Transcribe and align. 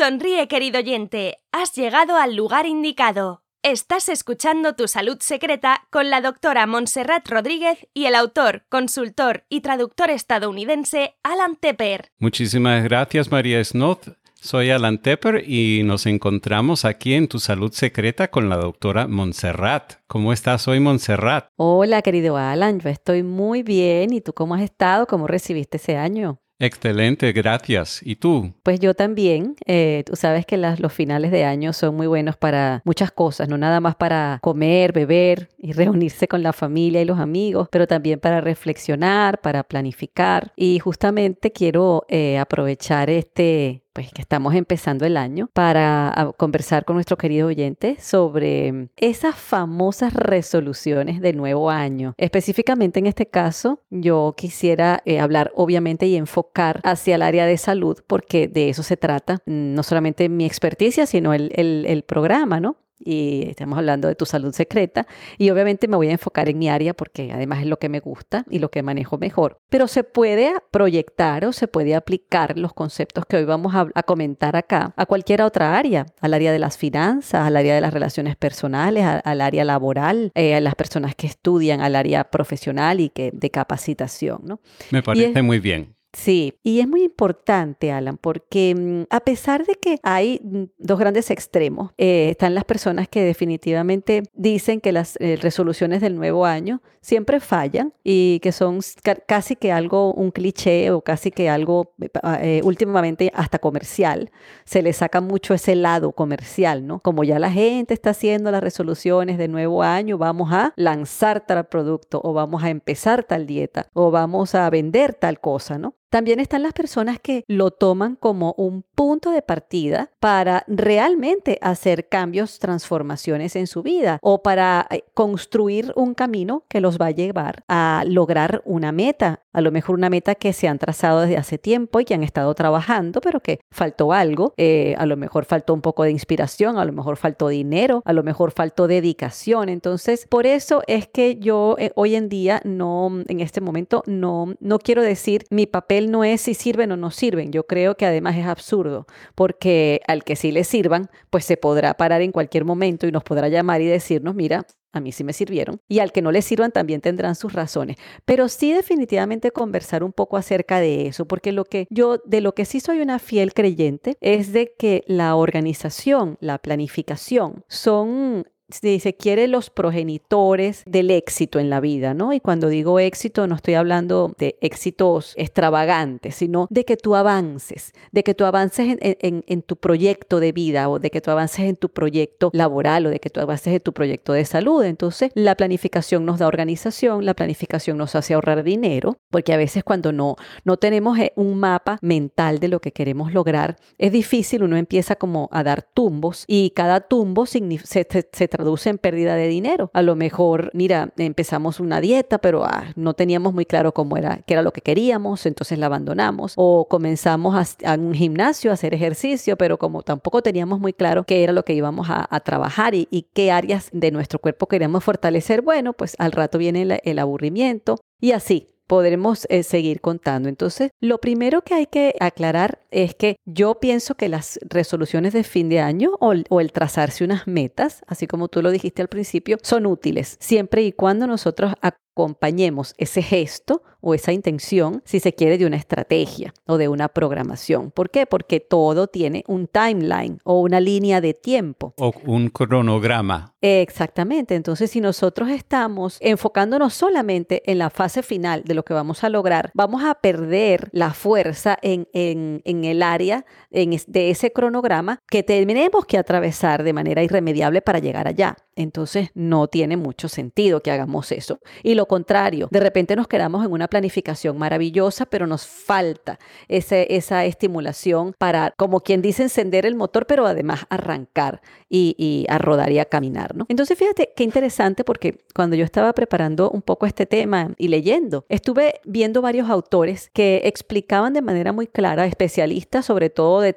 Sonríe, 0.00 0.48
querido 0.48 0.78
oyente, 0.78 1.40
has 1.52 1.74
llegado 1.74 2.16
al 2.16 2.34
lugar 2.34 2.64
indicado. 2.64 3.42
Estás 3.62 4.08
escuchando 4.08 4.74
Tu 4.74 4.88
Salud 4.88 5.18
Secreta 5.20 5.82
con 5.90 6.08
la 6.08 6.22
doctora 6.22 6.66
Montserrat 6.66 7.28
Rodríguez 7.28 7.86
y 7.92 8.06
el 8.06 8.14
autor, 8.14 8.64
consultor 8.70 9.44
y 9.50 9.60
traductor 9.60 10.08
estadounidense 10.08 11.16
Alan 11.22 11.56
Tepper. 11.56 12.08
Muchísimas 12.18 12.82
gracias, 12.82 13.30
María 13.30 13.62
Snoth. 13.62 14.16
Soy 14.32 14.70
Alan 14.70 15.02
Tepper 15.02 15.44
y 15.46 15.82
nos 15.84 16.06
encontramos 16.06 16.86
aquí 16.86 17.12
en 17.12 17.28
Tu 17.28 17.38
Salud 17.38 17.70
Secreta 17.70 18.30
con 18.30 18.48
la 18.48 18.56
doctora 18.56 19.06
Montserrat. 19.06 19.96
¿Cómo 20.06 20.32
estás 20.32 20.66
hoy, 20.66 20.80
Montserrat? 20.80 21.48
Hola, 21.56 22.00
querido 22.00 22.38
Alan, 22.38 22.80
yo 22.80 22.88
estoy 22.88 23.22
muy 23.22 23.62
bien. 23.62 24.14
¿Y 24.14 24.22
tú 24.22 24.32
cómo 24.32 24.54
has 24.54 24.62
estado? 24.62 25.06
¿Cómo 25.06 25.26
recibiste 25.26 25.76
ese 25.76 25.98
año? 25.98 26.40
Excelente, 26.60 27.32
gracias. 27.32 28.00
¿Y 28.04 28.16
tú? 28.16 28.52
Pues 28.62 28.80
yo 28.80 28.92
también. 28.94 29.56
Eh, 29.66 30.04
tú 30.04 30.14
sabes 30.14 30.44
que 30.44 30.58
los 30.58 30.92
finales 30.92 31.30
de 31.30 31.44
año 31.44 31.72
son 31.72 31.96
muy 31.96 32.06
buenos 32.06 32.36
para 32.36 32.82
muchas 32.84 33.10
cosas, 33.10 33.48
no 33.48 33.56
nada 33.56 33.80
más 33.80 33.96
para 33.96 34.38
comer, 34.42 34.92
beber 34.92 35.48
y 35.56 35.72
reunirse 35.72 36.28
con 36.28 36.42
la 36.42 36.52
familia 36.52 37.00
y 37.00 37.06
los 37.06 37.18
amigos, 37.18 37.68
pero 37.72 37.86
también 37.86 38.20
para 38.20 38.42
reflexionar, 38.42 39.40
para 39.40 39.62
planificar. 39.64 40.52
Y 40.54 40.78
justamente 40.80 41.50
quiero 41.50 42.04
eh, 42.08 42.38
aprovechar 42.38 43.08
este 43.08 43.82
pues 43.92 44.12
que 44.12 44.22
estamos 44.22 44.54
empezando 44.54 45.04
el 45.06 45.16
año, 45.16 45.48
para 45.52 46.08
ah, 46.08 46.32
conversar 46.36 46.84
con 46.84 46.96
nuestro 46.96 47.16
querido 47.16 47.48
oyente 47.48 47.96
sobre 48.00 48.88
esas 48.96 49.34
famosas 49.34 50.14
resoluciones 50.14 51.20
de 51.20 51.32
nuevo 51.32 51.70
año. 51.70 52.14
Específicamente 52.16 53.00
en 53.00 53.06
este 53.06 53.26
caso, 53.26 53.82
yo 53.90 54.34
quisiera 54.36 55.02
eh, 55.04 55.20
hablar 55.20 55.52
obviamente 55.54 56.06
y 56.06 56.16
enfocar 56.16 56.80
hacia 56.84 57.16
el 57.16 57.22
área 57.22 57.46
de 57.46 57.58
salud, 57.58 57.98
porque 58.06 58.48
de 58.48 58.68
eso 58.68 58.82
se 58.82 58.96
trata, 58.96 59.38
no 59.46 59.82
solamente 59.82 60.28
mi 60.28 60.44
experticia, 60.44 61.06
sino 61.06 61.34
el, 61.34 61.52
el, 61.54 61.84
el 61.86 62.02
programa, 62.02 62.60
¿no? 62.60 62.76
Y 63.00 63.48
estamos 63.48 63.78
hablando 63.78 64.08
de 64.08 64.14
tu 64.14 64.26
salud 64.26 64.52
secreta 64.52 65.06
y 65.38 65.50
obviamente 65.50 65.88
me 65.88 65.96
voy 65.96 66.08
a 66.08 66.12
enfocar 66.12 66.48
en 66.48 66.58
mi 66.58 66.68
área 66.68 66.94
porque 66.94 67.32
además 67.32 67.60
es 67.60 67.66
lo 67.66 67.78
que 67.78 67.88
me 67.88 68.00
gusta 68.00 68.44
y 68.50 68.58
lo 68.58 68.70
que 68.70 68.82
manejo 68.82 69.18
mejor. 69.18 69.58
Pero 69.68 69.88
se 69.88 70.04
puede 70.04 70.52
proyectar 70.70 71.44
o 71.44 71.52
se 71.52 71.68
puede 71.68 71.94
aplicar 71.94 72.58
los 72.58 72.72
conceptos 72.72 73.24
que 73.26 73.36
hoy 73.36 73.44
vamos 73.44 73.74
a, 73.74 74.02
comentar 74.02 74.56
acá 74.56 74.92
a 74.96 75.06
cualquier 75.06 75.42
otra 75.42 75.78
área, 75.78 76.06
al 76.20 76.34
área 76.34 76.52
de 76.52 76.58
las 76.58 76.76
finanzas, 76.76 77.46
al 77.46 77.56
área 77.56 77.74
de 77.74 77.80
las 77.80 77.94
relaciones 77.94 78.34
personales, 78.34 79.04
al 79.04 79.40
área 79.40 79.64
laboral, 79.64 80.32
eh, 80.34 80.54
a 80.54 80.60
las 80.60 80.74
personas 80.74 81.14
que 81.14 81.26
estudian, 81.26 81.80
al 81.80 81.94
área 81.94 82.24
profesional 82.24 83.00
y 83.00 83.10
que 83.10 83.30
de 83.32 83.50
capacitación. 83.50 84.40
¿no? 84.44 84.60
Me 84.90 85.02
parece 85.02 85.42
muy 85.42 85.60
bien. 85.60 85.94
Sí, 86.12 86.58
y 86.64 86.80
es 86.80 86.88
muy 86.88 87.04
importante, 87.04 87.92
Alan, 87.92 88.16
porque 88.16 88.74
mm, 88.74 89.14
a 89.14 89.20
pesar 89.20 89.64
de 89.64 89.76
que 89.76 90.00
hay 90.02 90.40
mm, 90.42 90.64
dos 90.78 90.98
grandes 90.98 91.30
extremos, 91.30 91.92
eh, 91.98 92.30
están 92.30 92.54
las 92.56 92.64
personas 92.64 93.08
que 93.08 93.22
definitivamente 93.22 94.24
dicen 94.34 94.80
que 94.80 94.90
las 94.90 95.16
eh, 95.20 95.38
resoluciones 95.40 96.00
del 96.00 96.16
nuevo 96.16 96.46
año 96.46 96.82
siempre 97.00 97.38
fallan 97.38 97.94
y 98.02 98.40
que 98.40 98.50
son 98.50 98.80
casi 99.28 99.54
que 99.54 99.70
algo, 99.70 100.12
un 100.12 100.32
cliché 100.32 100.90
o 100.90 101.00
casi 101.02 101.30
que 101.30 101.48
algo 101.48 101.94
eh, 102.40 102.60
últimamente 102.64 103.30
hasta 103.34 103.60
comercial. 103.60 104.32
Se 104.64 104.82
le 104.82 104.92
saca 104.92 105.20
mucho 105.20 105.54
ese 105.54 105.76
lado 105.76 106.10
comercial, 106.12 106.88
¿no? 106.88 106.98
Como 107.00 107.22
ya 107.22 107.38
la 107.38 107.52
gente 107.52 107.94
está 107.94 108.10
haciendo 108.10 108.50
las 108.50 108.62
resoluciones 108.62 109.38
de 109.38 109.46
nuevo 109.46 109.84
año, 109.84 110.18
vamos 110.18 110.52
a 110.52 110.72
lanzar 110.76 111.46
tal 111.46 111.66
producto 111.66 112.20
o 112.24 112.32
vamos 112.32 112.64
a 112.64 112.70
empezar 112.70 113.22
tal 113.24 113.46
dieta 113.46 113.88
o 113.92 114.10
vamos 114.10 114.56
a 114.56 114.68
vender 114.70 115.14
tal 115.14 115.40
cosa, 115.40 115.78
¿no? 115.78 115.94
También 116.10 116.40
están 116.40 116.64
las 116.64 116.72
personas 116.72 117.20
que 117.20 117.44
lo 117.46 117.70
toman 117.70 118.16
como 118.16 118.52
un 118.58 118.84
punto 119.00 119.30
de 119.30 119.40
partida 119.40 120.10
para 120.20 120.62
realmente 120.66 121.58
hacer 121.62 122.10
cambios, 122.10 122.58
transformaciones 122.58 123.56
en 123.56 123.66
su 123.66 123.82
vida 123.82 124.18
o 124.20 124.42
para 124.42 124.86
eh, 124.90 125.04
construir 125.14 125.90
un 125.96 126.12
camino 126.12 126.64
que 126.68 126.82
los 126.82 126.98
va 126.98 127.06
a 127.06 127.10
llevar 127.10 127.64
a 127.66 128.04
lograr 128.06 128.60
una 128.66 128.92
meta, 128.92 129.40
a 129.54 129.62
lo 129.62 129.72
mejor 129.72 129.94
una 129.94 130.10
meta 130.10 130.34
que 130.34 130.52
se 130.52 130.68
han 130.68 130.78
trazado 130.78 131.22
desde 131.22 131.38
hace 131.38 131.56
tiempo 131.56 132.00
y 132.00 132.04
que 132.04 132.12
han 132.12 132.22
estado 132.22 132.54
trabajando, 132.54 133.22
pero 133.22 133.40
que 133.40 133.60
faltó 133.70 134.12
algo, 134.12 134.52
eh, 134.58 134.94
a 134.98 135.06
lo 135.06 135.16
mejor 135.16 135.46
faltó 135.46 135.72
un 135.72 135.80
poco 135.80 136.02
de 136.02 136.10
inspiración, 136.10 136.76
a 136.76 136.84
lo 136.84 136.92
mejor 136.92 137.16
faltó 137.16 137.48
dinero, 137.48 138.02
a 138.04 138.12
lo 138.12 138.22
mejor 138.22 138.50
faltó 138.50 138.86
dedicación. 138.86 139.70
Entonces, 139.70 140.26
por 140.28 140.44
eso 140.44 140.82
es 140.86 141.08
que 141.08 141.36
yo 141.36 141.76
eh, 141.78 141.90
hoy 141.94 142.16
en 142.16 142.28
día 142.28 142.60
no, 142.64 143.22
en 143.28 143.40
este 143.40 143.62
momento, 143.62 144.02
no, 144.04 144.56
no 144.60 144.78
quiero 144.78 145.00
decir 145.00 145.46
mi 145.48 145.66
papel 145.66 146.10
no 146.10 146.22
es 146.22 146.42
si 146.42 146.52
sirven 146.52 146.92
o 146.92 146.98
no 146.98 147.10
sirven. 147.10 147.50
Yo 147.50 147.66
creo 147.66 147.96
que 147.96 148.04
además 148.04 148.36
es 148.36 148.44
absurdo, 148.44 148.89
porque 149.34 150.00
al 150.06 150.24
que 150.24 150.36
sí 150.36 150.52
le 150.52 150.64
sirvan, 150.64 151.10
pues 151.30 151.44
se 151.44 151.56
podrá 151.56 151.94
parar 151.94 152.22
en 152.22 152.32
cualquier 152.32 152.64
momento 152.64 153.06
y 153.06 153.12
nos 153.12 153.24
podrá 153.24 153.48
llamar 153.48 153.80
y 153.80 153.86
decirnos, 153.86 154.34
mira, 154.34 154.66
a 154.92 155.00
mí 155.00 155.12
sí 155.12 155.24
me 155.24 155.32
sirvieron. 155.32 155.80
Y 155.88 156.00
al 156.00 156.12
que 156.12 156.22
no 156.22 156.32
le 156.32 156.42
sirvan 156.42 156.72
también 156.72 157.00
tendrán 157.00 157.34
sus 157.34 157.52
razones. 157.52 157.96
Pero 158.24 158.48
sí 158.48 158.72
definitivamente 158.72 159.52
conversar 159.52 160.02
un 160.02 160.12
poco 160.12 160.36
acerca 160.36 160.80
de 160.80 161.06
eso, 161.06 161.26
porque 161.26 161.52
lo 161.52 161.64
que 161.64 161.86
yo, 161.90 162.18
de 162.24 162.40
lo 162.40 162.54
que 162.54 162.64
sí 162.64 162.80
soy 162.80 163.00
una 163.00 163.18
fiel 163.18 163.54
creyente, 163.54 164.16
es 164.20 164.52
de 164.52 164.74
que 164.78 165.04
la 165.06 165.36
organización, 165.36 166.36
la 166.40 166.58
planificación, 166.58 167.64
son 167.68 168.46
si 168.72 169.00
se 169.00 169.14
quiere, 169.14 169.48
los 169.48 169.70
progenitores 169.70 170.82
del 170.86 171.10
éxito 171.10 171.58
en 171.58 171.70
la 171.70 171.80
vida, 171.80 172.14
¿no? 172.14 172.32
Y 172.32 172.40
cuando 172.40 172.68
digo 172.68 172.98
éxito, 172.98 173.46
no 173.46 173.54
estoy 173.54 173.74
hablando 173.74 174.34
de 174.38 174.56
éxitos 174.60 175.34
extravagantes, 175.36 176.34
sino 176.36 176.66
de 176.70 176.84
que 176.84 176.96
tú 176.96 177.14
avances, 177.14 177.92
de 178.12 178.22
que 178.22 178.34
tú 178.34 178.44
avances 178.44 178.98
en, 179.00 179.62
tu 179.62 179.76
proyecto 179.76 180.40
de 180.40 180.52
vida 180.52 180.88
o 180.88 180.98
de 180.98 181.10
que 181.10 181.20
tú 181.20 181.30
avances 181.30 181.66
en 181.66 181.76
tu 181.76 181.90
proyecto 181.90 182.50
laboral 182.52 183.06
o 183.06 183.10
de 183.10 183.20
que 183.20 183.30
tú 183.30 183.40
avances 183.40 183.74
en 183.74 183.80
tu 183.80 183.92
proyecto 183.92 184.32
de 184.32 184.44
salud. 184.44 184.84
Entonces, 184.84 185.30
la 185.34 185.54
planificación 185.54 186.24
nos 186.24 186.38
da 186.38 186.46
organización, 186.46 187.24
la 187.24 187.34
planificación 187.34 187.98
nos 187.98 188.14
hace 188.14 188.34
ahorrar 188.34 188.62
dinero, 188.62 189.18
porque 189.30 189.52
a 189.52 189.56
veces 189.56 189.84
cuando 189.84 190.12
no, 190.12 190.36
no 190.64 190.76
tenemos 190.76 191.18
eh, 191.18 191.32
un 191.36 191.58
mapa 191.58 191.98
mental 192.02 192.58
de 192.58 192.68
lo 192.68 192.80
que 192.80 192.92
queremos 192.92 193.32
lograr, 193.32 193.76
es 193.98 194.12
difícil, 194.12 194.62
uno 194.62 194.76
empieza 194.76 195.16
como 195.16 195.48
a 195.52 195.62
dar 195.62 195.82
tumbos 195.82 196.44
y 196.46 196.70
cada 196.70 197.00
tumbo 197.00 197.46
se, 197.46 197.60
se, 197.84 198.28
se 198.32 198.48
traduce 198.60 198.90
en 198.90 198.98
pérdida 198.98 199.36
de 199.36 199.48
dinero. 199.48 199.90
A 199.94 200.02
lo 200.02 200.16
mejor, 200.16 200.70
mira, 200.74 201.12
empezamos 201.16 201.80
una 201.80 202.00
dieta, 202.00 202.38
pero 202.38 202.64
ah, 202.64 202.92
no 202.94 203.14
teníamos 203.14 203.54
muy 203.54 203.64
claro 203.64 203.92
cómo 203.92 204.18
era, 204.18 204.42
qué 204.46 204.54
era 204.54 204.62
lo 204.62 204.72
que 204.72 204.82
queríamos, 204.82 205.46
entonces 205.46 205.78
la 205.78 205.86
abandonamos. 205.86 206.52
O 206.56 206.86
comenzamos 206.88 207.76
a, 207.84 207.94
un 207.94 208.12
gimnasio 208.12 208.70
a 208.70 208.74
hacer 208.74 208.92
ejercicio, 208.92 209.56
pero 209.56 209.78
como 209.78 210.02
tampoco 210.02 210.42
teníamos 210.42 210.78
muy 210.78 210.92
claro 210.92 211.24
qué 211.24 211.42
era 211.42 211.54
lo 211.54 211.64
que 211.64 211.72
íbamos 211.72 212.08
a, 212.10 212.28
trabajar 212.40 212.94
y, 212.94 213.06
qué 213.32 213.52
áreas 213.52 213.90
de 213.92 214.10
nuestro 214.10 214.38
cuerpo 214.38 214.66
queríamos 214.66 215.04
fortalecer, 215.04 215.62
bueno, 215.62 215.92
pues 215.92 216.16
al 216.18 216.32
rato 216.32 216.58
viene 216.58 217.00
el 217.04 217.18
aburrimiento 217.18 217.96
y 218.20 218.32
así 218.32 218.68
podremos 218.90 219.46
eh, 219.50 219.62
seguir 219.62 220.00
contando. 220.00 220.48
Entonces, 220.48 220.90
lo 220.98 221.18
primero 221.18 221.62
que 221.62 221.74
hay 221.74 221.86
que 221.86 222.16
aclarar 222.18 222.80
es 222.90 223.14
que 223.14 223.36
yo 223.44 223.78
pienso 223.78 224.16
que 224.16 224.28
las 224.28 224.58
resoluciones 224.68 225.32
de 225.32 225.44
fin 225.44 225.68
de 225.68 225.78
año 225.78 226.10
o, 226.18 226.34
o, 226.48 226.60
el 226.60 226.72
trazarse 226.72 227.22
unas 227.22 227.46
metas, 227.46 228.02
así 228.08 228.26
como 228.26 228.48
tú 228.48 228.62
lo 228.62 228.72
dijiste 228.72 229.00
al 229.00 229.06
principio, 229.06 229.58
son 229.62 229.86
útiles 229.86 230.36
siempre 230.40 230.82
y 230.82 230.90
cuando 230.90 231.28
nosotros 231.28 231.72
acompañemos 231.80 232.94
ese 232.98 233.22
gesto 233.22 233.84
o 234.00 234.14
esa 234.14 234.32
intención, 234.32 235.02
si 235.04 235.20
se 235.20 235.34
quiere, 235.34 235.58
de 235.58 235.66
una 235.66 235.76
estrategia 235.76 236.54
o 236.66 236.78
de 236.78 236.88
una 236.88 237.08
programación. 237.08 237.90
¿Por 237.90 238.10
qué? 238.10 238.26
Porque 238.26 238.60
todo 238.60 239.06
tiene 239.06 239.44
un 239.46 239.66
timeline 239.66 240.40
o 240.44 240.60
una 240.60 240.80
línea 240.80 241.20
de 241.20 241.34
tiempo. 241.34 241.94
O 241.98 242.12
un 242.26 242.48
cronograma. 242.48 243.54
Exactamente. 243.60 244.54
Entonces, 244.54 244.90
si 244.90 245.00
nosotros 245.00 245.50
estamos 245.50 246.16
enfocándonos 246.20 246.94
solamente 246.94 247.62
en 247.70 247.78
la 247.78 247.90
fase 247.90 248.22
final 248.22 248.62
de 248.64 248.74
lo 248.74 248.84
que 248.84 248.94
vamos 248.94 249.22
a 249.22 249.28
lograr, 249.28 249.70
vamos 249.74 250.02
a 250.02 250.14
perder 250.14 250.88
la 250.92 251.12
fuerza 251.12 251.78
en, 251.82 252.08
en, 252.12 252.84
el 252.84 253.02
área 253.02 253.44
de 253.70 254.30
ese 254.30 254.52
cronograma 254.52 255.20
que 255.28 255.42
tenemos 255.42 256.06
que 256.06 256.16
atravesar 256.16 256.82
de 256.82 256.92
manera 256.92 257.22
irremediable 257.22 257.82
para 257.82 257.98
llegar 257.98 258.26
allá. 258.26 258.56
Entonces, 258.76 259.28
no 259.34 259.66
tiene 259.68 259.98
mucho 259.98 260.28
sentido 260.28 260.80
que 260.80 260.90
hagamos 260.90 261.30
eso. 261.32 261.58
Y 261.82 261.94
lo 261.94 262.06
contrario, 262.06 262.68
de 262.70 262.80
repente 262.80 263.14
nos 263.14 263.28
quedamos 263.28 263.64
en 263.64 263.72
una 263.72 263.88
planificación 263.90 264.56
maravillosa, 264.56 265.26
pero 265.26 265.46
nos 265.46 265.66
falta 265.66 266.38
ese, 266.68 267.06
esa 267.14 267.44
estimulación 267.44 268.34
para, 268.38 268.72
como 268.76 269.00
quien 269.00 269.20
dice, 269.20 269.42
encender 269.42 269.84
el 269.84 269.94
motor, 269.94 270.26
pero 270.26 270.46
además 270.46 270.86
arrancar 270.88 271.60
y, 271.90 272.46
a 272.48 272.58
rodar 272.58 272.92
y 272.92 272.98
a 272.98 273.04
caminar, 273.04 273.54
¿no? 273.56 273.66
Entonces, 273.68 273.98
fíjate 273.98 274.32
qué 274.34 274.44
interesante 274.44 275.04
porque 275.04 275.40
cuando 275.54 275.76
yo 275.76 275.84
estaba 275.84 276.12
preparando 276.12 276.70
un 276.70 276.82
poco 276.82 277.06
este 277.06 277.26
tema 277.26 277.74
y 277.76 277.88
leyendo, 277.88 278.44
estuve 278.48 279.00
viendo 279.04 279.42
varios 279.42 279.68
autores 279.68 280.30
que 280.32 280.62
explicaban 280.64 281.32
de 281.32 281.42
manera 281.42 281.72
muy 281.72 281.86
clara, 281.86 282.26
especialistas 282.26 283.06
sobre 283.06 283.28
todo 283.28 283.60
de, 283.60 283.74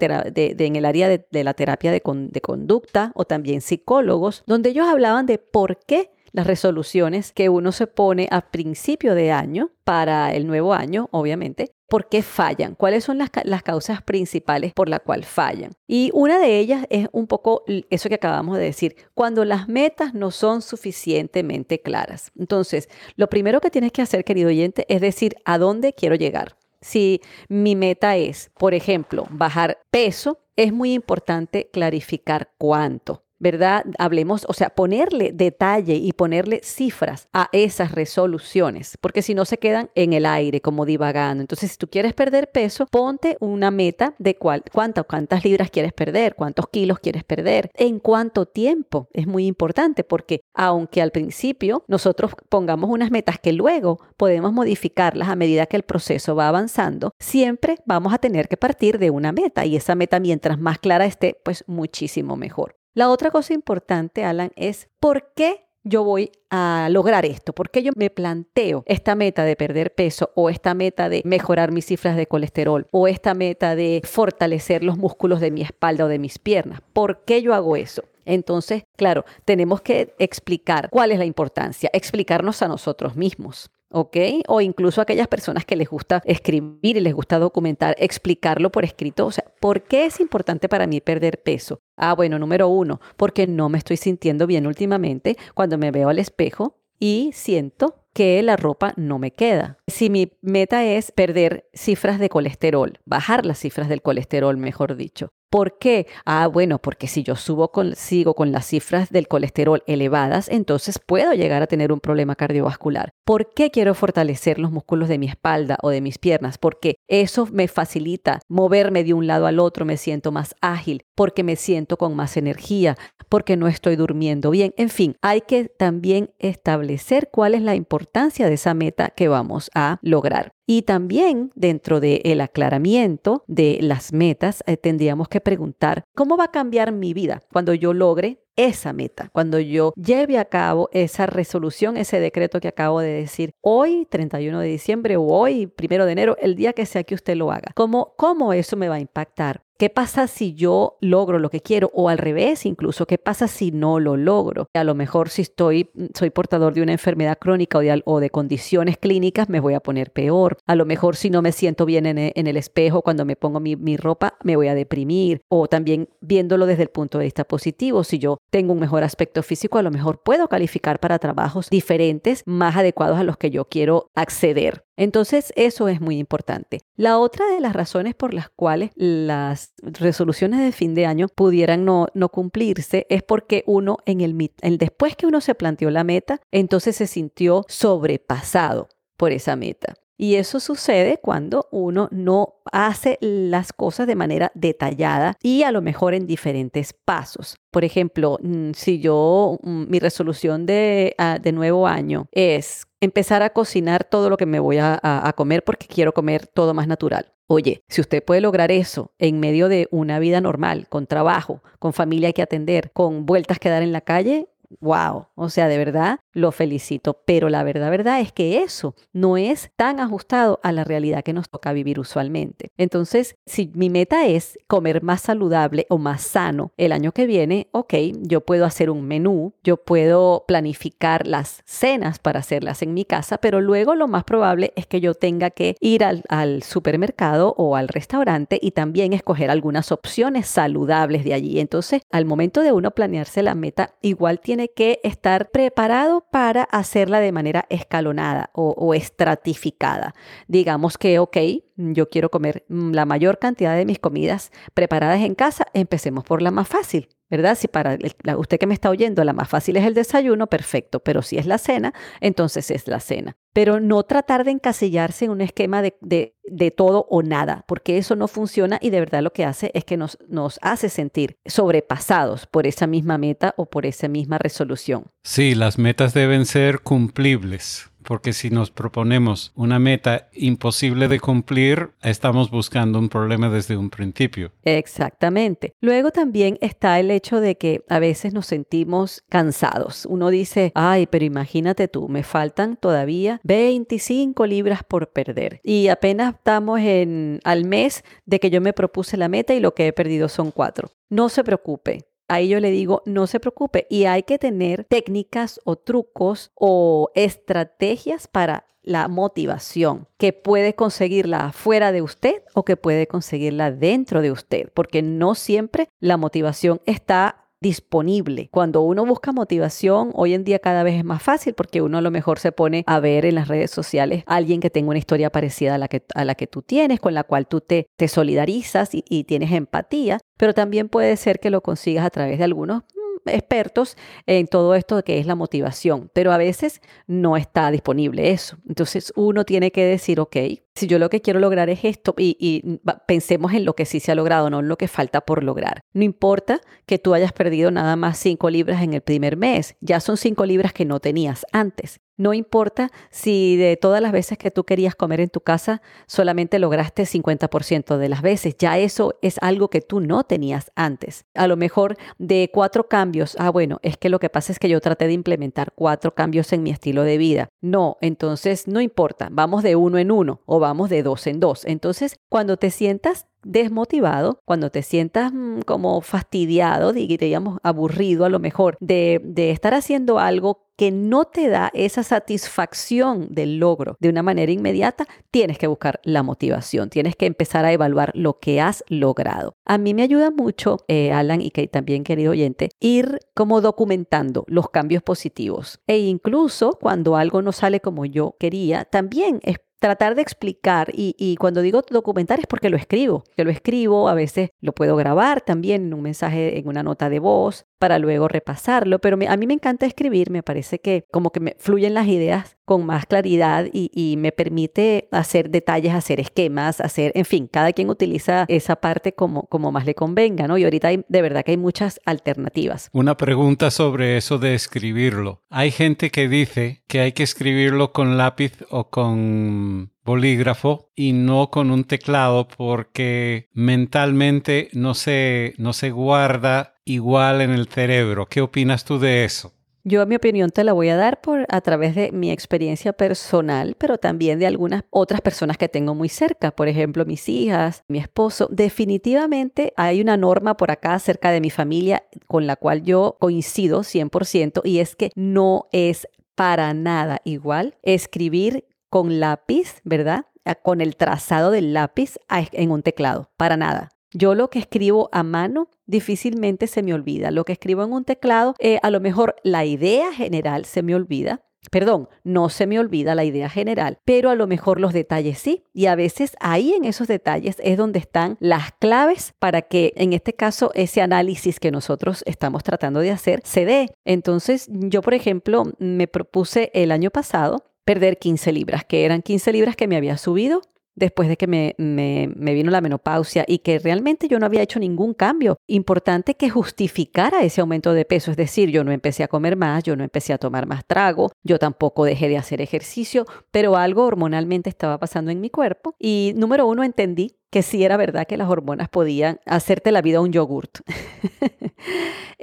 en 0.58 0.76
el 0.76 0.86
área 0.86 1.10
de, 1.10 1.44
la 1.44 1.54
terapia 1.54 1.92
de, 1.92 2.02
de 2.04 2.42
conducta 2.42 3.12
o 3.16 3.26
también 3.26 3.62
psicólogos, 3.62 4.44
donde 4.46 4.70
ellos 4.70 4.88
hablaban 4.88 5.26
de 5.26 5.40
por 5.40 5.80
qué 5.80 6.12
las 6.34 6.48
resoluciones 6.48 7.32
que 7.32 7.48
uno 7.48 7.72
se 7.72 7.88
pone 7.88 8.28
a 8.32 8.50
principio 8.50 9.16
de 9.16 9.32
año 9.32 9.72
para 9.84 10.34
el 10.34 10.48
nuevo 10.48 10.74
año, 10.74 11.08
obviamente, 11.12 11.76
¿por 11.88 12.10
qué 12.10 12.24
fallan? 12.24 12.74
¿Cuáles 12.74 13.04
son 13.04 13.20
las, 13.20 13.30
causas 13.64 14.02
principales 14.02 14.74
por 14.74 14.90
las 14.90 15.02
cuales 15.02 15.28
fallan? 15.28 15.72
Y 15.88 16.10
una 16.14 16.40
de 16.40 16.58
ellas 16.58 16.88
es 16.90 17.08
un 17.12 17.28
poco 17.28 17.64
eso 17.68 18.10
que 18.10 18.16
acabamos 18.16 18.58
de 18.58 18.64
decir, 18.64 18.96
cuando 19.14 19.46
las 19.46 19.70
metas 19.70 20.16
no 20.16 20.32
son 20.32 20.64
suficientemente 20.64 21.82
claras. 21.82 22.32
Entonces, 22.36 22.90
lo 23.16 23.30
primero 23.30 23.62
que 23.62 23.70
tienes 23.70 23.92
que 23.92 24.02
hacer, 24.02 24.26
querido 24.26 24.50
oyente, 24.50 24.86
es 24.90 25.02
decir, 25.02 25.36
¿a 25.46 25.60
dónde 25.60 25.94
quiero 25.94 26.16
llegar? 26.16 26.58
Si 26.82 27.22
mi 27.48 27.76
meta 27.76 28.18
es, 28.18 28.52
por 28.58 28.74
ejemplo, 28.74 29.28
bajar 29.30 29.78
peso, 29.92 30.40
es 30.56 30.74
muy 30.74 30.94
importante 30.94 31.70
clarificar 31.72 32.52
cuánto. 32.58 33.23
¿Verdad? 33.44 33.86
Hablemos, 34.00 34.46
o 34.48 34.54
sea, 34.54 34.70
ponerle 34.70 35.34
detalle 35.34 35.96
y 35.96 36.14
ponerle 36.14 36.62
cifras 36.64 37.28
a 37.34 37.50
esas 37.52 37.92
resoluciones, 37.92 38.98
porque 39.02 39.22
si 39.22 39.36
no 39.36 39.44
se 39.44 39.60
quedan 39.60 39.92
en 39.96 40.14
el 40.14 40.26
aire 40.26 40.62
como 40.62 40.86
divagando. 40.86 41.42
Entonces, 41.42 41.72
si 41.72 41.78
tú 41.78 41.88
quieres 41.88 42.14
perder 42.14 42.50
peso, 42.52 42.88
ponte 42.90 43.36
una 43.42 43.70
meta 43.70 44.16
de 44.18 44.36
cuál, 44.36 44.64
cuántas, 44.72 45.06
cuántas 45.06 45.44
libras 45.44 45.70
quieres 45.70 45.92
perder, 45.92 46.36
cuántos 46.36 46.68
kilos 46.70 47.00
quieres 47.00 47.26
perder, 47.26 47.70
en 47.76 48.00
cuánto 48.00 48.46
tiempo. 48.46 49.10
Es 49.12 49.28
muy 49.28 49.46
importante 49.46 50.06
porque 50.06 50.42
aunque 50.54 51.02
al 51.02 51.12
principio 51.12 51.84
nosotros 51.88 52.32
pongamos 52.48 52.90
unas 52.90 53.12
metas 53.12 53.40
que 53.40 53.52
luego 53.52 54.00
podemos 54.16 54.54
modificarlas 54.54 55.28
a 55.28 55.36
medida 55.36 55.66
que 55.66 55.76
el 55.76 55.84
proceso 55.84 56.34
va 56.34 56.48
avanzando, 56.48 57.12
siempre 57.20 57.76
vamos 57.86 58.14
a 58.14 58.20
tener 58.20 58.48
que 58.48 58.56
partir 58.56 59.00
de 59.00 59.10
una 59.10 59.34
meta 59.34 59.66
y 59.66 59.76
esa 59.76 59.96
meta 59.96 60.22
mientras 60.22 60.58
más 60.58 60.80
clara 60.80 61.06
esté, 61.06 61.36
pues 61.44 61.66
muchísimo 61.68 62.38
mejor. 62.38 62.83
La 62.94 63.10
otra 63.10 63.32
cosa 63.32 63.54
importante, 63.54 64.24
Alan, 64.24 64.52
es 64.56 64.88
por 65.00 65.34
qué 65.36 65.66
yo 65.84 66.04
voy 66.04 66.32
a 66.50 66.88
lograr 66.92 67.26
esto? 67.26 67.54
¿Por 67.54 67.70
qué 67.70 67.84
yo 67.84 67.92
me 67.96 68.10
planteo 68.10 68.84
esta 68.86 69.16
meta 69.16 69.44
de 69.44 69.56
perder 69.56 69.94
peso 69.94 70.32
o 70.36 70.50
esta 70.50 70.74
meta 70.74 71.10
de 71.10 71.22
mejorar 71.26 71.72
mis 71.72 71.86
cifras 71.86 72.16
de 72.16 72.28
colesterol 72.28 72.88
o 72.92 73.08
esta 73.08 73.34
meta 73.34 73.76
de 73.76 74.02
fortalecer 74.06 74.84
los 74.84 74.98
músculos 74.98 75.42
de 75.42 75.52
mi 75.52 75.62
espalda 75.62 76.06
o 76.06 76.08
de 76.08 76.20
mis 76.20 76.40
piernas? 76.40 76.82
¿Por 76.94 77.26
qué 77.26 77.42
yo 77.42 77.54
hago 77.54 77.76
eso? 77.76 78.04
Entonces, 78.26 78.84
claro, 78.96 79.26
tenemos 79.44 79.82
que 79.82 80.16
explicar 80.20 80.90
cuál 80.90 81.12
es 81.12 81.20
la 81.20 81.26
importancia, 81.26 81.90
explicarnos 81.92 82.62
a 82.62 82.68
nosotros 82.68 83.16
mismos. 83.16 83.70
¿Ok? 83.94 84.18
O 84.48 84.60
incluso 84.60 85.00
aquellas 85.00 85.28
personas 85.28 85.66
que 85.66 85.76
les 85.76 85.88
gusta 85.88 86.22
escribir 86.26 86.98
y 86.98 87.00
les 87.00 87.14
gusta 87.14 87.40
documentar, 87.40 87.96
explicarlo 87.98 88.72
por 88.72 88.84
escrito. 88.84 89.26
O 89.26 89.32
sea, 89.32 89.46
¿por 89.62 89.84
qué 89.84 90.06
es 90.06 90.20
importante 90.20 90.68
para 90.68 90.88
mí 90.88 91.00
perder 91.00 91.42
peso? 91.42 91.80
Ah, 91.96 92.14
bueno, 92.14 92.40
número 92.40 92.68
uno, 92.68 93.00
porque 93.16 93.48
no 93.48 93.70
me 93.70 93.78
estoy 93.78 93.98
sintiendo 93.98 94.48
bien 94.48 94.68
últimamente 94.68 95.38
cuando 95.54 95.78
me 95.78 95.92
veo 95.92 96.10
al 96.10 96.20
espejo 96.20 96.76
y 97.00 97.32
siento 97.34 98.04
que 98.14 98.42
la 98.44 98.56
ropa 98.56 98.94
no 98.96 99.20
me 99.20 99.32
queda. 99.32 99.78
Si 99.88 100.10
mi 100.10 100.32
meta 100.42 100.86
es 100.86 101.12
perder 101.12 101.68
cifras 101.74 102.20
de 102.20 102.30
colesterol, 102.30 103.00
bajar 103.06 103.46
las 103.46 103.60
cifras 103.60 103.90
del 103.90 104.02
colesterol, 104.02 104.56
mejor 104.58 104.96
dicho, 104.96 105.34
¿Por 105.54 105.78
qué? 105.78 106.08
Ah, 106.26 106.48
bueno, 106.48 106.80
porque 106.80 107.06
si 107.06 107.22
yo 107.22 107.36
subo 107.36 107.72
con, 107.72 107.96
sigo 107.96 108.34
con 108.34 108.52
las 108.52 108.66
cifras 108.66 109.12
del 109.12 109.28
colesterol 109.28 109.84
elevadas, 109.86 110.50
entonces 110.50 110.98
puedo 110.98 111.32
llegar 111.34 111.62
a 111.62 111.68
tener 111.68 111.92
un 111.92 112.00
problema 112.00 112.36
cardiovascular. 112.36 113.14
¿Por 113.24 113.54
qué 113.54 113.70
quiero 113.70 113.94
fortalecer 113.94 114.58
los 114.58 114.72
músculos 114.72 115.10
de 115.10 115.20
mi 115.20 115.28
espalda 115.28 115.78
o 115.84 115.92
de 115.92 116.02
mis 116.02 116.18
piernas? 116.18 116.58
Porque 116.58 116.96
eso 117.08 117.48
me 117.52 117.68
facilita 117.68 118.40
moverme 118.48 119.04
de 119.04 119.14
un 119.14 119.28
lado 119.28 119.46
al 119.46 119.60
otro, 119.60 119.86
me 119.86 119.98
siento 119.98 120.32
más 120.32 120.56
ágil, 120.60 121.04
porque 121.14 121.44
me 121.44 121.56
siento 121.56 121.98
con 121.98 122.16
más 122.16 122.36
energía, 122.36 122.98
porque 123.30 123.56
no 123.56 123.68
estoy 123.68 123.96
durmiendo 123.96 124.50
bien. 124.50 124.74
En 124.76 124.90
fin, 124.90 125.18
hay 125.22 125.42
que 125.42 125.66
también 125.66 126.32
establecer 126.40 127.30
cuál 127.32 127.54
es 127.54 127.62
la 127.62 127.76
importancia 127.76 128.48
de 128.48 128.56
esa 128.56 128.74
meta 128.74 129.10
que 129.10 129.28
vamos 129.28 129.70
a 129.76 130.00
lograr. 130.02 130.54
Y 130.66 130.84
también 130.84 131.52
dentro 131.56 132.00
del 132.00 132.42
aclaramiento 132.42 133.44
de 133.48 133.80
las 133.82 134.14
metas, 134.14 134.64
eh, 134.66 134.78
tendríamos 134.78 135.28
que 135.28 135.42
preguntar, 135.42 136.06
¿cómo 136.16 136.38
va 136.38 136.46
a 136.46 136.52
cambiar 136.52 136.92
mi 136.92 137.14
vida 137.14 137.42
cuando 137.52 137.74
yo 137.74 137.94
logre 137.94 138.40
esa 138.56 138.94
meta, 138.94 139.30
cuando 139.34 139.60
yo 139.60 139.94
lleve 139.96 140.38
a 140.38 140.46
cabo 140.46 140.90
esa 140.94 141.26
resolución, 141.26 141.98
ese 141.98 142.20
decreto 142.20 142.60
que 142.60 142.68
acabo 142.68 143.00
de 143.00 143.12
decir, 143.12 143.52
hoy 143.62 144.08
31 144.10 144.60
de 144.60 144.68
diciembre 144.68 145.18
o 145.18 145.24
hoy 145.24 145.72
1 145.82 146.06
de 146.06 146.12
enero, 146.12 146.38
el 146.40 146.56
día 146.56 146.74
que 146.74 146.86
sea 146.86 147.04
que 147.04 147.16
usted 147.16 147.36
lo 147.36 147.52
haga, 147.52 147.72
¿cómo, 147.76 148.14
cómo 148.16 148.54
eso 148.54 148.78
me 148.78 148.90
va 148.90 148.96
a 148.96 149.00
impactar? 149.00 149.64
¿Qué 149.78 149.90
pasa 149.90 150.28
si 150.28 150.54
yo 150.54 150.98
logro 151.02 151.40
lo 151.40 151.50
que 151.50 151.62
quiero? 151.62 151.92
O 151.94 152.10
al 152.10 152.18
revés, 152.18 152.66
incluso, 152.66 153.06
¿qué 153.06 153.18
pasa 153.18 153.48
si 153.48 153.72
no 153.72 154.00
lo 154.00 154.18
logro? 154.18 154.68
A 154.74 154.84
lo 154.84 154.96
mejor 154.96 155.30
si 155.30 155.42
estoy, 155.42 155.90
soy 156.14 156.30
portador 156.30 156.74
de 156.74 156.82
una 156.82 156.92
enfermedad 156.92 157.38
crónica 157.40 157.80
o 158.06 158.20
de, 158.20 158.30
condiciones 158.30 158.98
clínicas, 158.98 159.50
me 159.50 159.60
voy 159.60 159.74
a 159.74 159.80
poner 159.80 160.12
peor. 160.12 160.58
A 160.66 160.76
lo 160.76 160.86
mejor 160.86 161.16
si 161.16 161.30
no 161.30 161.42
me 161.42 161.52
siento 161.52 161.86
bien 161.86 162.06
en, 162.06 162.48
el 162.48 162.58
espejo 162.58 163.02
cuando 163.02 163.26
me 163.26 163.36
pongo 163.36 163.60
mi 163.60 163.98
ropa, 163.98 164.38
me 164.44 164.56
voy 164.56 164.68
a 164.68 164.76
deprimir. 164.76 165.42
O 165.50 165.68
también 165.68 166.10
viéndolo 166.22 166.66
desde 166.66 166.84
el 166.84 166.90
punto 166.90 167.18
de 167.18 167.26
vista 167.26 167.44
positivo, 167.44 168.04
si 168.04 168.20
yo 168.20 168.38
tengo 168.52 168.74
un 168.74 168.80
mejor 168.80 169.04
aspecto 169.04 169.44
físico, 169.44 169.78
a 169.78 169.84
lo 169.84 169.92
mejor 169.92 170.22
puedo 170.24 170.48
calificar 170.48 171.00
para 171.00 171.20
trabajos 171.20 171.70
diferentes, 171.70 172.44
más 172.46 172.76
adecuados 172.76 173.18
a 173.18 173.24
los 173.24 173.38
que 173.38 173.50
yo 173.50 173.66
quiero 173.66 174.08
acceder. 174.16 174.84
Entonces, 174.96 175.52
eso 175.56 175.88
es 175.88 176.02
muy 176.02 176.18
importante. 176.18 176.80
La 176.96 177.18
otra 177.18 177.48
de 177.48 177.60
las 177.60 177.74
razones 177.74 178.16
por 178.16 178.34
las 178.34 178.50
cuales 178.50 178.92
las 178.96 179.74
resoluciones 179.82 180.60
de 180.60 180.72
fin 180.72 180.94
de 180.94 181.06
año 181.06 181.28
pudieran 181.28 181.86
no, 181.86 182.08
cumplirse 182.32 183.08
es 183.10 183.24
porque 183.24 183.64
uno 183.66 183.98
en 184.06 184.22
el, 184.22 184.52
el 184.62 184.78
después 184.78 185.16
que 185.16 185.26
uno 185.26 185.42
se 185.42 185.56
planteó 185.56 185.90
la 185.90 186.04
meta, 186.04 186.40
entonces 186.52 186.96
se 186.96 187.08
sintió 187.08 187.66
sobrepasado 187.68 188.90
por 189.18 189.32
esa 189.32 189.56
meta. 189.56 189.96
Y 190.18 190.36
eso 190.36 190.60
sucede 190.60 191.18
cuando 191.22 191.68
uno 191.72 192.08
no 192.12 192.56
hace 192.72 193.18
las 193.22 193.74
cosas 193.74 194.08
de 194.08 194.16
manera 194.16 194.52
detallada 194.56 195.36
y 195.42 195.64
a 195.64 195.72
lo 195.72 195.82
mejor 195.82 196.14
en 196.14 196.28
diferentes 196.28 196.94
pasos. 196.94 197.56
Por 197.72 197.84
ejemplo, 197.84 198.38
mm, 198.42 198.72
si 198.74 199.00
yo, 199.00 199.58
mm, 199.64 199.90
mi 199.90 200.00
resolución 200.00 200.66
de, 200.66 201.16
ah, 201.18 201.40
de 201.42 201.52
nuevo 201.52 201.88
año 201.88 202.28
es 202.32 202.86
empezar 203.02 203.42
a 203.44 203.50
cocinar 203.52 204.04
todo 204.04 204.30
lo 204.30 204.38
que 204.38 204.46
me 204.46 204.60
voy 204.60 204.78
a, 204.78 205.00
a 205.02 205.34
comer 205.34 205.64
porque 205.64 205.88
quiero 205.88 206.14
comer 206.14 206.48
todo 206.48 206.74
más 206.74 206.88
natural. 206.88 207.34
Oye, 207.48 207.84
si 207.90 208.00
usted 208.00 208.24
puede 208.24 208.40
lograr 208.40 208.72
eso 208.72 209.12
en 209.20 209.40
medio 209.40 209.68
de 209.68 209.88
una 209.92 210.18
vida 210.20 210.40
normal, 210.40 210.88
con 210.90 211.08
trabajo, 211.08 211.62
con 211.78 211.92
familia 211.92 212.32
que 212.32 212.42
atender, 212.42 212.92
con 212.94 213.26
vueltas 213.26 213.60
que 213.60 213.70
dar 213.70 213.84
en 213.84 213.92
la 213.92 214.02
calle, 214.02 214.48
wow, 214.82 215.28
o 215.36 215.50
sea, 215.50 215.68
de 215.68 215.78
verdad 215.78 216.20
lo 216.34 216.52
felicito, 216.52 217.22
pero 217.26 217.50
la 217.50 217.64
verdad, 217.64 217.92
verdad 217.92 218.20
es 218.20 218.32
que 218.32 218.64
eso 218.64 218.96
no 219.12 219.38
es 219.38 219.72
tan 219.76 220.00
ajustado 220.00 220.60
a 220.64 220.72
la 220.72 220.84
realidad 220.84 221.24
que 221.24 221.34
nos 221.34 221.50
toca 221.50 221.74
vivir 221.74 222.00
usualmente. 222.00 222.72
Entonces, 222.78 223.36
si 223.46 223.72
mi 223.76 223.90
meta 223.90 224.26
es 224.26 224.58
comer 224.68 225.04
más 225.04 225.22
saludable 225.22 225.86
o 225.90 225.98
más 225.98 226.22
sano 226.22 226.72
el 226.78 226.92
año 226.92 227.12
que 227.12 227.28
viene, 227.28 227.68
ok, 227.72 227.94
yo 228.22 228.42
puedo 228.42 228.66
hacer 228.66 228.90
un 228.90 229.08
menú, 229.08 229.54
yo 229.64 229.78
puedo 229.78 230.46
planificar 230.48 231.28
las 231.28 231.62
cenas 231.66 232.20
para 232.20 232.40
hacerlas 232.40 232.82
en 232.82 232.94
mi 232.94 233.06
casa, 233.06 233.38
pero 233.38 233.62
luego 233.62 233.96
lo 233.96 234.08
más 234.08 234.24
probable 234.24 234.74
es 234.76 234.88
que 234.88 235.02
yo 235.02 235.14
tenga 235.14 235.52
que 235.52 235.76
ir 235.80 236.04
al, 236.04 236.24
al 236.30 236.64
supermercado 236.64 237.54
o 237.58 237.76
al 237.76 237.88
restaurante 237.88 238.60
y 238.62 238.72
también 238.72 239.14
escoger 239.14 239.52
algunas 239.52 239.92
opciones 239.92 240.48
saludables 240.48 241.24
de 241.24 241.34
allí. 241.34 241.60
Entonces, 241.60 242.02
al 242.12 242.26
momento 242.26 242.62
de 242.62 242.72
uno 242.72 242.92
planearse 242.92 243.44
la 243.44 243.56
meta, 243.56 243.96
igual 244.02 244.40
tiene 244.40 244.63
que 244.70 245.00
estar 245.04 245.52
preparado 245.52 246.26
para 246.32 246.64
hacerla 246.64 247.20
de 247.20 247.32
manera 247.32 247.66
escalonada 247.70 248.50
o, 248.54 248.94
estratificada. 248.94 250.14
Digamos 250.48 250.98
que, 250.98 251.20
ok, 251.20 251.38
yo 251.76 252.10
quiero 252.10 252.30
comer 252.30 252.66
la 252.68 253.06
mayor 253.06 253.40
cantidad 253.40 253.76
de 253.76 253.86
mis 253.86 254.00
comidas 254.00 254.52
preparadas 254.74 255.22
en 255.22 255.36
casa, 255.36 255.68
empecemos 255.74 256.24
por 256.24 256.42
la 256.42 256.52
más 256.52 256.68
fácil. 256.68 257.10
¿Verdad? 257.30 257.58
Si 257.58 257.68
para 257.68 257.98
usted 258.38 258.60
que 258.60 258.68
me 258.68 258.74
está 258.74 258.90
oyendo 258.90 259.24
la 259.24 259.34
más 259.34 259.50
fácil 259.50 259.78
es 259.78 259.86
el 259.86 259.94
desayuno, 259.94 260.48
perfecto, 260.48 261.00
pero 261.00 261.22
si 261.22 261.38
es 261.38 261.46
la 261.46 261.58
cena, 261.58 261.94
entonces 262.22 262.70
es 262.72 262.88
la 262.88 263.00
cena. 263.00 263.38
Pero 263.54 263.80
no 263.80 264.04
tratar 264.04 264.44
de 264.44 264.52
encasillarse 264.52 265.26
en 265.26 265.32
un 265.32 265.42
esquema 265.42 265.82
de, 265.82 265.96
de, 266.02 266.72
todo 266.72 267.06
o 267.10 267.22
nada, 267.22 267.66
porque 267.68 267.98
eso 267.98 268.16
no 268.16 268.28
funciona 268.28 268.80
y 268.82 268.90
de 268.90 269.00
verdad 269.00 269.22
lo 269.22 269.32
que 269.32 269.46
hace 269.46 269.72
es 269.74 269.86
que 269.86 269.98
nos, 269.98 270.18
nos 270.28 270.60
hace 270.62 270.90
sentir 270.90 271.38
sobrepasados 271.46 272.48
por 272.48 272.66
esa 272.68 272.88
misma 272.88 273.18
meta 273.18 273.54
o 273.58 273.68
por 273.68 273.86
esa 273.86 274.08
misma 274.08 274.38
resolución. 274.38 275.06
Sí, 275.24 275.56
las 275.56 275.78
metas 275.78 276.14
deben 276.14 276.46
ser 276.46 276.82
cumplibles 276.82 277.93
porque 278.04 278.34
si 278.34 278.50
nos 278.50 278.72
proponemos 278.72 279.52
una 279.56 279.80
meta 279.80 280.28
imposible 280.34 281.08
de 281.08 281.20
cumplir, 281.20 281.92
estamos 282.02 282.52
buscando 282.52 283.00
un 283.00 283.10
problema 283.10 283.50
desde 283.50 283.78
un 283.78 283.90
principio. 283.90 284.52
Exactamente. 284.64 285.74
Luego 285.82 286.12
también 286.12 286.58
está 286.62 287.00
el 287.00 287.12
hecho 287.12 287.40
de 287.40 287.58
que 287.58 287.84
a 287.90 288.00
veces 288.00 288.34
nos 288.34 288.46
sentimos 288.46 289.24
cansados. 289.30 290.06
Uno 290.06 290.30
dice, 290.30 290.72
ay, 290.76 291.08
pero 291.08 291.26
imagínate 291.26 291.88
tú, 291.88 292.08
me 292.08 292.24
faltan 292.24 292.78
todavía 292.78 293.40
25 293.44 294.46
libras 294.46 294.84
por 294.84 295.10
perder 295.12 295.60
y 295.64 295.88
apenas 295.88 296.36
estamos 296.36 296.80
en 296.80 297.40
al 297.44 297.66
mes 297.66 298.04
de 298.26 298.40
que 298.40 298.50
yo 298.50 298.62
me 298.62 298.74
propuse 298.74 299.18
la 299.18 299.30
meta 299.30 299.54
y 299.54 299.60
lo 299.60 299.74
que 299.74 299.88
he 299.88 299.94
perdido 299.94 300.30
son 300.30 300.52
cuatro. 300.52 300.92
No 301.10 301.30
se 301.30 301.44
preocupe, 301.44 302.06
ahí 302.28 302.50
yo 302.50 302.60
le 302.60 302.72
digo, 302.72 303.02
no 303.06 303.28
se 303.28 303.40
preocupe 303.40 303.88
y 303.90 304.06
hay 304.06 304.24
que 304.24 304.40
tener 304.40 304.86
técnicas 304.86 305.60
o 305.64 305.76
trucos 305.76 306.52
o 306.56 307.10
estrategias 307.16 308.28
para 308.28 308.66
la 308.84 309.08
motivación, 309.08 310.08
que 310.18 310.34
puede 310.34 310.76
conseguirla 310.76 311.46
afuera 311.46 311.92
de 311.92 312.02
usted 312.02 312.44
o 312.54 312.66
que 312.66 312.76
puede 312.76 313.08
conseguirla 313.08 313.72
dentro 313.72 314.22
de 314.22 314.32
usted, 314.32 314.70
porque 314.74 315.02
no 315.02 315.36
siempre 315.36 315.90
la 316.00 316.18
motivación 316.18 316.82
está 316.86 317.43
disponible. 317.64 318.50
Cuando 318.52 318.82
uno 318.82 319.04
busca 319.06 319.32
motivación, 319.32 320.12
hoy 320.14 320.36
en 320.36 320.44
día 320.44 320.60
cada 320.60 320.84
vez 320.84 320.96
es 320.96 321.04
más 321.04 321.24
fácil 321.24 321.56
porque 321.56 321.82
uno 321.82 321.98
a 321.98 322.02
lo 322.02 322.12
mejor 322.12 322.38
se 322.38 322.52
pone 322.52 322.84
a 322.86 323.00
ver 323.00 323.26
en 323.26 323.34
las 323.34 323.48
redes 323.48 323.72
sociales 323.72 324.24
a 324.28 324.36
alguien 324.36 324.60
que 324.60 324.70
tenga 324.70 324.90
una 324.90 325.00
historia 325.00 325.32
parecida 325.32 325.74
a 325.74 325.78
la 325.80 325.88
que, 325.88 326.04
a 326.14 326.26
la 326.26 326.36
que 326.36 326.46
tú 326.46 326.62
tienes, 326.62 327.00
con 327.00 327.16
la 327.16 327.24
cual 327.24 327.48
tú 327.48 327.62
te, 327.62 327.88
te 327.96 328.08
solidarizas 328.08 328.92
y 328.94 329.24
tienes 329.24 329.52
empatía, 329.52 330.20
pero 330.38 330.54
también 330.54 330.90
puede 330.90 331.16
ser 331.18 331.40
que 331.40 331.50
lo 331.50 331.62
consigas 331.62 332.06
a 332.06 332.10
través 332.10 332.38
de 332.38 332.44
algunos 332.44 332.84
expertos 333.26 333.98
en 334.26 334.48
todo 334.48 334.76
esto 334.76 335.04
que 335.04 335.20
es 335.20 335.26
la 335.26 335.36
motivación, 335.36 336.10
pero 336.14 336.32
a 336.32 336.38
veces 336.38 336.82
no 337.08 337.38
está 337.38 337.72
disponible 337.72 338.32
eso. 338.32 338.58
Entonces 338.68 339.14
uno 339.16 339.46
tiene 339.46 339.72
que 339.72 339.86
decir, 339.86 340.20
ok, 340.20 340.38
si 340.76 340.88
yo 340.88 341.00
lo 341.00 341.10
que 341.10 341.22
quiero 341.22 341.40
lograr 341.40 341.70
es 341.70 341.84
esto 341.84 342.16
y, 342.18 342.80
pensemos 343.08 343.54
en 343.54 343.66
lo 343.66 343.76
que 343.76 343.86
sí 343.86 344.00
se 344.00 344.12
ha 344.12 344.16
logrado, 344.16 344.50
no 344.50 344.60
en 344.60 344.68
lo 344.68 344.78
que 344.78 344.88
falta 344.88 345.22
por 345.22 345.44
lograr. 345.44 345.82
No 345.94 346.04
importa 346.04 346.62
que 346.86 347.00
tú 347.00 347.14
hayas 347.14 347.34
perdido 347.34 347.72
nada 347.72 347.96
más 347.96 348.18
cinco 348.18 348.50
libras 348.50 348.82
en 348.82 348.94
el 348.94 349.02
primer 349.02 349.38
mes, 349.38 349.76
ya 349.82 350.00
son 350.00 350.18
cinco 350.18 350.46
libras 350.46 350.74
que 350.74 350.86
no 350.86 351.00
tenías 351.00 351.46
antes. 351.52 352.00
No 352.18 352.34
importa 352.34 352.92
si 353.10 353.58
de 353.58 353.78
todas 353.78 354.02
las 354.02 354.12
veces 354.12 354.38
que 354.38 354.52
tú 354.52 354.64
querías 354.64 354.96
comer 354.96 355.20
en 355.20 355.30
tu 355.30 355.42
casa 355.42 355.82
solamente 356.08 356.60
lograste 356.60 357.04
50% 357.04 357.98
de 357.98 358.10
las 358.10 358.22
veces, 358.22 358.56
ya 358.58 358.78
eso 358.78 359.16
es 359.22 359.38
algo 359.42 359.70
que 359.70 359.82
tú 359.82 360.00
no 360.00 360.24
tenías 360.24 360.72
antes. 360.76 361.26
A 361.34 361.48
lo 361.48 361.58
mejor 361.58 361.98
de 362.20 362.50
cuatro 362.54 362.88
cambios, 362.88 363.36
ah 363.40 363.50
bueno, 363.50 363.80
es 363.82 363.98
que 363.98 364.10
lo 364.10 364.20
que 364.20 364.30
pasa 364.30 364.52
es 364.52 364.60
que 364.60 364.70
yo 364.70 364.80
traté 364.82 365.08
de 365.08 365.14
implementar 365.14 365.74
cuatro 365.74 366.14
cambios 366.14 366.54
en 366.54 366.64
mi 366.64 366.70
estilo 366.70 367.04
de 367.04 367.18
vida. 367.18 367.50
No, 367.62 367.98
entonces 368.02 368.68
no 368.68 368.82
importa, 368.82 369.30
vamos 369.32 369.64
de 369.64 369.76
uno 369.76 369.98
en 369.98 370.12
uno 370.12 370.42
o 370.46 370.60
vamos 370.60 370.90
de 370.90 371.04
dos 371.04 371.26
en 371.28 371.40
dos. 371.40 371.66
Entonces, 371.66 372.18
cuando 372.30 372.58
te 372.58 372.70
sientas 372.70 373.28
desmotivado, 373.44 374.40
cuando 374.46 374.70
te 374.70 374.82
sientas 374.82 375.34
mm, 375.34 375.62
como 375.62 376.02
fastidiado, 376.02 376.94
digamos 376.94 377.60
aburrido 377.64 378.26
a 378.26 378.30
lo 378.30 378.40
mejor, 378.40 378.78
de, 378.80 379.22
de 379.24 379.52
estar 379.52 379.74
haciendo 379.74 380.20
algo 380.20 380.63
que 380.78 380.92
no 380.92 381.26
te 381.26 381.50
da 381.50 381.72
esa 381.74 382.04
satisfacción 382.04 383.28
del 383.30 383.58
logro 383.58 383.98
de 384.00 384.10
una 384.10 384.24
manera 384.24 384.52
inmediata, 384.52 385.06
tienes 385.32 385.58
que 385.58 385.68
buscar 385.68 386.00
la 386.04 386.24
motivación, 386.24 386.90
tienes 386.90 387.16
que 387.16 387.26
empezar 387.26 387.66
a 387.66 387.72
evaluar 387.72 388.12
lo 388.16 388.40
que 388.40 388.62
has 388.62 388.84
logrado. 388.88 389.56
A 389.66 389.78
mí 389.78 389.94
me 389.94 390.04
ayuda 390.04 390.32
mucho, 390.32 390.84
eh, 390.88 391.12
Alan 391.12 391.42
y 391.42 391.52
que 391.52 391.68
también 391.68 392.04
querido 392.04 392.32
oyente, 392.32 392.70
ir 392.80 393.20
como 393.34 393.62
documentando 393.62 394.46
los 394.48 394.70
cambios 394.70 395.04
positivos 395.04 395.80
e 395.88 396.00
incluso 396.00 396.78
cuando 396.80 397.16
algo 397.16 397.42
no 397.42 397.52
sale 397.52 397.80
como 397.80 398.06
yo 398.06 398.36
quería, 398.40 398.86
también 398.86 399.40
es 399.44 399.58
tratar 399.84 400.16
de 400.16 400.22
explicar, 400.22 400.94
y, 400.94 401.36
cuando 401.36 401.62
digo 401.62 401.82
documentar 401.90 402.40
es 402.40 402.48
porque 402.48 402.70
lo 402.70 402.78
escribo, 402.78 403.26
que 403.36 403.44
lo 403.44 403.52
escribo, 403.52 404.08
a 404.08 404.14
veces 404.14 404.52
lo 404.62 404.72
puedo 404.72 404.96
grabar 404.96 405.42
también 405.42 405.88
en 405.88 405.94
un 405.94 406.02
mensaje, 406.02 406.58
en 406.58 406.70
una 406.70 406.84
nota 406.84 407.10
de 407.10 407.20
voz, 407.20 407.66
para 407.80 408.00
luego 408.00 408.30
repasarlo, 408.30 409.00
pero 409.00 409.18
a 409.28 409.36
mí 409.36 409.46
me 409.46 409.56
encanta 409.56 409.86
escribir, 409.86 410.30
me 410.30 410.42
parece 410.42 410.80
que 410.80 411.04
como 411.12 411.32
que 411.32 411.42
me 411.42 411.58
fluyen 411.60 411.94
las 411.94 412.08
ideas 412.08 412.56
con 412.66 412.86
más 412.86 413.06
claridad 413.06 413.68
y, 413.72 414.16
me 414.18 414.32
permite 414.32 415.08
hacer 415.12 415.50
detalles, 415.50 415.94
hacer 415.94 416.20
esquemas, 416.20 416.80
hacer, 416.80 417.12
en 417.16 417.26
fin, 417.26 417.48
cada 417.52 417.74
quien 417.74 417.90
utiliza 417.90 418.46
esa 418.48 418.76
parte 418.76 419.14
como, 419.14 419.44
como 419.48 419.72
más 419.72 419.86
le 419.86 419.96
convenga, 419.96 420.48
¿no? 420.48 420.58
Y 420.58 420.64
ahorita 420.64 420.90
hay, 420.90 421.04
de 421.08 421.22
verdad 421.22 421.44
que 421.44 421.52
hay 421.52 421.58
muchas 421.58 422.00
alternativas. 422.06 422.90
Una 422.94 423.18
pregunta 423.18 423.72
sobre 423.72 424.18
eso 424.18 424.38
de 424.38 424.54
escribirlo. 424.54 425.42
Hay 425.50 425.72
gente 425.72 426.12
que 426.12 426.30
dice 426.30 426.84
que 426.88 427.00
hay 427.00 427.12
que 427.12 427.24
escribirlo 427.24 427.92
con 427.92 428.18
lápiz 428.18 428.54
o 428.70 428.90
con 428.90 429.92
bolígrafo 430.06 430.92
y 430.96 431.14
no 431.14 431.50
con 431.50 431.72
un 431.72 431.86
teclado 431.86 432.48
porque 432.48 433.50
mentalmente 433.54 434.70
no 434.74 434.94
se, 434.94 435.54
no 435.58 435.74
se 435.74 435.92
guarda 435.92 436.76
igual 436.86 437.42
en 437.42 437.52
el 437.52 437.68
cerebro. 437.68 438.28
¿Qué 438.28 438.42
opinas 438.42 438.86
tú 438.86 439.00
de 439.00 439.26
eso? 439.26 439.54
Yo 439.86 440.06
mi 440.06 440.16
opinión 440.16 440.50
te 440.50 440.64
la 440.64 440.72
voy 440.72 440.88
a 440.88 440.96
dar 440.96 441.20
por 441.20 441.46
a 441.50 441.60
través 441.60 441.94
de 441.94 442.14
mi 442.14 442.32
experiencia 442.32 442.94
personal, 442.94 443.76
pero 443.78 443.98
también 443.98 444.40
de 444.40 444.48
algunas 444.48 444.84
otras 444.90 445.20
personas 445.20 445.58
que 445.58 445.68
tengo 445.68 445.94
muy 445.94 446.08
cerca, 446.08 446.52
por 446.52 446.70
ejemplo, 446.70 447.06
mis 447.06 447.28
hijas, 447.28 447.84
mi 447.90 448.00
esposo. 448.00 448.48
Definitivamente 448.50 449.74
hay 449.76 450.00
una 450.00 450.16
norma 450.16 450.56
por 450.56 450.72
acá 450.72 450.94
acerca 450.94 451.32
de 451.32 451.42
mi 451.42 451.50
familia 451.50 452.04
con 452.28 452.48
la 452.48 452.56
cual 452.56 452.84
yo 452.84 453.18
coincido 453.20 453.82
100% 453.82 454.62
y 454.64 454.80
es 454.80 454.96
que 454.96 455.12
no 455.16 455.68
es 455.74 456.08
para 456.34 456.74
nada 456.74 457.20
igual 457.26 457.76
escribir 457.82 458.66
con 458.90 459.20
lápiz, 459.20 459.82
¿verdad? 459.84 460.28
Con 460.64 460.80
el 460.80 460.96
trazado 460.96 461.52
del 461.52 461.74
lápiz 461.74 462.20
en 462.30 462.72
un 462.72 462.84
teclado, 462.84 463.32
para 463.36 463.58
nada. 463.58 463.90
Yo 464.14 464.36
lo 464.36 464.50
que 464.50 464.60
escribo 464.60 465.10
a 465.12 465.24
mano 465.24 465.70
difícilmente 465.86 466.68
se 466.68 466.84
me 466.84 466.94
olvida. 466.94 467.32
Lo 467.32 467.46
que 467.46 467.54
escribo 467.54 467.84
en 467.84 467.94
un 467.94 468.06
teclado, 468.06 468.56
eh, 468.60 468.80
a 468.84 468.92
lo 468.92 469.00
mejor 469.00 469.36
la 469.44 469.66
idea 469.66 470.14
general 470.14 470.66
se 470.66 470.84
me 470.84 470.96
olvida. 470.96 471.42
Perdón, 471.72 472.10
no 472.24 472.50
se 472.50 472.68
me 472.68 472.78
olvida 472.78 473.16
la 473.16 473.24
idea 473.24 473.50
general, 473.50 473.98
pero 474.04 474.30
a 474.30 474.36
lo 474.36 474.48
mejor 474.48 474.80
los 474.80 474.94
detalles 474.94 475.40
sí. 475.40 475.64
Y 475.74 475.86
a 475.86 475.96
veces 475.96 476.36
ahí 476.40 476.74
en 476.74 476.86
esos 476.86 477.08
detalles 477.08 477.56
es 477.64 477.78
donde 477.78 478.00
están 478.00 478.38
las 478.40 478.74
claves 478.74 479.34
para 479.40 479.62
que 479.62 479.94
en 479.96 480.14
este 480.14 480.34
caso 480.34 480.72
ese 480.76 481.02
análisis 481.02 481.60
que 481.60 481.72
nosotros 481.72 482.24
estamos 482.28 482.64
tratando 482.64 483.00
de 483.00 483.12
hacer 483.12 483.42
se 483.44 483.66
dé. 483.66 483.96
Entonces 484.04 484.68
yo, 484.70 485.02
por 485.02 485.14
ejemplo, 485.14 485.64
me 485.80 486.08
propuse 486.08 486.70
el 486.74 486.92
año 486.92 487.12
pasado 487.12 487.64
perder 487.86 488.18
15 488.18 488.52
libras, 488.52 488.84
que 488.86 489.06
eran 489.06 489.22
15 489.22 489.52
libras 489.54 489.76
que 489.76 489.88
me 489.88 489.98
había 489.98 490.18
subido 490.18 490.62
después 490.96 491.28
de 491.28 491.38
que 491.38 491.48
me, 491.48 491.76
me, 491.78 492.54
vino 492.54 492.72
la 492.72 492.82
menopausia 492.82 493.46
y 493.48 493.60
que 493.60 493.80
realmente 493.80 494.28
yo 494.28 494.40
no 494.40 494.46
había 494.46 494.62
hecho 494.62 494.80
ningún 494.80 495.14
cambio 495.14 495.58
importante 495.68 496.36
que 496.36 496.50
justificara 496.50 497.44
ese 497.44 497.62
aumento 497.62 497.94
de 497.94 498.06
peso. 498.06 498.32
Es 498.32 498.38
decir, 498.38 498.70
yo 498.70 498.84
no 498.84 498.92
empecé 498.92 499.24
a 499.24 499.28
comer 499.28 499.56
más, 499.56 499.84
yo 499.84 499.96
no 499.96 500.04
empecé 500.04 500.34
a 500.34 500.38
tomar 500.38 500.68
más 500.68 500.86
trago, 500.86 501.32
yo 501.44 501.60
tampoco 501.60 502.06
dejé 502.06 502.30
de 502.30 502.38
hacer 502.38 502.62
ejercicio, 502.62 503.26
pero 503.52 503.76
algo 503.76 504.06
hormonalmente 504.06 504.70
estaba 504.70 505.00
pasando 505.00 505.32
en 505.32 505.42
mi 505.42 505.50
cuerpo. 505.50 505.96
Y 506.00 506.34
número 506.36 506.68
uno, 506.68 506.84
entendí 506.84 507.38
que 507.54 507.62
sí 507.62 507.84
era 507.84 507.98
verdad 507.98 508.26
que 508.26 508.36
las 508.36 508.50
hormonas 508.50 508.90
podían 508.90 509.40
hacerte 509.46 509.92
la 509.92 510.02
vida 510.02 510.22
un 510.22 510.34
yogurt. 510.34 510.80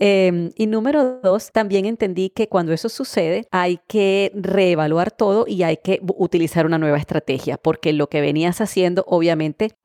Em, 0.03 0.51
y 0.57 0.67
número 0.67 1.21
dos, 1.21 1.51
también 1.53 1.85
entendí 1.85 2.31
que 2.31 2.49
cuando 2.49 2.73
eso 2.73 2.89
sucede 2.89 3.47
hay 3.51 3.81
que 3.87 4.33
reevaluar 4.35 5.11
todo 5.11 5.45
y 5.47 5.63
hay 5.63 5.77
que 5.77 6.01
utilizar 6.17 6.65
una 6.65 6.79
nueva 6.79 6.97
estrategia, 6.97 7.59
porque 7.59 7.93
lo 7.93 8.09
que 8.09 8.23
venías 8.23 8.63
haciendo 8.63 9.05
obviamente, 9.07 9.77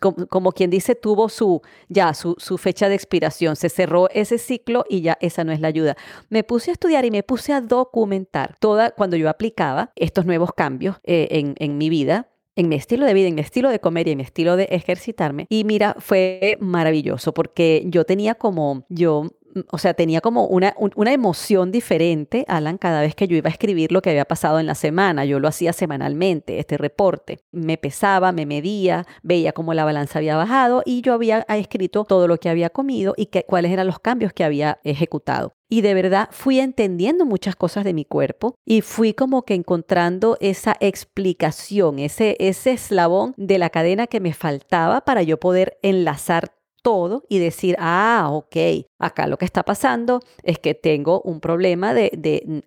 como, 0.00 0.52
quien 0.52 0.70
dice, 0.70 0.96
tuvo 0.96 1.28
su, 1.28 1.60
ya, 1.88 2.12
su, 2.14 2.34
fecha 2.58 2.88
de 2.88 2.96
expiración, 2.96 3.54
se 3.54 3.68
cerró 3.68 4.08
ese 4.10 4.38
ciclo 4.38 4.84
y 4.88 5.02
ya 5.02 5.16
esa 5.20 5.44
no 5.44 5.52
es 5.52 5.60
la 5.60 5.68
ayuda. 5.68 5.96
Me 6.28 6.42
puse 6.42 6.70
a 6.70 6.72
estudiar 6.72 7.04
y 7.04 7.12
me 7.12 7.22
puse 7.22 7.52
a 7.52 7.60
documentar 7.60 8.56
toda, 8.58 8.90
cuando 8.90 9.16
yo 9.16 9.28
aplicaba 9.28 9.92
estos 9.94 10.26
nuevos 10.26 10.52
cambios 10.54 10.96
eh, 11.04 11.28
en, 11.30 11.54
en 11.58 11.78
mi 11.78 11.88
vida, 11.88 12.31
en 12.56 12.68
mi 12.68 12.76
estilo 12.76 13.06
de 13.06 13.14
vida, 13.14 13.28
en 13.28 13.34
mi 13.34 13.40
estilo 13.40 13.70
de 13.70 13.80
comer 13.80 14.08
y 14.08 14.12
en 14.12 14.18
mi 14.18 14.24
estilo 14.24 14.56
de 14.56 14.64
ejercitarme. 14.64 15.46
Y 15.48 15.64
mira, 15.64 15.96
fue 15.98 16.56
maravilloso 16.60 17.32
porque 17.32 17.84
yo 17.86 18.04
tenía 18.04 18.34
como, 18.34 18.84
yo 18.88 19.30
o 19.70 19.78
sea, 19.78 19.94
tenía 19.94 20.20
como 20.20 20.46
una, 20.46 20.74
una, 20.78 21.12
emoción 21.12 21.72
diferente, 21.72 22.44
Alan, 22.48 22.78
cada 22.78 23.00
vez 23.00 23.14
que 23.14 23.28
yo 23.28 23.36
iba 23.36 23.48
a 23.48 23.52
escribir 23.52 23.92
lo 23.92 24.00
que 24.00 24.10
había 24.10 24.24
pasado 24.24 24.58
en 24.60 24.66
la 24.66 24.74
semana. 24.74 25.24
Yo 25.24 25.40
lo 25.40 25.48
hacía 25.48 25.72
semanalmente, 25.72 26.58
este 26.58 26.78
reporte. 26.78 27.40
Me 27.50 27.76
pesaba, 27.76 28.32
me 28.32 28.46
medía, 28.46 29.06
veía 29.22 29.52
cómo 29.52 29.74
la 29.74 29.84
balanza 29.84 30.18
había 30.18 30.36
bajado 30.36 30.82
y 30.84 31.02
yo 31.02 31.14
había 31.14 31.40
escrito 31.48 32.04
todo 32.04 32.28
lo 32.28 32.38
que 32.38 32.48
había 32.48 32.70
comido 32.70 33.14
y 33.16 33.28
cuáles 33.46 33.72
eran 33.72 33.86
los 33.86 33.98
cambios 33.98 34.32
que 34.32 34.44
había 34.44 34.80
ejecutado. 34.84 35.54
Y 35.68 35.80
de 35.80 35.94
verdad 35.94 36.28
fui 36.32 36.60
entendiendo 36.60 37.24
muchas 37.24 37.56
cosas 37.56 37.84
de 37.84 37.94
mi 37.94 38.04
cuerpo 38.04 38.56
y 38.66 38.82
fui 38.82 39.14
como 39.14 39.44
que 39.44 39.54
encontrando 39.54 40.36
esa 40.40 40.76
explicación, 40.80 41.98
ese, 41.98 42.36
ese 42.40 42.72
eslabón 42.72 43.32
de 43.38 43.56
la 43.56 43.70
cadena 43.70 44.06
que 44.06 44.20
me 44.20 44.34
faltaba 44.34 45.00
para 45.02 45.22
yo 45.22 45.40
poder 45.40 45.78
enlazar 45.82 46.52
todo 46.82 47.24
y 47.28 47.38
decir, 47.38 47.76
ah, 47.78 48.28
ok, 48.30 48.56
acá 48.98 49.26
lo 49.26 49.38
que 49.38 49.44
está 49.44 49.62
pasando 49.62 50.20
es 50.42 50.58
que 50.58 50.74
tengo 50.74 51.22
un 51.22 51.40
problema 51.40 51.94
de, 51.94 52.10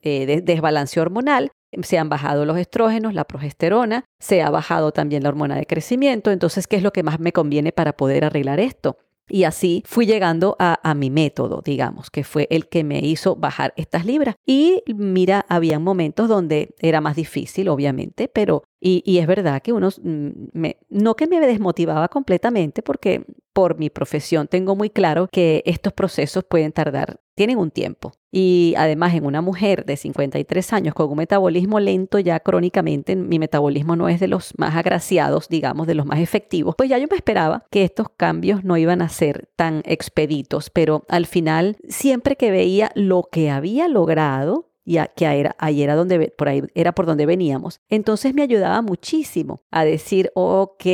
eh, 0.01 0.25
de, 0.25 0.41
desbalance 0.41 1.00
hormonal, 1.00 1.51
se 1.84 1.98
han 1.98 2.10
bajado 2.10 2.45
los 2.45 2.57
estrógenos, 2.57 3.13
la 3.13 3.25
progesterona, 3.25 4.05
se 4.19 4.41
ha 4.41 4.50
bajado 4.50 4.91
también 4.91 5.24
la 5.24 5.29
hormona 5.29 5.57
de 5.57 5.65
crecimiento, 5.65 6.31
entonces, 6.31 6.67
¿qué 6.67 6.77
es 6.77 6.84
lo 6.84 6.91
que 6.91 7.03
más 7.03 7.19
me 7.19 7.34
conviene 7.34 7.72
para 7.72 7.93
poder 7.93 8.24
arreglar 8.24 8.60
esto? 8.60 8.98
Y 9.27 9.44
así 9.44 9.84
fui 9.86 10.05
llegando 10.05 10.55
a, 10.60 10.79
a, 10.88 10.94
mi 10.94 11.10
método, 11.10 11.62
digamos, 11.63 12.12
que 12.12 12.24
fue 12.24 12.48
el 12.51 12.67
que 12.67 12.84
me 12.84 13.00
hizo 13.00 13.36
bajar 13.36 13.74
estas 13.75 14.05
libras. 14.05 14.36
Y 14.46 14.84
mira, 14.88 15.46
había 15.50 15.79
momentos 15.79 16.29
donde 16.29 16.75
era 16.79 17.01
más 17.01 17.15
difícil, 17.15 17.70
obviamente, 17.70 18.27
pero 18.27 18.63
y, 18.88 19.17
es 19.17 19.25
verdad 19.25 19.63
que 19.63 19.74
uno, 19.74 19.89
mm, 19.89 20.29
me, 20.53 20.77
no 20.89 21.15
que 21.15 21.25
me 21.25 21.39
desmotivaba 21.39 22.08
completamente, 22.08 22.84
porque 22.84 23.25
por 23.51 23.79
mi 23.79 23.89
profesión 23.89 24.48
tengo 24.48 24.75
muy 24.75 24.91
claro 24.91 25.27
que 25.32 25.63
estos 25.65 25.91
procesos 25.91 26.44
pueden 26.44 26.72
tardar, 26.72 27.20
tienen 27.35 27.57
un 27.57 27.71
tiempo. 27.71 28.13
Y 28.31 28.73
además 28.77 29.13
en 29.13 29.25
una 29.25 29.41
mujer 29.41 29.85
de 29.85 29.95
53 29.97 30.73
años 30.73 30.93
con 30.93 31.09
un 31.09 31.17
metabolismo 31.17 31.79
lento 31.79 32.19
ya 32.19 32.39
crónicamente, 32.39 33.15
mi 33.15 33.39
metabolismo 33.39 33.95
no 33.95 34.09
es 34.09 34.19
de 34.19 34.27
los 34.27 34.53
más 34.57 34.75
agraciados, 34.75 35.47
digamos, 35.47 35.87
de 35.87 35.95
los 35.95 36.05
más 36.05 36.19
efectivos, 36.19 36.75
pues 36.77 36.89
ya 36.89 36.97
yo 36.97 37.07
me 37.09 37.15
esperaba 37.15 37.65
que 37.69 37.83
estos 37.83 38.07
cambios 38.09 38.63
no 38.63 38.77
iban 38.77 39.01
a 39.01 39.09
ser 39.09 39.49
tan 39.55 39.83
expeditos, 39.85 40.69
pero 40.69 41.05
al 41.07 41.27
final 41.27 41.77
siempre 41.87 42.35
que 42.35 42.51
veía 42.51 42.91
lo 42.95 43.27
que 43.31 43.49
había 43.49 43.87
logrado, 43.87 44.71
y 44.85 44.99
que 45.15 45.25
era, 45.25 45.55
era 45.59 45.95
donde, 45.95 46.31
por 46.37 46.47
ahí 46.47 46.61
era 46.75 46.93
por 46.93 47.07
donde 47.07 47.25
veníamos. 47.25 47.79
Entonces 47.89 48.35
me 48.35 48.43
ayudaba 48.43 48.83
muchísimo 48.83 49.61
a 49.71 49.83
decir, 49.83 50.31
ok, 50.35 50.85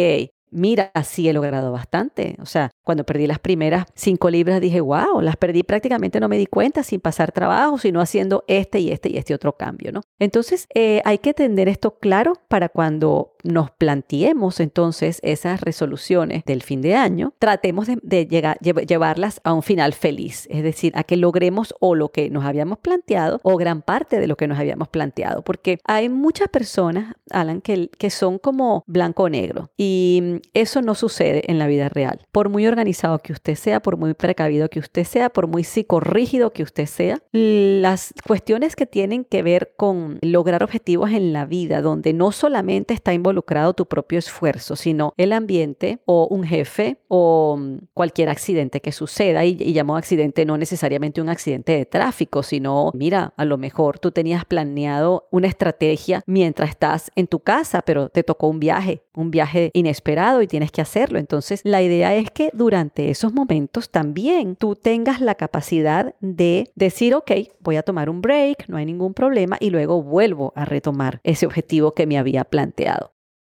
mira, 0.52 0.92
sí 1.04 1.28
he 1.28 1.34
logrado 1.34 1.72
bastante. 1.72 2.38
O 2.40 2.46
sea, 2.46 2.72
cuando 2.84 3.06
perdí 3.06 3.28
las 3.28 3.40
primeras 3.40 3.86
cinco 3.96 4.30
libras 4.30 4.62
dije, 4.62 4.82
wow, 4.82 5.22
las 5.22 5.38
perdí 5.38 5.64
prácticamente, 5.64 6.20
no 6.20 6.28
me 6.28 6.38
di 6.38 6.46
cuenta 6.46 6.84
sin 6.84 7.00
pasar 7.00 7.32
trabajo, 7.32 7.78
sino 7.78 8.02
haciendo 8.02 8.44
este 8.48 8.80
y 8.80 8.92
este 8.92 9.10
y 9.10 9.18
este 9.18 9.34
otro 9.34 9.54
cambio, 9.54 9.92
¿no? 9.92 10.02
Entonces, 10.20 10.68
eh, 10.74 11.02
hay 11.06 11.20
que 11.20 11.34
tener 11.34 11.70
esto 11.70 11.98
claro 12.00 12.34
para 12.48 12.70
cuando 12.70 13.36
nos 13.44 13.72
planteemos 13.72 14.60
entonces 14.60 15.20
esas 15.24 15.62
resoluciones 15.62 16.44
del 16.46 16.62
fin 16.62 16.82
de 16.82 16.96
año, 16.96 17.34
tratemos 17.40 17.88
de, 17.88 18.28
llegar, 18.28 18.58
llevarlas 18.60 19.42
a 19.44 19.54
un 19.54 19.64
final 19.64 19.94
feliz, 19.94 20.48
es 20.52 20.64
decir, 20.64 20.94
a 20.96 21.04
que 21.04 21.18
logremos 21.18 21.74
o 21.80 21.96
lo 21.96 22.10
que 22.10 22.30
nos 22.30 22.46
habíamos 22.46 22.80
planteado 22.80 23.40
o 23.44 23.58
gran 23.58 23.82
parte 23.82 24.20
de 24.20 24.28
lo 24.28 24.38
que 24.38 24.48
nos 24.48 24.60
habíamos 24.60 24.90
planteado, 24.90 25.44
porque 25.44 25.80
hay 25.86 26.10
muchas 26.10 26.50
personas, 26.50 27.16
Alan, 27.32 27.62
que, 27.62 27.90
que 27.98 28.10
son 28.10 28.38
como 28.38 28.84
blanco 28.88 29.24
o 29.24 29.30
negro 29.30 29.72
y 29.78 30.42
eso 30.54 30.82
no 30.82 30.96
sucede 30.96 31.50
en 31.50 31.60
la 31.60 31.68
vida 31.68 31.90
real. 31.90 32.22
Por 32.32 32.50
muy 32.50 32.68
organizado 32.68 32.81
que 33.24 33.34
usted 33.34 33.56
sea, 33.56 33.80
por 33.80 33.98
muy 33.98 34.14
precavido 34.14 34.70
que 34.70 34.80
usted 34.80 35.04
sea, 35.04 35.30
por 35.30 35.48
muy 35.48 35.64
psicorrígido 35.64 36.52
que 36.52 36.64
usted 36.64 36.86
sea, 36.86 37.20
las 37.32 38.14
cuestiones 38.26 38.76
que 38.76 38.86
tienen 38.86 39.24
que 39.24 39.44
ver 39.44 39.74
con 39.78 40.20
lograr 40.22 40.64
objetivos 40.64 41.12
en 41.12 41.34
la 41.34 41.46
vida, 41.46 41.82
donde 41.82 42.14
no 42.14 42.32
solamente 42.32 42.94
está 42.94 43.14
involucrado 43.14 43.74
tu 43.74 43.86
propio 43.86 44.20
esfuerzo, 44.20 44.76
sino 44.76 45.14
el 45.18 45.34
ambiente 45.34 46.00
o 46.06 46.28
un 46.28 46.44
jefe 46.44 46.98
o 47.08 47.60
cualquier 47.94 48.30
accidente 48.30 48.82
que 48.82 48.92
suceda, 48.92 49.46
y, 49.46 49.58
y 49.60 49.74
llamo 49.74 49.96
accidente 49.96 50.46
no 50.46 50.58
necesariamente 50.58 51.22
un 51.22 51.30
accidente 51.30 51.74
de 51.74 51.86
tráfico, 51.86 52.44
sino, 52.44 52.92
mira, 52.94 53.34
a 53.38 53.46
lo 53.46 53.58
mejor 53.58 54.00
tú 54.00 54.12
tenías 54.12 54.46
planeado 54.46 55.28
una 55.32 55.48
estrategia 55.48 56.22
mientras 56.26 56.70
estás 56.70 57.12
en 57.16 57.28
tu 57.28 57.40
casa, 57.40 57.82
pero 57.82 58.10
te 58.10 58.24
tocó 58.24 58.48
un 58.48 58.60
viaje, 58.60 59.04
un 59.14 59.32
viaje 59.32 59.72
inesperado 59.74 60.42
y 60.42 60.48
tienes 60.48 60.72
que 60.72 60.82
hacerlo. 60.82 61.20
Entonces, 61.20 61.62
la 61.64 61.82
idea 61.82 62.16
es 62.16 62.32
que 62.32 62.50
durante 62.54 63.10
esos 63.10 63.34
momentos 63.34 63.90
también 63.90 64.56
tú 64.56 64.76
tengas 64.76 65.22
la 65.22 65.36
capacidad 65.36 66.16
de 66.20 66.72
decir, 66.76 67.14
ok, 67.16 67.32
voy 67.60 67.78
a 67.78 67.84
tomar 67.84 68.10
un 68.10 68.22
break, 68.22 68.68
no 68.68 68.78
hay 68.78 68.86
ningún 68.86 69.14
problema, 69.14 69.58
y 69.60 69.70
luego 69.70 70.02
vuelvo 70.02 70.54
a 70.56 70.66
retomar 70.66 71.20
ese 71.24 71.46
objetivo 71.46 71.94
que 71.94 72.08
me 72.08 72.18
había 72.18 72.44
planteado. 72.46 73.14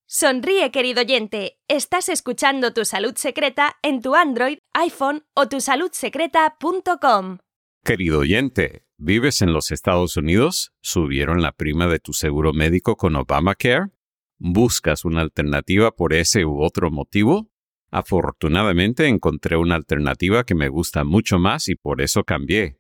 Sonríe, 0.07 0.71
querido 0.71 1.01
oyente. 1.01 1.59
Estás 1.67 2.09
escuchando 2.09 2.73
Tu 2.73 2.85
Salud 2.85 3.15
Secreta 3.17 3.77
en 3.83 4.03
tu 4.03 4.15
Android, 4.15 4.59
iPhone 4.75 5.25
o 5.35 5.49
tusaludsecreta.com. 5.49 7.39
Querido 7.83 8.21
oyente, 8.21 8.85
¿vives 8.97 9.43
en 9.43 9.53
los 9.53 9.71
Estados 9.71 10.17
Unidos? 10.17 10.73
¿Subieron 10.83 11.43
la 11.43 11.53
prima 11.53 11.87
de 11.87 11.99
tu 11.99 12.13
seguro 12.13 12.53
médico 12.53 12.97
con 12.97 13.17
Obamacare? 13.17 13.91
¿Buscas 14.39 15.05
una 15.05 15.21
alternativa 15.21 15.93
por 15.93 16.13
ese 16.13 16.45
u 16.45 16.63
otro 16.63 16.91
motivo? 16.91 17.51
Afortunadamente 17.91 19.07
encontré 19.07 19.57
una 19.57 19.77
alternativa 19.77 20.45
que 20.45 20.55
me 20.55 20.69
gusta 20.69 21.05
mucho 21.05 21.39
más 21.39 21.69
y 21.69 21.77
por 21.77 22.03
eso 22.03 22.25
cambié. 22.25 22.79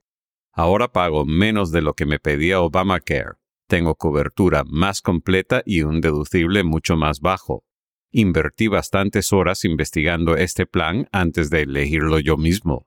Ahora 0.52 0.92
pago 0.92 1.24
menos 1.24 1.70
de 1.70 1.82
lo 1.82 1.94
que 1.94 2.06
me 2.06 2.18
pedía 2.18 2.60
Obamacare. 2.60 3.36
Tengo 3.68 3.94
cobertura 3.94 4.64
más 4.66 5.00
completa 5.00 5.62
y 5.64 5.82
un 5.82 6.00
deducible 6.00 6.64
mucho 6.64 6.96
más 6.96 7.20
bajo. 7.20 7.64
Invertí 8.10 8.68
bastantes 8.68 9.32
horas 9.32 9.64
investigando 9.64 10.36
este 10.36 10.66
plan 10.66 11.08
antes 11.12 11.50
de 11.50 11.62
elegirlo 11.62 12.20
yo 12.20 12.36
mismo. 12.36 12.86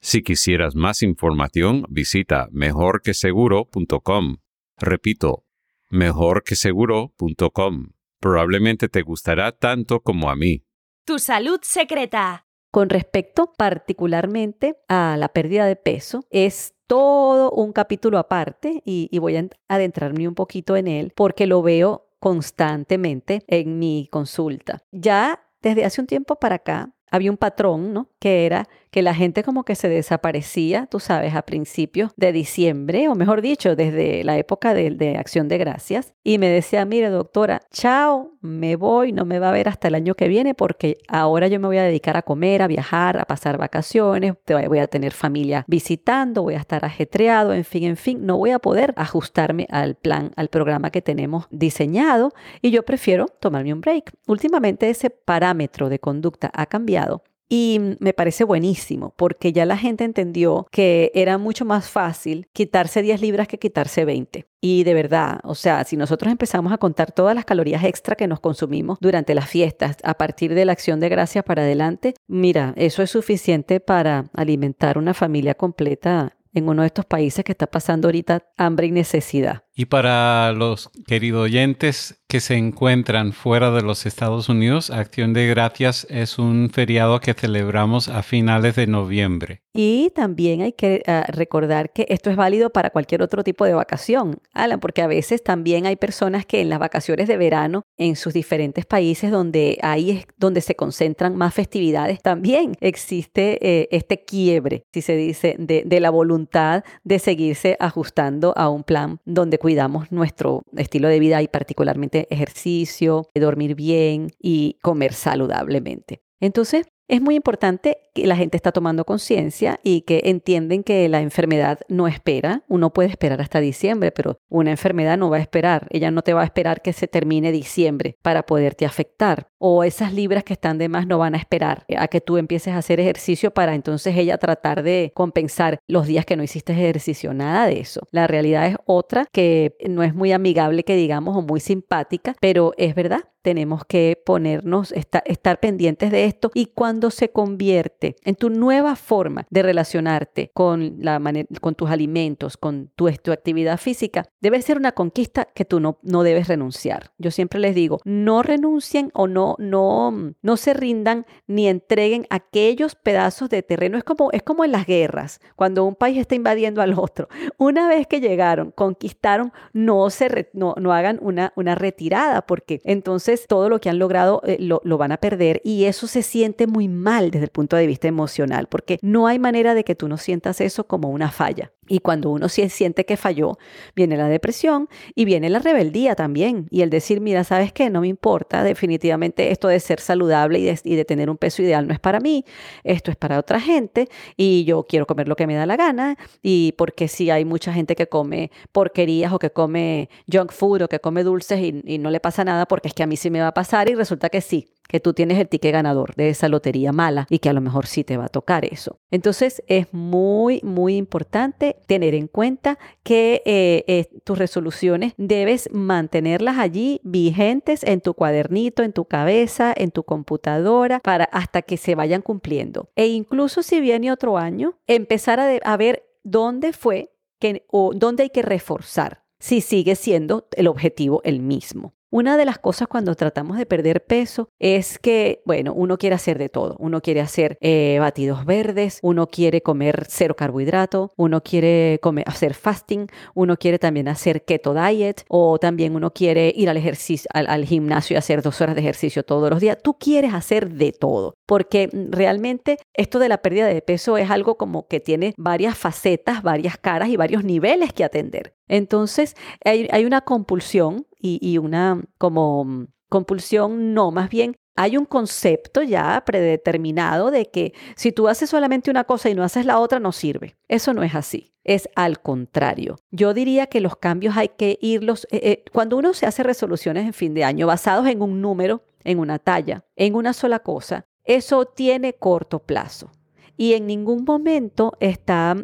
Si 0.00 0.22
quisieras 0.22 0.74
más 0.74 1.02
información, 1.02 1.84
visita 1.88 2.48
mejorqueseguro.com. 2.52 4.38
Repito, 4.76 5.44
mejorqueseguro.com. 5.90 7.94
Probablemente 8.24 8.88
te 8.88 9.02
gustará 9.02 9.52
tanto 9.52 10.00
como 10.00 10.30
a 10.30 10.34
mí. 10.34 10.64
Tu 11.04 11.18
salud 11.18 11.60
secreta. 11.60 12.46
Con 12.70 12.88
respecto 12.88 13.52
particularmente 13.52 14.78
a 14.88 15.16
la 15.18 15.28
pérdida 15.28 15.66
de 15.66 15.76
peso, 15.76 16.24
es 16.30 16.74
todo 16.86 17.50
un 17.50 17.74
capítulo 17.74 18.16
aparte 18.16 18.80
y, 18.86 19.10
voy 19.18 19.36
a 19.36 19.46
adentrarme 19.68 20.26
un 20.26 20.34
poquito 20.34 20.74
en 20.74 20.88
él 20.88 21.12
porque 21.14 21.46
lo 21.46 21.60
veo 21.60 22.08
constantemente 22.18 23.42
en 23.46 23.78
mi 23.78 24.08
consulta. 24.10 24.82
Ya 24.90 25.46
desde 25.60 25.84
hace 25.84 26.00
un 26.00 26.06
tiempo 26.06 26.36
para 26.36 26.54
acá 26.54 26.94
había 27.10 27.30
un 27.30 27.36
patrón, 27.36 27.92
¿no? 27.92 28.08
Que 28.18 28.46
era 28.46 28.66
que 28.94 29.02
la 29.02 29.12
gente 29.12 29.42
como 29.42 29.64
que 29.64 29.74
se 29.74 29.88
desaparecía, 29.88 30.86
tú 30.86 31.00
sabes, 31.00 31.34
a 31.34 31.42
principios 31.42 32.12
de 32.16 32.30
diciembre, 32.30 33.08
o 33.08 33.16
mejor 33.16 33.42
dicho, 33.42 33.74
desde 33.74 34.22
la 34.22 34.38
época 34.38 34.72
de, 34.72 35.16
Acción 35.18 35.48
de 35.48 35.58
Gracias, 35.58 36.14
y 36.22 36.38
me 36.38 36.48
decía, 36.48 36.84
mire 36.84 37.08
doctora, 37.08 37.62
chao, 37.72 38.36
me 38.40 38.76
voy, 38.76 39.10
no 39.10 39.24
me 39.24 39.40
va 39.40 39.48
a 39.48 39.52
ver 39.52 39.68
hasta 39.68 39.88
el 39.88 39.96
año 39.96 40.14
que 40.14 40.28
viene 40.28 40.54
porque 40.54 40.98
ahora 41.08 41.48
yo 41.48 41.58
me 41.58 41.66
voy 41.66 41.78
a 41.78 41.82
dedicar 41.82 42.16
a 42.16 42.22
comer, 42.22 42.62
a 42.62 42.68
viajar, 42.68 43.18
a 43.18 43.24
pasar 43.24 43.58
vacaciones, 43.58 44.34
voy 44.46 44.78
a 44.78 44.86
tener 44.86 45.12
familia 45.12 45.64
visitando, 45.66 46.44
voy 46.44 46.54
a 46.54 46.58
estar 46.58 46.84
ajetreado, 46.84 47.52
en 47.52 47.64
fin, 47.64 47.82
en 47.82 47.96
fin, 47.96 48.24
no 48.24 48.38
voy 48.38 48.52
a 48.52 48.60
poder 48.60 48.94
ajustarme 48.96 49.66
al 49.70 49.96
plan, 49.96 50.30
al 50.36 50.50
programa 50.50 50.90
que 50.90 51.02
tenemos 51.02 51.48
diseñado 51.50 52.32
y 52.62 52.70
yo 52.70 52.84
prefiero 52.84 53.26
tomarme 53.26 53.72
un 53.72 53.80
break. 53.80 54.12
Últimamente 54.28 54.88
ese 54.88 55.10
parámetro 55.10 55.88
de 55.88 55.98
conducta 55.98 56.48
ha 56.54 56.66
cambiado 56.66 57.24
y 57.48 57.80
me 58.00 58.12
parece 58.12 58.44
buenísimo 58.44 59.12
porque 59.16 59.52
ya 59.52 59.66
la 59.66 59.76
gente 59.76 60.04
entendió 60.04 60.66
que 60.70 61.12
era 61.14 61.38
mucho 61.38 61.64
más 61.64 61.88
fácil 61.88 62.48
quitarse 62.52 63.02
10 63.02 63.20
libras 63.20 63.48
que 63.48 63.58
quitarse 63.58 64.04
20. 64.04 64.46
Y 64.60 64.84
de 64.84 64.94
verdad, 64.94 65.40
o 65.44 65.54
sea, 65.54 65.84
si 65.84 65.96
nosotros 65.96 66.32
empezamos 66.32 66.72
a 66.72 66.78
contar 66.78 67.12
todas 67.12 67.34
las 67.34 67.44
calorías 67.44 67.84
extra 67.84 68.16
que 68.16 68.26
nos 68.26 68.40
consumimos 68.40 68.98
durante 69.00 69.34
las 69.34 69.48
fiestas, 69.48 69.98
a 70.02 70.14
partir 70.14 70.54
de 70.54 70.64
la 70.64 70.72
acción 70.72 71.00
de 71.00 71.10
gracias 71.10 71.44
para 71.44 71.62
adelante, 71.62 72.14
mira, 72.26 72.72
eso 72.76 73.02
es 73.02 73.10
suficiente 73.10 73.80
para 73.80 74.30
alimentar 74.32 74.96
una 74.96 75.12
familia 75.12 75.54
completa 75.54 76.36
en 76.54 76.68
uno 76.68 76.82
de 76.82 76.86
estos 76.86 77.04
países 77.04 77.44
que 77.44 77.52
está 77.52 77.66
pasando 77.66 78.08
ahorita 78.08 78.46
hambre 78.56 78.86
y 78.86 78.92
necesidad. 78.92 79.63
Y 79.76 79.86
para 79.86 80.52
los 80.52 80.88
queridos 81.06 81.44
oyentes 81.44 82.22
que 82.28 82.40
se 82.40 82.56
encuentran 82.56 83.32
fuera 83.32 83.70
de 83.70 83.82
los 83.82 84.06
Estados 84.06 84.48
Unidos, 84.48 84.90
Acción 84.90 85.32
de 85.32 85.46
Gracias 85.48 86.06
es 86.10 86.38
un 86.38 86.70
feriado 86.72 87.20
que 87.20 87.34
celebramos 87.34 88.08
a 88.08 88.22
finales 88.22 88.76
de 88.76 88.86
noviembre. 88.86 89.62
Y 89.72 90.10
también 90.14 90.62
hay 90.62 90.72
que 90.72 91.02
ah, 91.08 91.24
recordar 91.28 91.92
que 91.92 92.06
esto 92.08 92.30
es 92.30 92.36
válido 92.36 92.70
para 92.70 92.90
cualquier 92.90 93.22
otro 93.22 93.42
tipo 93.42 93.64
de 93.64 93.74
vacación, 93.74 94.38
Alan, 94.52 94.78
porque 94.78 95.02
a 95.02 95.08
veces 95.08 95.42
también 95.42 95.86
hay 95.86 95.96
personas 95.96 96.46
que 96.46 96.60
en 96.60 96.68
las 96.68 96.78
vacaciones 96.78 97.26
de 97.26 97.36
verano 97.36 97.82
en 97.96 98.14
sus 98.14 98.32
diferentes 98.32 98.86
países 98.86 99.32
donde 99.32 99.78
ahí 99.82 100.10
es 100.10 100.26
donde 100.36 100.60
se 100.60 100.76
concentran 100.76 101.34
más 101.34 101.54
festividades, 101.54 102.22
también 102.22 102.76
existe 102.80 103.58
eh, 103.60 103.88
este 103.90 104.24
quiebre, 104.24 104.84
si 104.92 105.02
se 105.02 105.16
dice, 105.16 105.56
de, 105.58 105.82
de 105.84 106.00
la 106.00 106.10
voluntad 106.10 106.84
de 107.02 107.18
seguirse 107.18 107.76
ajustando 107.80 108.54
a 108.56 108.68
un 108.68 108.84
plan 108.84 109.18
donde 109.24 109.58
cuidamos 109.64 110.12
nuestro 110.12 110.60
estilo 110.76 111.08
de 111.08 111.18
vida 111.18 111.40
y 111.40 111.48
particularmente 111.48 112.26
ejercicio, 112.28 113.30
dormir 113.34 113.74
bien 113.74 114.28
y 114.38 114.76
comer 114.82 115.14
saludablemente. 115.14 116.20
Entonces, 116.38 116.84
es 117.08 117.20
muy 117.20 117.34
importante 117.34 117.98
que 118.14 118.26
la 118.26 118.36
gente 118.36 118.56
está 118.56 118.72
tomando 118.72 119.04
conciencia 119.04 119.80
y 119.82 120.02
que 120.02 120.22
entienden 120.24 120.84
que 120.84 121.08
la 121.08 121.20
enfermedad 121.20 121.80
no 121.88 122.06
espera. 122.06 122.62
Uno 122.68 122.92
puede 122.92 123.08
esperar 123.08 123.40
hasta 123.40 123.60
diciembre, 123.60 124.12
pero 124.12 124.38
una 124.48 124.70
enfermedad 124.70 125.18
no 125.18 125.30
va 125.30 125.38
a 125.38 125.40
esperar. 125.40 125.86
Ella 125.90 126.10
no 126.10 126.22
te 126.22 126.32
va 126.32 126.42
a 126.42 126.44
esperar 126.44 126.80
que 126.80 126.92
se 126.92 127.08
termine 127.08 127.52
diciembre 127.52 128.16
para 128.22 128.46
poderte 128.46 128.86
afectar. 128.86 129.48
O 129.58 129.82
esas 129.82 130.12
libras 130.12 130.44
que 130.44 130.52
están 130.52 130.78
de 130.78 130.88
más 130.88 131.06
no 131.06 131.18
van 131.18 131.34
a 131.34 131.38
esperar 131.38 131.84
a 131.96 132.08
que 132.08 132.20
tú 132.20 132.38
empieces 132.38 132.74
a 132.74 132.78
hacer 132.78 133.00
ejercicio 133.00 133.52
para 133.52 133.74
entonces 133.74 134.16
ella 134.16 134.38
tratar 134.38 134.82
de 134.82 135.10
compensar 135.14 135.78
los 135.88 136.06
días 136.06 136.24
que 136.24 136.36
no 136.36 136.42
hiciste 136.42 136.72
ejercicio. 136.72 137.34
Nada 137.34 137.66
de 137.66 137.80
eso. 137.80 138.06
La 138.12 138.26
realidad 138.26 138.66
es 138.66 138.76
otra 138.86 139.26
que 139.32 139.76
no 139.88 140.02
es 140.02 140.14
muy 140.14 140.32
amigable 140.32 140.84
que 140.84 140.96
digamos 140.96 141.36
o 141.36 141.42
muy 141.42 141.60
simpática, 141.60 142.36
pero 142.40 142.72
es 142.76 142.94
verdad. 142.94 143.24
Tenemos 143.42 143.84
que 143.84 144.22
ponernos, 144.24 144.92
estar 144.92 145.60
pendientes 145.60 146.10
de 146.10 146.24
esto 146.24 146.50
y 146.54 146.66
cuando 146.66 146.93
cuando 146.94 147.10
se 147.10 147.30
convierte 147.30 148.14
en 148.22 148.36
tu 148.36 148.50
nueva 148.50 148.94
forma 148.94 149.48
de 149.50 149.64
relacionarte 149.64 150.52
con, 150.54 150.94
la 151.00 151.20
con 151.60 151.74
tus 151.74 151.90
alimentos, 151.90 152.56
con 152.56 152.92
tu, 152.94 153.10
tu, 153.20 153.32
actividad 153.32 153.80
física, 153.80 154.28
debe 154.40 154.62
ser 154.62 154.76
una 154.76 154.92
conquista 154.92 155.48
que 155.56 155.64
tú 155.64 155.80
no, 155.80 155.98
no 156.02 156.22
debes 156.22 156.46
renunciar. 156.46 157.10
Yo 157.18 157.32
siempre 157.32 157.58
les 157.58 157.74
digo, 157.74 157.98
no 158.04 158.44
renuncien 158.44 159.10
o 159.12 159.26
no, 159.26 159.56
no, 159.58 160.34
no 160.40 160.56
se 160.56 160.72
rindan 160.72 161.26
ni 161.48 161.66
entreguen 161.66 162.28
aquellos 162.30 162.94
pedazos 162.94 163.50
de 163.50 163.64
terreno. 163.64 163.98
Es 163.98 164.04
como, 164.04 164.30
es 164.30 164.44
como 164.44 164.64
en 164.64 164.70
las 164.70 164.86
guerras, 164.86 165.40
cuando 165.56 165.84
un 165.84 165.96
país 165.96 166.16
está 166.18 166.36
invadiendo 166.36 166.80
al 166.80 166.96
otro. 166.96 167.28
Una 167.58 167.88
vez 167.88 168.06
que 168.06 168.20
llegaron, 168.20 168.70
conquistaron, 168.70 169.52
no, 169.72 170.10
se 170.10 170.48
no, 170.52 170.76
no 170.78 170.92
hagan 170.92 171.18
una, 171.22 171.52
una 171.56 171.74
retirada, 171.74 172.42
porque 172.42 172.80
entonces 172.84 173.46
todo 173.48 173.68
lo 173.68 173.80
que 173.80 173.88
han 173.88 173.98
logrado 173.98 174.42
eh, 174.44 174.58
lo, 174.60 174.80
lo 174.84 174.96
van 174.96 175.10
a 175.10 175.16
perder 175.16 175.60
y 175.64 175.86
eso 175.86 176.06
se 176.06 176.22
siente 176.22 176.68
muy 176.68 176.83
mal 176.88 177.30
desde 177.30 177.44
el 177.44 177.50
punto 177.50 177.76
de 177.76 177.86
vista 177.86 178.08
emocional, 178.08 178.66
porque 178.68 178.98
no 179.02 179.26
hay 179.26 179.38
manera 179.38 179.74
de 179.74 179.84
que 179.84 179.94
tú 179.94 180.08
no 180.08 180.16
sientas 180.16 180.60
eso 180.60 180.86
como 180.86 181.10
una 181.10 181.30
falla. 181.30 181.72
Y 181.88 182.00
cuando 182.00 182.30
uno 182.30 182.48
siente 182.48 183.04
que 183.04 183.16
falló, 183.16 183.58
viene 183.94 184.16
la 184.16 184.28
depresión 184.28 184.88
y 185.14 185.24
viene 185.24 185.50
la 185.50 185.58
rebeldía 185.58 186.14
también. 186.14 186.66
Y 186.70 186.82
el 186.82 186.90
decir, 186.90 187.20
mira, 187.20 187.44
¿sabes 187.44 187.72
qué? 187.72 187.90
No 187.90 188.00
me 188.00 188.08
importa, 188.08 188.62
definitivamente 188.62 189.50
esto 189.50 189.68
de 189.68 189.80
ser 189.80 190.00
saludable 190.00 190.58
y 190.58 190.96
de, 190.96 191.04
tener 191.04 191.30
un 191.30 191.36
peso 191.36 191.62
ideal 191.62 191.86
no 191.86 191.92
es 191.92 192.00
para 192.00 192.20
mí, 192.20 192.44
esto 192.82 193.10
es 193.10 193.16
para 193.16 193.38
otra 193.38 193.60
gente 193.60 194.08
y 194.36 194.64
yo 194.64 194.84
quiero 194.84 195.06
comer 195.06 195.28
lo 195.28 195.36
que 195.36 195.46
me 195.46 195.54
da 195.54 195.66
la 195.66 195.76
gana. 195.76 196.16
Y 196.42 196.72
porque 196.78 197.08
si 197.08 197.30
hay 197.30 197.44
mucha 197.44 197.72
gente 197.72 197.96
que 197.96 198.06
come 198.06 198.50
porquerías 198.72 199.32
o 199.32 199.38
que 199.38 199.50
come 199.50 200.08
junk 200.30 200.52
food 200.52 200.82
o 200.82 200.88
que 200.88 201.00
come 201.00 201.22
dulces 201.22 201.60
y, 201.60 201.82
y 201.84 201.98
no 201.98 202.10
le 202.10 202.20
pasa 202.20 202.44
nada 202.44 202.66
porque 202.66 202.88
es 202.88 202.94
que 202.94 203.02
a 203.02 203.06
mí 203.06 203.16
sí 203.16 203.30
me 203.30 203.40
va 203.40 203.48
a 203.48 203.54
pasar 203.54 203.88
y 203.88 203.94
resulta 203.94 204.28
que 204.28 204.40
sí 204.40 204.68
que 204.88 205.00
tú 205.00 205.14
tienes 205.14 205.38
el 205.38 205.48
ticket 205.48 205.72
ganador 205.72 206.14
de 206.14 206.28
esa 206.28 206.48
lotería 206.48 206.92
mala 206.92 207.26
y 207.30 207.38
que 207.38 207.48
a 207.48 207.52
lo 207.52 207.60
mejor 207.60 207.86
sí 207.86 208.04
te 208.04 208.16
va 208.16 208.26
a 208.26 208.28
tocar 208.28 208.64
eso. 208.64 209.00
Entonces 209.10 209.62
es 209.66 209.92
muy, 209.92 210.60
muy 210.62 210.96
importante 210.96 211.73
tener 211.86 212.14
en 212.14 212.26
cuenta 212.26 212.78
que 213.02 213.42
eh, 213.44 214.06
tus 214.24 214.38
resoluciones 214.38 215.14
debes 215.16 215.68
mantenerlas 215.72 216.58
allí 216.58 217.00
vigentes 217.04 217.82
en 217.84 218.00
tu 218.00 218.14
cuadernito, 218.14 218.82
en 218.82 218.92
tu 218.92 219.04
cabeza, 219.04 219.72
en 219.76 219.90
tu 219.90 220.02
computadora, 220.04 221.00
para 221.00 221.24
hasta 221.24 221.62
que 221.62 221.76
se 221.76 221.94
vayan 221.94 222.22
cumpliendo. 222.22 222.88
E 222.96 223.06
incluso 223.06 223.62
si 223.62 223.80
viene 223.80 224.12
otro 224.12 224.38
año, 224.38 224.78
empezar 224.86 225.40
a, 225.40 225.48
a 225.48 225.76
ver 225.76 226.04
dónde 226.22 226.72
fue 226.72 227.12
que, 227.38 227.64
o 227.68 227.92
dónde 227.94 228.24
hay 228.24 228.30
que 228.30 228.42
reforzar 228.42 229.24
si 229.38 229.60
sigue 229.60 229.94
siendo 229.94 230.48
el 230.52 230.68
objetivo 230.68 231.20
el 231.24 231.40
mismo. 231.40 231.94
Una 232.14 232.36
de 232.36 232.44
las 232.44 232.60
cosas 232.60 232.86
cuando 232.86 233.16
tratamos 233.16 233.58
de 233.58 233.66
perder 233.66 234.04
peso 234.04 234.48
es 234.60 235.00
que, 235.00 235.42
bueno, 235.44 235.72
uno 235.74 235.98
quiere 235.98 236.14
hacer 236.14 236.38
de 236.38 236.48
todo. 236.48 236.76
Uno 236.78 237.00
quiere 237.00 237.20
hacer 237.20 237.58
eh, 237.60 237.96
batidos 237.98 238.44
verdes, 238.44 239.00
uno 239.02 239.26
quiere 239.26 239.62
comer 239.62 240.06
cero 240.08 240.36
carbohidrato, 240.36 241.10
uno 241.16 241.42
quiere 241.42 241.98
hacer 242.24 242.54
fasting, 242.54 243.08
uno 243.34 243.56
quiere 243.56 243.80
también 243.80 244.06
hacer 244.06 244.44
keto 244.44 244.74
diet 244.74 245.24
o 245.28 245.58
también 245.58 245.96
uno 245.96 246.12
quiere 246.12 246.52
ir 246.54 246.70
al 246.70 246.76
ejercicio, 246.76 247.28
al, 247.34 247.64
gimnasio 247.64 248.14
y 248.14 248.18
hacer 248.18 248.42
dos 248.42 248.60
horas 248.60 248.76
de 248.76 248.82
ejercicio 248.82 249.24
todos 249.24 249.50
los 249.50 249.58
días. 249.58 249.78
Tú 249.82 249.98
quieres 249.98 250.34
hacer 250.34 250.70
de 250.70 250.92
todo 250.92 251.34
porque 251.46 251.90
realmente 252.10 252.78
esto 252.92 253.18
de 253.18 253.28
la 253.28 253.38
pérdida 253.38 253.66
de 253.66 253.82
peso 253.82 254.18
es 254.18 254.30
algo 254.30 254.56
como 254.56 254.86
que 254.86 255.00
tiene 255.00 255.34
varias 255.36 255.76
facetas, 255.76 256.44
varias 256.44 256.78
caras 256.78 257.08
y 257.08 257.16
varios 257.16 257.42
niveles 257.42 257.92
que 257.92 258.04
atender. 258.04 258.54
Entonces 258.68 259.34
hay 259.64 260.04
una 260.04 260.20
compulsión 260.20 261.06
y, 261.26 261.58
una 261.58 262.02
como 262.18 262.64
mm, 262.64 262.86
compulsión, 263.08 263.94
no, 263.94 264.10
más 264.10 264.28
bien 264.28 264.56
hay 264.76 264.96
un 264.96 265.04
concepto 265.04 265.82
ya 265.82 266.22
predeterminado 266.26 267.30
de 267.30 267.46
que 267.46 267.72
si 267.96 268.12
tú 268.12 268.28
haces 268.28 268.50
solamente 268.50 268.90
una 268.90 269.04
cosa 269.04 269.30
y 269.30 269.34
no 269.34 269.44
haces 269.44 269.66
la 269.66 269.78
otra, 269.78 270.00
no 270.00 270.12
sirve. 270.12 270.56
Eso 270.68 270.92
no 270.92 271.02
es 271.02 271.14
así. 271.14 271.54
Es 271.62 271.88
al 271.94 272.20
contrario. 272.20 272.96
Yo 273.10 273.32
diría 273.32 273.68
que 273.68 273.80
los 273.80 273.96
cambios 273.96 274.36
hay 274.36 274.48
que 274.48 274.78
irlos, 274.82 275.26
eh, 275.30 275.40
eh, 275.42 275.64
cuando 275.72 275.96
uno 275.96 276.12
se 276.12 276.26
hace 276.26 276.42
resoluciones 276.42 277.06
en 277.06 277.14
fin 277.14 277.34
de 277.34 277.44
año 277.44 277.66
basados 277.66 278.06
en 278.08 278.20
un 278.20 278.42
número, 278.42 278.82
en 279.04 279.18
una 279.18 279.38
talla, 279.38 279.84
en 279.96 280.14
una 280.14 280.32
sola 280.32 280.58
cosa, 280.58 281.06
eso 281.24 281.64
tiene 281.64 282.14
corto 282.14 282.58
plazo 282.58 283.12
y 283.56 283.74
en 283.74 283.86
ningún 283.86 284.24
momento 284.24 284.92
está, 285.00 285.56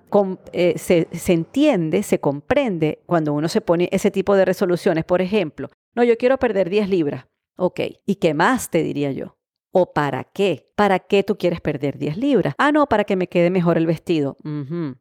eh, 0.53 0.75
se, 0.79 1.33
entiende, 1.33 2.03
se 2.03 2.21
comprende 2.21 3.03
cuando 3.07 3.33
uno 3.33 3.49
se 3.49 3.61
pone 3.61 3.89
ese 3.93 4.11
tipo 4.11 4.37
de 4.37 4.45
resoluciones. 4.45 5.05
Por 5.05 5.23
ejemplo, 5.23 5.69
no, 5.95 6.05
yo 6.05 6.17
quiero 6.17 6.39
perder 6.39 6.71
10 6.71 6.89
libras. 6.89 7.27
Ok, 7.57 7.81
¿y 8.07 8.17
qué 8.17 8.33
más 8.33 8.71
te 8.71 8.83
diría 8.83 9.13
yo? 9.13 9.37
¿O 9.73 9.93
para 9.93 10.25
qué? 10.25 10.73
¿Para 10.75 10.99
qué 10.99 11.23
tú 11.23 11.37
quieres 11.37 11.61
perder 11.61 11.99
10 11.99 12.17
libras? 12.17 12.55
Ah, 12.59 12.73
no, 12.73 12.87
para 12.87 13.05
que 13.05 13.17
me 13.17 13.29
quede 13.29 13.51
mejor 13.51 13.77
el 13.77 13.87
vestido. 13.87 14.37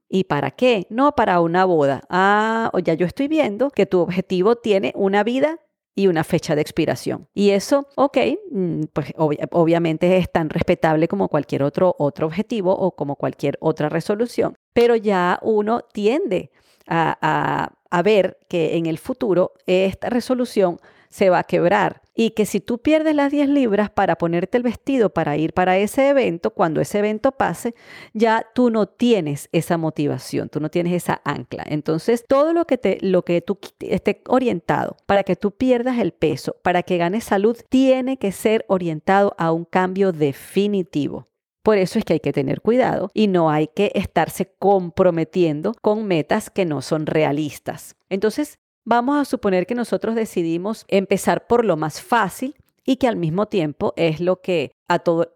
¿Y 0.08 0.26
para 0.26 0.52
qué? 0.52 0.86
No, 0.90 1.14
para 1.14 1.40
una 1.42 1.66
boda. 1.66 2.02
Ah, 2.10 2.72
ya 2.84 2.94
yo 2.94 3.06
estoy 3.06 3.28
viendo 3.28 3.72
que 3.72 3.86
tu 3.86 4.00
objetivo 4.00 4.58
tiene 4.58 4.94
una 4.96 5.24
vida 5.24 5.60
y 6.00 6.08
una 6.08 6.24
fecha 6.24 6.56
de 6.56 6.62
expiración. 6.62 7.28
Y 7.34 7.50
eso, 7.50 7.90
ok, 7.98 8.18
mm, 8.52 8.84
pues 8.94 9.12
obviamente 9.18 10.16
es 10.16 10.32
tan 10.32 10.50
respetable 10.50 11.10
como 11.10 11.28
cualquier 11.28 11.62
otro, 11.62 11.94
otro 12.00 12.28
objetivo 12.28 12.72
o 12.72 12.96
como 12.96 13.18
cualquier 13.18 13.58
otra 13.60 13.90
resolución, 13.90 14.58
pero 14.72 14.96
ya 14.96 15.40
uno 15.42 15.82
tiende 15.92 16.52
a, 16.88 17.74
a 17.92 18.02
ver 18.02 18.38
que 18.48 18.78
en 18.78 18.86
el 18.86 18.98
futuro 18.98 19.52
esta 19.66 20.10
resolución 20.10 20.80
se 21.10 21.30
va 21.30 21.40
a 21.40 21.44
quebrar 21.44 22.02
y 22.14 22.32
que 22.32 22.46
si 22.46 22.60
tú 22.60 22.80
pierdes 22.80 23.16
las 23.16 23.32
10 23.32 23.50
libras 23.50 23.90
para 23.90 24.18
ponerte 24.18 24.58
el 24.58 24.64
vestido 24.64 25.10
para 25.10 25.38
ir 25.38 25.54
para 25.54 25.78
ese 25.78 26.10
evento, 26.10 26.52
cuando 26.52 26.82
ese 26.82 27.00
evento 27.00 27.32
pase, 27.32 27.76
ya 28.14 28.46
tú 28.54 28.70
no 28.70 28.88
tienes 28.88 29.48
esa 29.54 29.78
motivación, 29.78 30.50
tú 30.50 30.60
no 30.60 30.70
tienes 30.70 30.94
esa 30.94 31.22
ancla. 31.24 31.64
Entonces, 31.66 32.26
todo 32.28 32.52
lo 32.52 32.66
que 32.66 32.78
te 32.78 32.98
lo 33.02 33.24
que 33.24 33.42
tú 33.42 33.58
esté 33.80 34.22
orientado 34.28 34.98
para 35.06 35.24
que 35.24 35.36
tú 35.36 35.52
pierdas 35.52 35.98
el 35.98 36.12
peso, 36.12 36.58
para 36.62 36.84
que 36.84 36.98
ganes 36.98 37.24
salud, 37.24 37.58
tiene 37.70 38.18
que 38.18 38.34
ser 38.34 38.66
orientado 38.68 39.34
a 39.38 39.52
un 39.52 39.64
cambio 39.64 40.12
definitivo. 40.12 41.30
Por 41.64 41.78
eso 41.78 42.00
es 42.00 42.06
que 42.06 42.14
hay 42.14 42.20
que 42.20 42.34
tener 42.34 42.62
cuidado 42.62 43.12
y 43.14 43.28
no 43.28 43.50
hay 43.50 43.68
que 43.68 43.92
estarse 43.96 44.52
comprometiendo 44.60 45.74
con 45.82 46.06
metas 46.06 46.50
que 46.50 46.66
no 46.66 46.82
son 46.82 47.06
realistas. 47.06 47.96
Entonces, 48.10 48.60
Vamos 48.92 49.20
a 49.20 49.26
suponer 49.26 49.68
que 49.68 49.76
nosotros 49.76 50.16
decidimos 50.16 50.84
empezar 50.88 51.46
por 51.46 51.64
lo 51.64 51.78
más 51.78 52.02
fácil 52.02 52.56
y 52.84 52.96
que 52.96 53.08
al 53.08 53.18
mismo 53.18 53.46
tiempo 53.46 53.94
es 53.96 54.20
lo 54.20 54.42
que 54.42 54.72
a 54.88 54.98
todo 54.98 55.32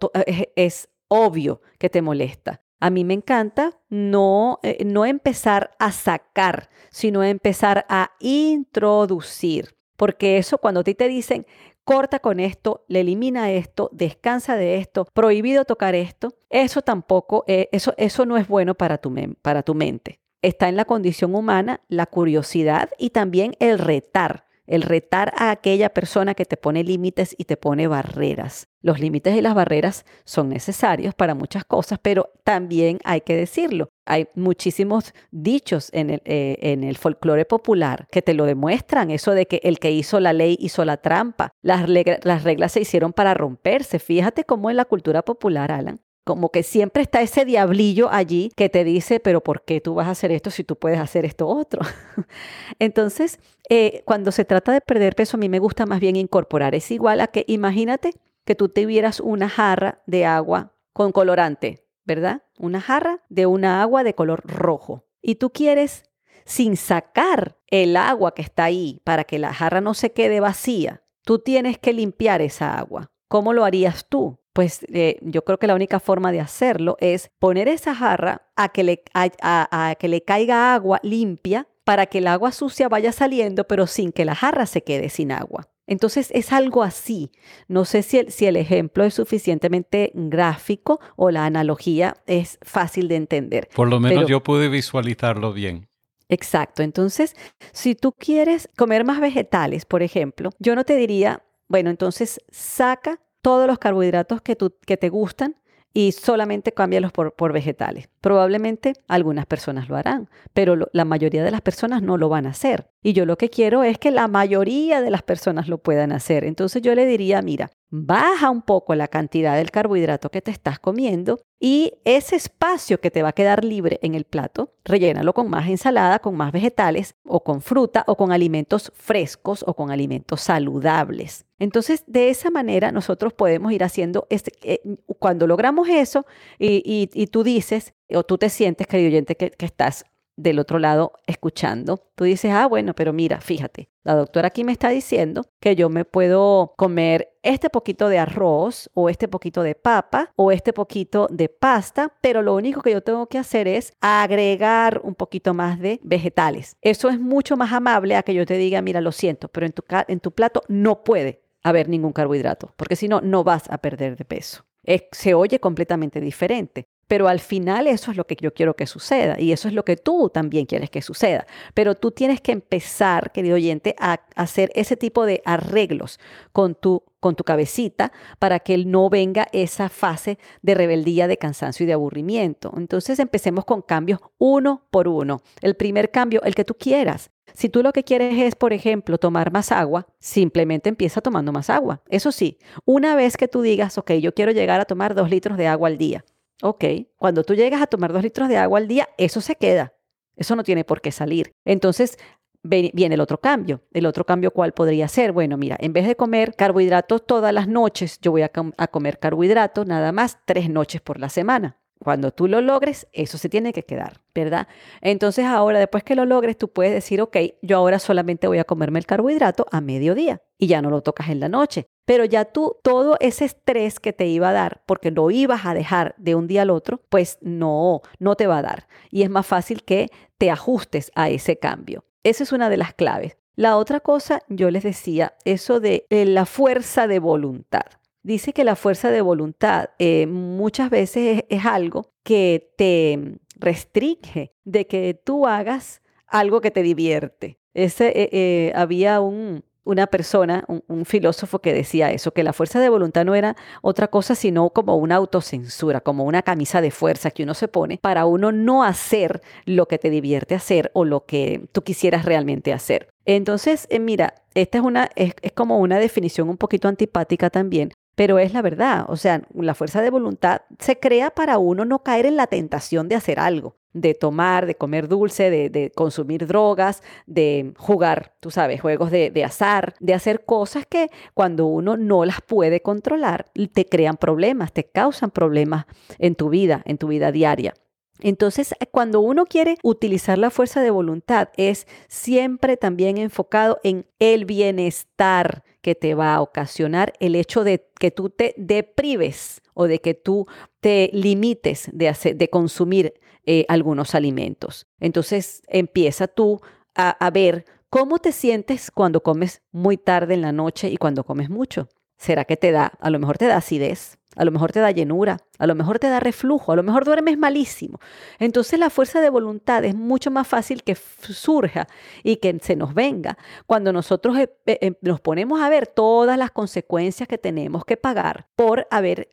es, 0.56 0.90
obvio 1.08 1.62
que 1.78 1.88
te 1.88 2.02
molesta. 2.02 2.64
A 2.80 2.90
mí 2.90 3.04
me 3.04 3.14
encanta 3.14 3.80
no, 3.90 4.58
eh, 4.64 4.84
no 4.84 5.06
empezar 5.06 5.70
a 5.78 5.92
sacar, 5.92 6.72
sino 6.90 7.24
empezar 7.24 7.86
a 7.90 8.14
introducir. 8.20 9.76
Porque 9.98 10.40
eso 10.40 10.58
cuando 10.58 10.80
a 10.80 10.84
ti 10.84 10.96
te 10.96 11.08
dicen, 11.08 11.46
corta 11.84 12.18
con 12.18 12.40
esto, 12.40 12.86
le 12.88 13.02
elimina 13.02 13.52
esto, 13.52 13.92
descansa 13.94 14.56
de 14.56 14.78
esto, 14.78 15.06
prohibido 15.14 15.64
tocar 15.64 15.94
esto, 15.94 16.34
eso 16.50 16.82
tampoco, 16.82 17.44
eh, 17.46 17.70
eso, 17.72 17.94
eso 17.98 18.26
no 18.26 18.36
es 18.36 18.48
bueno 18.48 18.74
para 18.74 18.98
tu, 18.98 19.14
para 19.44 19.62
tu 19.62 19.76
mente 19.76 20.23
está 20.44 20.70
en 20.70 20.76
la 20.76 20.86
condición 20.86 21.34
humana 21.34 21.82
la 21.88 22.06
curiosidad 22.06 22.90
y 23.00 23.10
también 23.10 23.56
el 23.60 23.80
retar, 23.80 24.46
el 24.68 24.84
retar 24.84 25.34
a 25.38 25.50
aquella 25.50 25.90
persona 25.90 26.36
que 26.36 26.46
te 26.46 26.58
pone 26.58 26.84
límites 26.84 27.34
y 27.38 27.46
te 27.46 27.58
pone 27.58 27.88
barreras. 27.88 28.68
Los 28.82 29.00
límites 29.00 29.36
y 29.36 29.42
las 29.42 29.56
barreras 29.56 30.06
son 30.26 30.50
necesarios 30.50 31.16
para 31.16 31.34
muchas 31.34 31.64
cosas, 31.64 32.00
pero 32.02 32.30
también 32.44 33.00
hay 33.06 33.22
que 33.22 33.36
decirlo. 33.36 33.90
Hay 34.06 34.28
muchísimos 34.36 35.14
dichos 35.32 35.90
en 35.94 36.10
el, 36.10 36.22
eh, 36.26 36.94
folclore 37.00 37.46
popular 37.46 38.08
que 38.12 38.22
te 38.22 38.34
lo 38.34 38.46
demuestran, 38.46 39.12
eso 39.12 39.32
de 39.32 39.48
que 39.48 39.62
el 39.64 39.80
que 39.80 39.92
hizo 39.92 40.20
la 40.20 40.34
ley 40.34 40.58
hizo 40.60 40.84
la 40.84 40.98
trampa, 40.98 41.54
las, 41.62 41.88
las 41.88 42.44
reglas 42.44 42.74
se 42.74 42.82
hicieron 42.82 43.14
para 43.14 43.34
romperse. 43.34 44.00
Fíjate 44.00 44.44
cómo 44.44 44.70
en 44.70 44.76
la 44.76 44.86
cultura 44.86 45.22
popular, 45.22 45.72
Alan, 45.72 46.02
como 46.24 46.50
que 46.50 46.64
siempre 46.64 47.04
está 47.04 47.22
ese 47.22 47.46
diablillo 47.46 48.10
allí 48.12 48.52
que 48.56 48.70
te 48.70 48.84
dice, 48.84 49.20
pero 49.20 49.42
¿por 49.42 49.64
qué 49.64 49.82
tú 49.82 49.96
vas 49.96 50.08
a 50.08 50.12
hacer 50.12 50.32
esto 50.32 50.52
si 50.52 50.64
tú 50.64 50.78
puedes 50.78 51.00
hacer 51.00 51.26
esto 51.26 51.48
otro? 51.48 51.82
Entonces, 52.80 53.40
eh, 53.70 54.04
cuando 54.06 54.32
se 54.32 54.46
trata 54.46 54.72
de 54.72 54.82
perder 54.82 55.16
peso, 55.16 55.38
a 55.38 55.40
mí 55.40 55.50
me 55.50 55.60
gusta 55.60 55.86
más 55.86 56.00
bien 56.00 56.16
incorporar. 56.16 56.76
Es 56.76 56.92
igual 56.92 57.22
a 57.22 57.28
que 57.28 57.44
imagínate 57.48 58.12
que 58.46 58.56
tú 58.56 58.70
tuvieras 58.70 59.20
una 59.20 59.50
jarra 59.50 60.02
de 60.06 60.26
agua 60.26 60.74
con 60.94 61.12
colorante, 61.12 61.86
¿verdad? 62.06 62.44
Una 62.58 62.82
jarra 62.82 63.22
de 63.30 63.46
una 63.46 63.82
agua 63.82 64.04
de 64.04 64.16
color 64.16 64.42
rojo. 64.46 65.06
Y 65.22 65.36
tú 65.36 65.52
quieres, 65.52 66.04
sin 66.46 66.78
sacar 66.78 67.58
el 67.68 67.98
agua 67.98 68.34
que 68.34 68.42
está 68.42 68.66
ahí 68.66 69.02
para 69.04 69.24
que 69.24 69.40
la 69.40 69.54
jarra 69.54 69.82
no 69.82 69.94
se 69.94 70.12
quede 70.12 70.40
vacía, 70.40 71.04
tú 71.24 71.40
tienes 71.40 71.78
que 71.78 71.94
limpiar 71.94 72.42
esa 72.42 72.78
agua. 72.78 73.12
¿Cómo 73.28 73.54
lo 73.54 73.66
harías 73.66 74.08
tú? 74.08 74.38
Pues 74.54 74.86
eh, 74.94 75.18
yo 75.22 75.44
creo 75.44 75.58
que 75.58 75.68
la 75.68 75.76
única 75.76 76.00
forma 76.00 76.32
de 76.32 76.40
hacerlo 76.40 76.96
es 77.00 77.32
poner 77.40 77.68
esa 77.68 77.96
jarra 77.96 78.44
a 78.56 78.70
que, 78.70 78.84
le, 78.84 79.04
a, 79.14 79.96
que 80.00 80.08
le 80.08 80.22
caiga 80.22 80.74
agua 80.76 81.00
limpia 81.04 81.68
para 81.84 82.06
que 82.06 82.20
el 82.20 82.28
agua 82.28 82.52
sucia 82.52 82.88
vaya 82.88 83.12
saliendo, 83.12 83.66
pero 83.66 83.88
sin 83.88 84.12
que 84.12 84.26
la 84.26 84.36
jarra 84.36 84.68
se 84.68 84.84
quede 84.84 85.10
sin 85.10 85.32
agua. 85.32 85.68
Entonces 85.86 86.30
es 86.34 86.54
algo 86.54 86.82
así. 86.82 87.32
No 87.68 87.84
sé 87.84 88.04
si 88.04 88.20
el, 88.20 88.32
si 88.32 88.46
el, 88.46 88.56
ejemplo 88.56 89.04
es 89.04 89.16
suficientemente 89.16 90.12
gráfico 90.14 91.02
o 91.18 91.30
la 91.30 91.46
analogía 91.46 92.16
es 92.26 92.58
fácil 92.62 93.10
de 93.10 93.18
entender. 93.18 93.68
Por 93.76 93.90
lo 93.90 94.00
menos 94.00 94.28
yo 94.28 94.44
pude 94.44 94.70
visualizarlo 94.70 95.52
bien. 95.52 95.90
Exacto. 96.30 96.84
Entonces, 96.84 97.36
si 97.74 97.96
tú 97.96 98.14
quieres 98.14 98.70
comer 98.78 99.04
más 99.04 99.20
vegetales, 99.20 99.86
por 99.86 100.04
ejemplo, 100.04 100.52
yo 100.60 100.74
no 100.76 100.86
te 100.86 100.96
diría, 100.96 101.44
bueno, 101.68 101.90
entonces 101.90 102.40
saca 102.50 103.20
todos 103.44 103.68
los 103.68 103.78
carbohidratos 103.78 104.42
que, 104.42 104.56
te 104.56 105.10
gustan 105.10 105.58
y 105.94 106.14
solamente 106.14 106.72
cámbialos 106.72 107.12
por, 107.12 107.36
por 107.36 107.52
vegetales. 107.54 108.08
Probablemente 108.22 108.94
algunas 109.08 109.46
personas 109.46 109.90
lo 109.90 109.98
harán, 109.98 110.30
pero 110.54 110.76
la 110.92 111.06
mayoría 111.06 111.44
de 111.44 111.52
las 111.52 111.62
personas 111.62 112.02
no 112.02 112.18
lo 112.18 112.30
van 112.30 112.48
a 112.48 112.52
hacer. 112.52 112.90
Y 113.04 113.12
yo 113.14 113.26
lo 113.26 113.38
que 113.38 113.50
quiero 113.50 113.84
es 113.84 114.00
que 114.00 114.12
la 114.12 114.28
mayoría 114.28 115.02
de 115.02 115.12
las 115.12 115.22
personas 115.22 115.68
lo 115.68 115.78
puedan 115.78 116.14
hacer. 116.14 116.46
Entonces 116.46 116.82
yo 116.82 116.96
le 116.96 117.06
diría, 117.06 117.42
mira, 117.42 117.70
baja 117.96 118.50
un 118.50 118.64
poco 118.64 118.96
la 118.96 119.08
cantidad 119.08 119.56
del 119.56 119.70
carbohidrato 119.70 120.32
que 120.32 120.42
te 120.42 120.50
estás 120.50 120.80
comiendo 120.80 121.42
y 121.60 121.94
ese 122.06 122.36
espacio 122.36 123.00
que 123.00 123.12
te 123.12 123.22
va 123.22 123.30
a 123.30 123.34
quedar 123.34 123.64
libre 123.64 124.00
en 124.02 124.16
el 124.16 124.26
plato, 124.26 124.74
rellénalo 124.84 125.34
con 125.34 125.48
más 125.48 125.70
ensalada, 125.70 126.18
con 126.18 126.36
más 126.36 126.52
vegetales 126.52 127.14
o 127.24 127.44
con 127.44 127.62
fruta 127.62 128.04
o 128.08 128.18
con 128.18 128.32
alimentos 128.32 128.92
frescos 128.96 129.64
o 129.68 129.76
con 129.76 129.92
alimentos 129.92 130.42
saludables. 130.42 131.46
Entonces, 131.60 132.04
de 132.08 132.32
esa 132.32 132.50
manera 132.50 132.92
nosotros 132.92 133.32
podemos 133.32 133.72
ir 133.72 133.84
haciendo, 133.84 134.26
este, 134.32 134.54
eh, 134.64 134.82
cuando 135.20 135.46
logramos 135.46 135.88
eso 135.88 136.26
y, 136.58 137.28
tú 137.28 137.44
dices, 137.44 137.94
o 138.10 138.24
tú 138.24 138.40
te 138.40 138.50
sientes, 138.50 138.88
querido 138.88 139.10
oyente, 139.10 139.36
que 139.36 139.66
estás 139.66 140.06
del 140.36 140.60
otro 140.60 140.80
lado 140.80 141.14
escuchando, 141.28 142.00
tú 142.16 142.24
dices, 142.24 142.52
ah, 142.52 142.68
bueno, 142.68 142.94
pero 142.94 143.14
mira, 143.14 143.42
fíjate, 143.42 143.90
la 144.04 144.16
doctora 144.16 144.48
aquí 144.48 144.64
me 144.64 144.72
está 144.72 144.90
diciendo 144.90 145.46
que 145.60 145.76
yo 145.76 145.90
me 145.90 146.06
puedo 146.06 146.74
comer 146.78 147.30
este 147.44 147.70
poquito 147.70 148.10
de 148.10 148.20
arroz 148.20 148.90
o 148.94 149.10
este 149.10 149.28
poquito 149.28 149.64
de 149.64 149.76
papa 149.76 150.32
o 150.36 150.52
este 150.52 150.74
poquito 150.74 151.28
de 151.30 151.50
pasta, 151.50 152.14
pero 152.22 152.42
lo 152.42 152.56
único 152.56 152.82
que 152.82 152.92
yo 152.92 153.02
tengo 153.02 153.28
que 153.28 153.38
hacer 153.38 153.68
es 153.68 153.94
agregar 154.02 155.02
un 155.04 155.16
poquito 155.16 155.54
más 155.54 155.80
de 155.80 156.00
vegetales. 156.04 156.76
Eso 156.82 157.10
es 157.10 157.20
mucho 157.20 157.58
más 157.58 157.72
amable 157.72 158.16
a 158.16 158.24
que 158.24 158.34
yo 158.34 158.46
te 158.46 158.58
diga, 158.58 158.82
mira, 158.82 159.02
lo 159.02 159.12
siento, 159.12 159.48
pero 159.48 159.66
en 159.66 159.74
tu, 159.74 159.84
en 160.08 160.20
tu 160.20 160.32
plato 160.32 160.64
no 160.68 161.04
puede 161.04 161.44
haber 161.64 161.88
ningún 161.88 162.12
carbohidrato, 162.12 162.74
porque 162.76 162.96
si 162.96 163.08
no, 163.08 163.22
no 163.22 163.44
vas 163.44 163.70
a 163.70 163.78
perder 163.78 164.18
de 164.18 164.26
peso. 164.26 164.66
se 165.12 165.34
oye 165.34 165.60
completamente 165.60 166.20
diferente. 166.20 166.86
Pero 167.08 167.28
al 167.28 167.40
final 167.40 167.88
eso 167.88 168.12
es 168.12 168.18
lo 168.18 168.26
que 168.26 168.36
yo 168.40 168.54
quiero 168.54 168.76
que 168.76 168.88
suceda 168.88 169.40
y 169.40 169.52
eso 169.52 169.68
es 169.68 169.74
lo 169.74 169.86
que 169.86 169.98
tú 169.98 170.30
también 170.30 170.66
quieres 170.66 170.90
que 170.90 171.02
suceda. 171.02 171.46
Pero 171.74 171.96
tú 171.96 172.12
tienes 172.12 172.42
que 172.42 172.52
empezar, 172.52 173.32
querido 173.32 173.56
oyente, 173.56 173.96
a 174.00 174.22
hacer 174.36 174.72
ese 174.76 174.98
tipo 174.98 175.26
de 175.26 175.42
arreglos 175.46 176.20
con 176.52 176.76
tu, 176.76 177.04
con 177.20 177.36
tu 177.36 177.44
cabecita 177.44 178.12
para 178.40 178.60
que 178.60 178.78
no 178.78 179.10
venga 179.10 179.48
esa 179.52 179.90
fase 179.90 180.38
de 180.62 180.76
rebeldía, 180.76 181.28
de 181.28 181.38
cansancio 181.38 181.84
y 181.84 181.88
de 181.88 181.94
aburrimiento. 181.94 182.74
Entonces 182.78 183.20
empecemos 183.20 183.66
con 183.66 183.82
cambios 183.82 184.20
uno 184.38 184.86
por 184.90 185.08
uno. 185.08 185.42
El 185.62 185.76
primer 185.76 186.12
cambio, 186.12 186.42
el 186.44 186.56
que 186.56 186.66
tú 186.66 186.76
quieras. 186.76 187.32
Si 187.54 187.70
tú 187.70 187.84
lo 187.84 187.94
que 187.94 188.04
quieres 188.04 188.38
es, 188.40 188.56
por 188.56 188.74
ejemplo, 188.74 189.18
tomar 189.18 189.52
más 189.52 189.72
agua, 189.72 190.08
simplemente 190.20 190.90
empieza 190.90 191.22
tomando 191.22 191.52
más 191.52 191.70
agua. 191.70 192.02
Eso 192.10 192.32
sí, 192.32 192.58
una 192.86 193.16
vez 193.16 193.38
que 193.38 193.48
tú 193.48 193.62
digas, 193.62 193.98
ok, 193.98 194.14
yo 194.14 194.34
quiero 194.34 194.52
llegar 194.52 194.82
a 194.82 194.86
tomar 194.86 195.14
dos 195.14 195.30
litros 195.30 195.58
de 195.58 195.68
agua 195.68 195.90
al 195.90 195.98
día, 195.98 196.26
Ok, 196.66 196.86
cuando 197.18 197.44
tú 197.44 197.56
llegas 197.56 197.82
a 197.82 197.88
tomar 197.88 198.14
dos 198.14 198.24
litros 198.24 198.48
de 198.48 198.56
agua 198.56 198.80
al 198.80 198.88
día, 198.88 199.10
eso 199.18 199.42
se 199.42 199.58
queda. 199.58 199.92
Eso 200.38 200.56
no 200.56 200.64
tiene 200.64 200.86
por 200.86 201.02
qué 201.02 201.12
salir. 201.12 201.52
Entonces, 201.66 202.18
viene 202.64 203.16
el 203.16 203.20
otro 203.20 203.42
cambio. 203.42 203.82
El 203.92 204.06
otro 204.06 204.26
cambio, 204.26 204.52
¿cuál 204.52 204.72
podría 204.72 205.10
ser? 205.10 205.34
Bueno, 205.34 205.58
mira, 205.58 205.76
en 205.82 205.92
vez 205.92 206.08
de 206.08 206.16
comer 206.16 206.56
carbohidratos 206.56 207.26
todas 207.28 207.54
las 207.54 207.68
noches, 207.68 208.18
yo 208.22 208.32
voy 208.32 208.44
a, 208.44 208.52
a, 208.78 208.88
comer 208.88 209.20
carbohidratos 209.20 209.86
nada 209.86 210.14
más 210.14 210.40
tres 210.46 210.70
noches 210.70 211.02
por 211.02 211.20
la 211.20 211.28
semana. 211.28 211.83
Cuando 212.04 212.32
tú 212.32 212.48
lo 212.48 212.62
logres, 212.62 213.08
eso 213.14 213.38
se 213.38 213.48
tiene 213.48 213.72
que 213.72 213.84
quedar, 213.84 214.20
¿verdad? 214.36 214.68
Entonces 215.02 215.46
ahora, 215.46 215.80
después 215.80 216.04
que 216.04 216.16
lo 216.16 216.26
logres, 216.26 216.58
tú 216.58 216.70
puedes 216.70 216.94
decir, 216.94 217.22
ok, 217.22 217.38
yo 217.62 217.78
ahora 217.78 217.98
solamente 217.98 218.48
voy 218.48 218.58
a 218.58 218.66
comerme 218.66 219.00
el 219.00 219.06
carbohidrato 219.06 219.66
a 219.72 219.80
mediodía 219.80 220.42
y 220.58 220.68
ya 220.68 220.82
no 220.82 220.90
lo 220.90 221.02
tocas 221.02 221.30
en 221.30 221.40
la 221.40 221.48
noche. 221.48 221.88
Pero 222.06 222.26
ya 222.26 222.44
tú, 222.46 222.76
todo 222.84 223.16
ese 223.22 223.46
estrés 223.46 224.02
que 224.02 224.12
te 224.12 224.28
iba 224.28 224.50
a 224.50 224.54
dar, 224.54 224.84
porque 224.86 225.12
lo 225.12 225.32
ibas 225.32 225.66
a 225.66 225.74
dejar 225.74 226.14
de 226.18 226.36
un 226.36 226.48
día 226.48 226.64
al 226.64 226.70
otro, 226.70 227.02
pues 227.10 227.38
no, 227.42 228.02
no 228.20 228.36
te 228.36 228.48
va 228.48 228.58
a 228.58 228.64
dar. 228.64 228.88
Y 229.10 229.24
es 229.24 229.30
más 229.30 229.48
fácil 229.48 229.84
que 229.84 230.10
te 230.38 230.52
ajustes 230.52 231.10
a 231.16 231.30
ese 231.30 231.58
cambio. 231.58 232.04
Esa 232.24 232.44
es 232.44 232.52
una 232.52 232.70
de 232.70 232.78
las 232.78 232.94
claves. 232.94 233.38
La 233.56 233.78
otra 233.78 234.02
cosa, 234.02 234.42
yo 234.50 234.72
les 234.72 234.84
decía, 234.84 235.36
eso 235.46 235.80
de 235.80 236.06
la 236.10 236.46
fuerza 236.46 237.08
de 237.08 237.20
voluntad. 237.20 237.86
Dice 238.24 238.54
que 238.54 238.64
la 238.64 238.78
fuerza 238.78 239.12
de 239.12 239.20
voluntad 239.20 239.90
eh, 240.00 240.28
muchas 240.28 240.90
veces 240.90 241.44
es, 241.50 241.66
algo 241.66 242.14
que 242.24 242.74
te 242.78 243.38
restringe 243.58 244.54
de 244.64 244.88
que 244.88 245.14
tú 245.14 245.46
hagas 245.46 246.02
algo 246.26 246.62
que 246.62 246.72
te 246.72 246.84
divierte. 246.84 247.60
Ese, 247.74 248.08
eh, 248.08 248.30
eh, 248.32 248.72
había 248.76 249.20
un, 249.20 249.66
una 249.84 250.08
persona, 250.08 250.64
un, 250.68 251.06
filósofo 251.06 251.60
que 251.60 251.74
decía 251.74 252.14
eso, 252.14 252.32
que 252.32 252.44
la 252.44 252.54
fuerza 252.54 252.80
de 252.80 252.88
voluntad 252.88 253.26
no 253.26 253.36
era 253.36 253.58
otra 253.82 254.08
cosa 254.08 254.36
sino 254.36 254.70
como 254.70 254.96
una 254.96 255.16
autocensura, 255.16 256.00
como 256.00 256.24
una 256.24 256.44
camisa 256.44 256.80
de 256.80 256.92
fuerza 256.92 257.30
que 257.30 257.44
uno 257.44 257.54
se 257.54 257.68
pone 257.68 257.98
para 257.98 258.26
uno 258.26 258.54
no 258.54 258.86
hacer 258.86 259.42
lo 259.66 259.88
que 259.90 259.98
te 259.98 260.10
divierte 260.10 260.56
hacer 260.56 260.92
o 260.94 261.04
lo 261.04 261.26
que 261.26 261.68
tú 261.74 261.82
quisieras 261.82 262.24
realmente 262.24 262.72
hacer. 262.72 263.10
Entonces, 263.26 263.88
mira, 264.00 264.36
esta 264.54 264.78
es, 264.78 264.84
una, 264.84 265.10
es 265.16 265.34
como 265.54 265.80
una 265.80 266.00
definición 266.00 266.48
un 266.48 266.58
poquito 266.58 266.88
antipática 266.88 267.50
también, 267.50 267.92
pero 268.16 268.38
es 268.40 268.54
la 268.54 268.62
verdad, 268.62 269.06
o 269.08 269.16
sea, 269.16 269.42
la 269.54 269.74
fuerza 269.74 270.02
de 270.02 270.10
voluntad 270.10 270.62
se 270.80 271.00
crea 271.00 271.32
para 271.32 271.58
uno 271.58 271.86
no 271.86 272.04
caer 272.04 272.26
en 272.26 272.38
la 272.38 272.48
tentación 272.48 273.10
de 273.10 273.16
hacer 273.16 273.40
algo, 273.40 273.76
de 273.94 274.14
tomar, 274.14 274.66
de 274.68 274.76
comer 274.76 275.08
dulce, 275.08 275.50
de, 275.50 275.92
consumir 275.96 276.46
drogas, 276.46 277.02
de 277.26 277.74
jugar, 277.78 278.36
tú 278.40 278.52
sabes, 278.52 278.82
juegos 278.82 279.10
de, 279.10 279.32
de, 279.32 279.44
azar, 279.44 279.96
de 280.00 280.14
hacer 280.14 280.46
cosas 280.46 280.86
que 280.86 281.10
cuando 281.34 281.66
uno 281.66 281.98
no 281.98 282.26
las 282.26 282.42
puede 282.42 282.82
controlar, 282.82 283.52
te 283.74 283.86
crean 283.86 284.18
problemas, 284.18 284.74
te 284.74 284.84
causan 284.84 285.32
problemas 285.32 285.86
en 286.20 286.36
tu 286.36 286.50
vida, 286.50 286.84
en 286.86 286.98
tu 286.98 287.08
vida 287.08 287.32
diaria. 287.32 287.74
Entonces, 288.20 288.76
cuando 288.92 289.20
uno 289.20 289.46
quiere 289.46 289.78
utilizar 289.84 290.38
la 290.38 290.50
fuerza 290.50 290.82
de 290.82 290.92
voluntad, 290.92 291.50
es 291.58 291.88
siempre 292.08 292.78
también 292.78 293.18
enfocado 293.18 293.80
en 293.84 294.06
el 294.20 294.46
bienestar 294.46 295.64
que 295.84 295.94
te 295.94 296.16
va 296.16 296.34
a 296.34 296.42
ocasionar 296.42 297.14
el 297.20 297.36
hecho 297.36 297.64
de 297.64 297.86
que 298.00 298.10
tú 298.10 298.30
te 298.30 298.56
deprives 298.58 299.62
o 299.76 299.86
de 299.86 300.00
que 300.00 300.14
tú 300.14 300.48
te 300.80 301.10
limites 301.14 301.92
de, 301.94 302.50
consumir 302.50 303.14
eh, 303.46 303.66
algunos 303.68 304.16
alimentos. 304.16 304.88
Entonces 305.00 305.62
empieza 305.68 306.28
tú 306.28 306.62
a 306.96 307.30
ver 307.32 307.66
cómo 307.90 308.20
te 308.20 308.32
sientes 308.32 308.92
cuando 308.92 309.22
comes 309.22 309.62
muy 309.72 309.98
tarde 309.98 310.36
en 310.36 310.42
la 310.42 310.52
noche 310.52 310.90
y 310.90 310.98
cuando 310.98 311.24
comes 311.26 311.50
mucho. 311.50 311.90
¿Será 312.24 312.46
que 312.46 312.56
te 312.56 312.72
da, 312.72 312.94
a 313.02 313.10
lo 313.10 313.20
mejor 313.20 313.38
te 313.38 313.48
da 313.48 313.58
acidez? 313.58 314.18
A 314.38 314.46
lo 314.46 314.52
mejor 314.52 314.72
te 314.72 314.80
da 314.80 314.92
llenura, 314.92 315.42
a 315.60 315.68
lo 315.68 315.76
mejor 315.76 316.00
te 316.00 316.08
da 316.08 316.22
reflujo, 316.22 316.72
a 316.72 316.76
lo 316.78 316.82
mejor 316.82 317.04
duermes 317.04 317.38
malísimo. 317.38 318.00
Entonces 318.40 318.80
la 318.80 318.90
fuerza 318.90 319.20
de 319.20 319.30
voluntad 319.30 319.84
es 319.84 319.94
mucho 319.94 320.32
más 320.32 320.48
fácil 320.48 320.84
que 320.84 320.96
surja 320.96 321.86
y 322.24 322.38
que 322.38 322.58
se 322.62 322.78
nos 322.78 322.94
venga 322.94 323.38
cuando 323.68 323.92
nosotros 323.92 324.38
eh, 324.38 324.50
eh, 324.68 324.94
nos 325.02 325.20
ponemos 325.20 325.62
a 325.62 325.68
ver 325.68 325.86
todas 325.86 326.38
las 326.38 326.52
consecuencias 326.52 327.28
que 327.28 327.38
tenemos 327.38 327.84
que 327.84 327.98
pagar 327.98 328.48
por 328.56 328.88
haber 328.90 329.28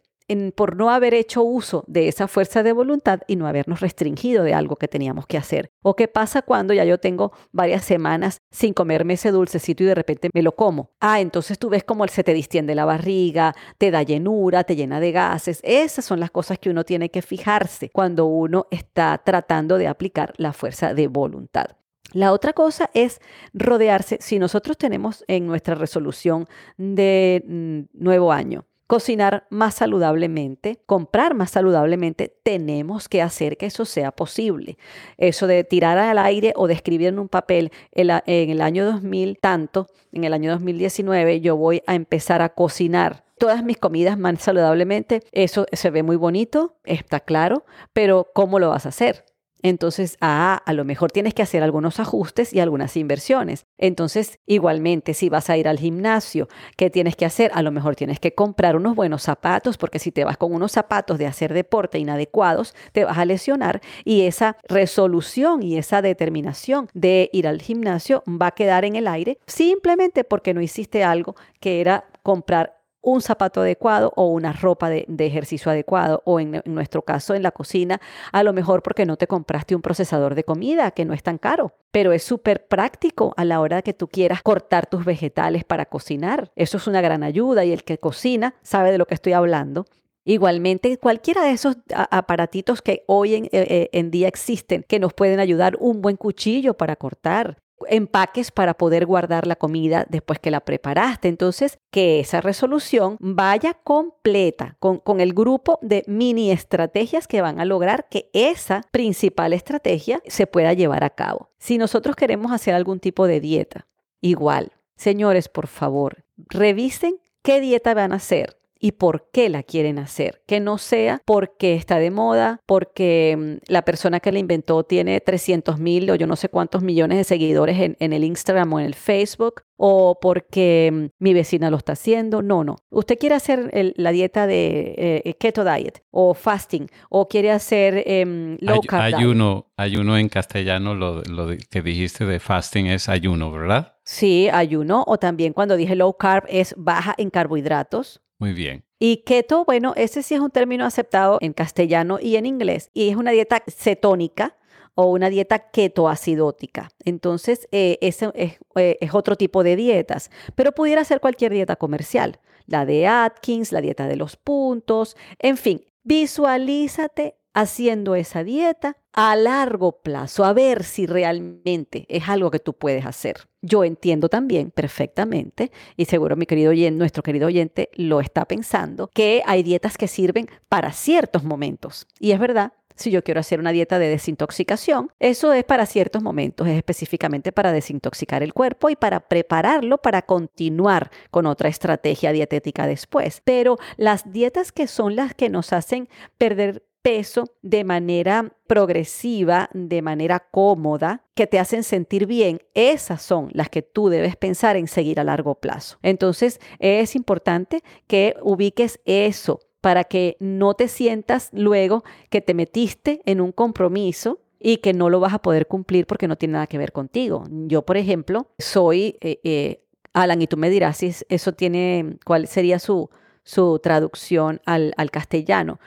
por 0.54 0.76
no 0.76 0.90
haber 0.90 1.14
hecho 1.14 1.42
uso 1.42 1.84
de 1.86 2.08
esa 2.08 2.28
fuerza 2.28 2.62
de 2.62 2.72
voluntad 2.72 3.20
y 3.26 3.36
no 3.36 3.46
habernos 3.46 3.80
restringido 3.80 4.44
de 4.44 4.54
algo 4.54 4.76
que 4.76 4.88
teníamos 4.88 5.26
que 5.26 5.38
hacer. 5.38 5.70
¿O 5.82 5.96
qué 5.96 6.08
pasa 6.08 6.42
cuando 6.42 6.72
ya 6.74 6.84
yo 6.84 6.98
tengo 6.98 7.32
varias 7.52 7.84
semanas 7.84 8.38
sin 8.50 8.72
comerme 8.72 9.14
ese 9.14 9.30
dulcecito 9.30 9.82
y 9.82 9.86
de 9.86 9.94
repente 9.94 10.30
me 10.32 10.42
lo 10.42 10.52
como? 10.52 10.90
Ah, 11.00 11.20
entonces 11.20 11.58
tú 11.58 11.68
ves 11.68 11.84
como 11.84 12.06
se 12.08 12.24
te 12.24 12.34
distiende 12.34 12.74
la 12.74 12.84
barriga, 12.84 13.54
te 13.78 13.90
da 13.90 14.02
llenura, 14.02 14.64
te 14.64 14.76
llena 14.76 15.00
de 15.00 15.12
gases. 15.12 15.60
Esas 15.62 16.04
son 16.04 16.20
las 16.20 16.30
cosas 16.30 16.58
que 16.58 16.70
uno 16.70 16.84
tiene 16.84 17.10
que 17.10 17.22
fijarse 17.22 17.90
cuando 17.90 18.26
uno 18.26 18.66
está 18.70 19.20
tratando 19.24 19.78
de 19.78 19.88
aplicar 19.88 20.32
la 20.36 20.52
fuerza 20.52 20.94
de 20.94 21.08
voluntad. 21.08 21.66
La 22.12 22.32
otra 22.32 22.52
cosa 22.52 22.90
es 22.92 23.20
rodearse, 23.52 24.18
si 24.20 24.38
nosotros 24.38 24.76
tenemos 24.76 25.24
en 25.28 25.46
nuestra 25.46 25.76
resolución 25.76 26.48
de 26.76 27.44
mm, 27.46 28.02
nuevo 28.02 28.32
año, 28.32 28.66
cocinar 28.90 29.46
más 29.50 29.74
saludablemente, 29.74 30.80
comprar 30.84 31.34
más 31.34 31.52
saludablemente, 31.52 32.34
tenemos 32.42 33.08
que 33.08 33.22
hacer 33.22 33.56
que 33.56 33.66
eso 33.66 33.84
sea 33.84 34.10
posible. 34.10 34.78
Eso 35.16 35.46
de 35.46 35.62
tirar 35.62 35.96
al 35.96 36.18
aire 36.18 36.52
o 36.56 36.66
de 36.66 36.74
escribir 36.74 37.06
en 37.06 37.20
un 37.20 37.28
papel 37.28 37.70
en 37.92 38.50
el 38.50 38.60
año 38.60 38.84
2000 38.84 39.38
tanto, 39.38 39.86
en 40.10 40.24
el 40.24 40.32
año 40.32 40.50
2019 40.50 41.40
yo 41.40 41.56
voy 41.56 41.84
a 41.86 41.94
empezar 41.94 42.42
a 42.42 42.48
cocinar 42.48 43.22
todas 43.38 43.62
mis 43.62 43.78
comidas 43.78 44.18
más 44.18 44.42
saludablemente, 44.42 45.22
eso 45.30 45.66
se 45.70 45.90
ve 45.90 46.02
muy 46.02 46.16
bonito, 46.16 46.74
está 46.82 47.20
claro, 47.20 47.64
pero 47.92 48.26
¿cómo 48.34 48.58
lo 48.58 48.70
vas 48.70 48.86
a 48.86 48.88
hacer? 48.88 49.24
Entonces, 49.62 50.16
ah, 50.20 50.62
a 50.64 50.72
lo 50.72 50.84
mejor 50.84 51.10
tienes 51.12 51.34
que 51.34 51.42
hacer 51.42 51.62
algunos 51.62 52.00
ajustes 52.00 52.52
y 52.52 52.60
algunas 52.60 52.96
inversiones. 52.96 53.66
Entonces, 53.78 54.38
igualmente, 54.46 55.14
si 55.14 55.28
vas 55.28 55.50
a 55.50 55.56
ir 55.56 55.68
al 55.68 55.78
gimnasio, 55.78 56.48
¿qué 56.76 56.90
tienes 56.90 57.16
que 57.16 57.26
hacer? 57.26 57.50
A 57.54 57.62
lo 57.62 57.70
mejor 57.70 57.96
tienes 57.96 58.20
que 58.20 58.34
comprar 58.34 58.76
unos 58.76 58.94
buenos 58.94 59.22
zapatos, 59.22 59.78
porque 59.78 59.98
si 59.98 60.12
te 60.12 60.24
vas 60.24 60.36
con 60.36 60.52
unos 60.52 60.72
zapatos 60.72 61.18
de 61.18 61.26
hacer 61.26 61.52
deporte 61.52 61.98
inadecuados, 61.98 62.74
te 62.92 63.04
vas 63.04 63.18
a 63.18 63.24
lesionar 63.24 63.80
y 64.04 64.22
esa 64.22 64.56
resolución 64.68 65.62
y 65.62 65.78
esa 65.78 66.02
determinación 66.02 66.88
de 66.94 67.30
ir 67.32 67.46
al 67.46 67.60
gimnasio 67.60 68.22
va 68.26 68.48
a 68.48 68.50
quedar 68.52 68.84
en 68.84 68.96
el 68.96 69.06
aire 69.06 69.38
simplemente 69.46 70.24
porque 70.24 70.54
no 70.54 70.60
hiciste 70.60 71.04
algo 71.04 71.36
que 71.60 71.80
era 71.80 72.04
comprar 72.22 72.79
un 73.02 73.20
zapato 73.22 73.62
adecuado 73.62 74.12
o 74.16 74.26
una 74.26 74.52
ropa 74.52 74.90
de, 74.90 75.06
ejercicio 75.18 75.70
adecuado 75.70 76.22
o 76.24 76.40
en, 76.40 76.62
nuestro 76.66 77.02
caso 77.02 77.34
en 77.34 77.42
la 77.42 77.50
cocina, 77.50 78.00
a 78.32 78.42
lo 78.42 78.52
mejor 78.52 78.82
porque 78.82 79.06
no 79.06 79.16
te 79.16 79.26
compraste 79.26 79.74
un 79.74 79.82
procesador 79.82 80.34
de 80.34 80.44
comida 80.44 80.90
que 80.90 81.04
no 81.04 81.14
es 81.14 81.22
tan 81.22 81.38
caro, 81.38 81.72
pero 81.90 82.12
es 82.12 82.22
súper 82.22 82.66
práctico 82.66 83.34
a 83.36 83.44
la 83.44 83.60
hora 83.60 83.82
que 83.82 83.94
tú 83.94 84.08
quieras 84.08 84.42
cortar 84.42 84.86
tus 84.86 85.04
vegetales 85.04 85.64
para 85.64 85.86
cocinar. 85.86 86.50
Eso 86.56 86.76
es 86.76 86.86
una 86.86 87.00
gran 87.00 87.22
ayuda 87.22 87.64
y 87.64 87.72
el 87.72 87.84
que 87.84 87.98
cocina 87.98 88.54
sabe 88.62 88.92
de 88.92 88.98
lo 88.98 89.06
que 89.06 89.14
estoy 89.14 89.32
hablando. 89.32 89.86
Igualmente, 90.24 90.96
cualquiera 90.98 91.42
de 91.44 91.52
esos 91.52 91.78
aparatitos 91.92 92.82
que 92.82 93.04
hoy 93.06 93.34
eh, 93.34 93.48
eh, 93.52 93.88
en, 93.92 94.10
día 94.10 94.28
existen 94.28 94.84
que 94.86 94.98
nos 94.98 95.14
pueden 95.14 95.40
ayudar, 95.40 95.76
un 95.80 96.02
buen 96.02 96.16
cuchillo 96.16 96.74
para 96.74 96.96
cortar, 96.96 97.56
empaques 97.88 98.50
para 98.50 98.74
poder 98.74 99.06
guardar 99.06 99.46
la 99.46 99.56
comida 99.56 100.06
después 100.08 100.38
que 100.38 100.50
la 100.50 100.60
preparaste. 100.60 101.28
Entonces, 101.28 101.78
que 101.90 102.20
esa 102.20 102.40
resolución 102.40 103.16
vaya 103.20 103.74
completa 103.74 104.76
con, 104.78 104.98
con, 104.98 105.20
el 105.20 105.32
grupo 105.32 105.78
de 105.82 106.04
mini 106.06 106.50
estrategias 106.50 107.26
que 107.26 107.42
van 107.42 107.60
a 107.60 107.64
lograr 107.64 108.08
que 108.08 108.30
esa 108.32 108.82
principal 108.90 109.52
estrategia 109.52 110.22
se 110.26 110.46
pueda 110.46 110.72
llevar 110.72 111.04
a 111.04 111.10
cabo. 111.10 111.50
Si 111.58 111.78
nosotros 111.78 112.16
queremos 112.16 112.52
hacer 112.52 112.74
algún 112.74 113.00
tipo 113.00 113.26
de 113.26 113.40
dieta, 113.40 113.86
igual, 114.20 114.72
señores, 114.96 115.48
por 115.48 115.66
favor, 115.66 116.24
revisen 116.36 117.18
qué 117.42 117.60
dieta 117.60 117.94
van 117.94 118.12
a 118.12 118.16
hacer 118.16 118.59
y 118.80 118.92
por 118.92 119.28
qué 119.30 119.48
la 119.50 119.62
quieren 119.62 119.98
hacer. 119.98 120.42
Que 120.46 120.58
no 120.58 120.78
sea 120.78 121.20
porque 121.26 121.74
está 121.74 121.98
de 121.98 122.10
moda, 122.10 122.60
porque 122.66 123.36
mm, 123.38 123.70
la 123.70 123.82
persona 123.82 124.20
que 124.20 124.32
la 124.32 124.38
inventó 124.38 124.82
tiene 124.84 125.20
300 125.20 125.78
mil 125.78 126.10
o 126.10 126.14
yo 126.14 126.26
no 126.26 126.34
sé 126.34 126.48
cuántos 126.48 126.82
millones 126.82 127.18
de 127.18 127.24
seguidores 127.24 127.94
en, 127.98 128.12
el 128.12 128.24
Instagram 128.24 128.72
o 128.72 128.80
en 128.80 128.86
el 128.86 128.94
Facebook, 128.94 129.62
o 129.76 130.18
porque 130.20 130.90
mm, 130.92 131.04
mi 131.18 131.34
vecina 131.34 131.70
lo 131.70 131.76
está 131.76 131.92
haciendo. 131.92 132.40
No, 132.40 132.64
no. 132.64 132.76
Usted 132.88 133.18
quiere 133.18 133.34
hacer 133.34 133.70
la 133.96 134.12
dieta 134.12 134.46
de 134.46 135.22
eh, 135.24 135.34
keto 135.34 135.64
diet 135.64 136.02
o 136.10 136.32
fasting 136.32 136.86
o 137.10 137.28
quiere 137.28 137.50
hacer 137.50 138.02
em, 138.06 138.56
low 138.60 138.80
carb. 138.80 139.14
Ayuno, 139.14 139.66
ayuno 139.76 140.16
en 140.16 140.30
castellano, 140.30 140.94
lo, 140.94 141.22
lo 141.22 141.48
que 141.70 141.82
dijiste 141.82 142.24
de 142.24 142.40
fasting 142.40 142.86
es 142.86 143.10
ayuno, 143.10 143.52
¿verdad? 143.52 143.96
Sí, 144.04 144.48
ayuno. 144.50 145.04
O 145.06 145.18
también 145.18 145.52
cuando 145.52 145.76
dije 145.76 145.94
low 145.94 146.16
carb 146.16 146.44
es 146.48 146.74
baja 146.78 147.14
en 147.18 147.28
carbohidratos. 147.28 148.22
Muy 148.40 148.54
bien. 148.54 148.84
Y 148.98 149.18
keto, 149.18 149.64
bueno, 149.66 149.92
ese 149.96 150.22
sí 150.22 150.34
es 150.34 150.40
un 150.40 150.50
término 150.50 150.86
aceptado 150.86 151.36
en 151.42 151.52
castellano 151.52 152.18
y 152.20 152.36
en 152.36 152.46
inglés. 152.46 152.90
Y 152.94 153.10
es 153.10 153.16
una 153.16 153.32
dieta 153.32 153.62
cetónica 153.68 154.56
o 154.94 155.06
una 155.10 155.28
dieta 155.28 155.70
ketoacidótica. 155.70 156.90
Entonces, 157.04 157.68
eh, 157.70 157.98
ese 158.00 158.30
es, 158.34 158.58
eh, 158.76 158.96
es 159.00 159.14
otro 159.14 159.36
tipo 159.36 159.62
de 159.62 159.76
dietas. 159.76 160.30
Pero 160.54 160.72
pudiera 160.72 161.04
ser 161.04 161.20
cualquier 161.20 161.52
dieta 161.52 161.76
comercial. 161.76 162.40
La 162.66 162.86
de 162.86 163.06
Atkins, 163.06 163.72
la 163.72 163.82
dieta 163.82 164.08
de 164.08 164.16
los 164.16 164.36
puntos. 164.36 165.16
En 165.38 165.58
fin, 165.58 165.84
visualízate 166.02 167.36
haciendo 167.54 168.14
esa 168.14 168.44
dieta 168.44 168.96
a 169.12 169.34
largo 169.34 170.02
plazo, 170.02 170.44
a 170.44 170.52
ver 170.52 170.84
si 170.84 171.06
realmente 171.06 172.06
es 172.08 172.28
algo 172.28 172.50
que 172.50 172.60
tú 172.60 172.74
puedes 172.74 173.04
hacer. 173.04 173.48
Yo 173.60 173.84
entiendo 173.84 174.28
también 174.28 174.70
perfectamente, 174.70 175.72
y 175.96 176.04
seguro 176.04 176.36
mi 176.36 176.46
querido 176.46 176.70
oyente, 176.70 176.98
nuestro 176.98 177.22
querido 177.22 177.48
oyente 177.48 177.90
lo 177.94 178.20
está 178.20 178.44
pensando, 178.44 179.08
que 179.08 179.42
hay 179.46 179.62
dietas 179.62 179.98
que 179.98 180.08
sirven 180.08 180.48
para 180.68 180.92
ciertos 180.92 181.42
momentos. 181.42 182.06
Y 182.20 182.30
es 182.30 182.38
verdad, 182.38 182.72
si 183.00 183.10
yo 183.10 183.24
quiero 183.24 183.40
hacer 183.40 183.58
una 183.58 183.72
dieta 183.72 183.98
de 183.98 184.08
desintoxicación, 184.08 185.10
eso 185.18 185.52
es 185.52 185.64
para 185.64 185.86
ciertos 185.86 186.22
momentos, 186.22 186.68
es 186.68 186.76
específicamente 186.76 187.50
para 187.50 187.72
desintoxicar 187.72 188.42
el 188.42 188.52
cuerpo 188.52 188.90
y 188.90 188.96
para 188.96 189.20
prepararlo 189.20 189.98
para 189.98 190.22
continuar 190.22 191.10
con 191.30 191.46
otra 191.46 191.70
estrategia 191.70 192.32
dietética 192.32 192.86
después. 192.86 193.40
Pero 193.42 193.78
las 193.96 194.30
dietas 194.30 194.70
que 194.70 194.86
son 194.86 195.16
las 195.16 195.34
que 195.34 195.48
nos 195.48 195.72
hacen 195.72 196.08
perder 196.36 196.84
peso 197.02 197.44
de 197.62 197.84
manera 197.84 198.52
progresiva, 198.66 199.70
de 199.72 200.02
manera 200.02 200.40
cómoda, 200.50 201.24
que 201.34 201.46
te 201.46 201.58
hacen 201.58 201.82
sentir 201.82 202.26
bien, 202.26 202.60
esas 202.74 203.22
son 203.22 203.50
las 203.52 203.68
que 203.68 203.82
tú 203.82 204.08
debes 204.08 204.36
pensar 204.36 204.76
en 204.76 204.88
seguir 204.88 205.20
a 205.20 205.24
largo 205.24 205.54
plazo. 205.56 205.98
Entonces, 206.02 206.60
es 206.78 207.16
importante 207.16 207.82
que 208.06 208.36
ubiques 208.42 209.00
eso 209.04 209.60
para 209.80 210.04
que 210.04 210.36
no 210.40 210.74
te 210.74 210.88
sientas 210.88 211.48
luego 211.52 212.04
que 212.28 212.40
te 212.40 212.54
metiste 212.54 213.22
en 213.24 213.40
un 213.40 213.52
compromiso 213.52 214.40
y 214.58 214.78
que 214.78 214.92
no 214.92 215.08
lo 215.08 215.20
vas 215.20 215.32
a 215.32 215.40
poder 215.40 215.66
cumplir 215.66 216.06
porque 216.06 216.28
no 216.28 216.36
tiene 216.36 216.52
nada 216.52 216.66
que 216.66 216.78
ver 216.78 216.92
contigo. 216.92 217.44
Yo, 217.48 217.82
por 217.82 217.96
ejemplo, 217.96 218.48
soy, 218.58 219.16
eh, 219.22 219.40
eh, 219.42 219.82
Alan, 220.12 220.42
y 220.42 220.46
tú 220.46 220.56
me 220.58 220.68
dirás 220.68 220.98
si 220.98 221.12
eso 221.28 221.52
tiene, 221.54 222.18
cuál 222.26 222.46
sería 222.46 222.78
su, 222.78 223.08
su 223.50 223.80
traducción 223.82 224.60
al, 224.64 225.10
castellano, 225.10 225.80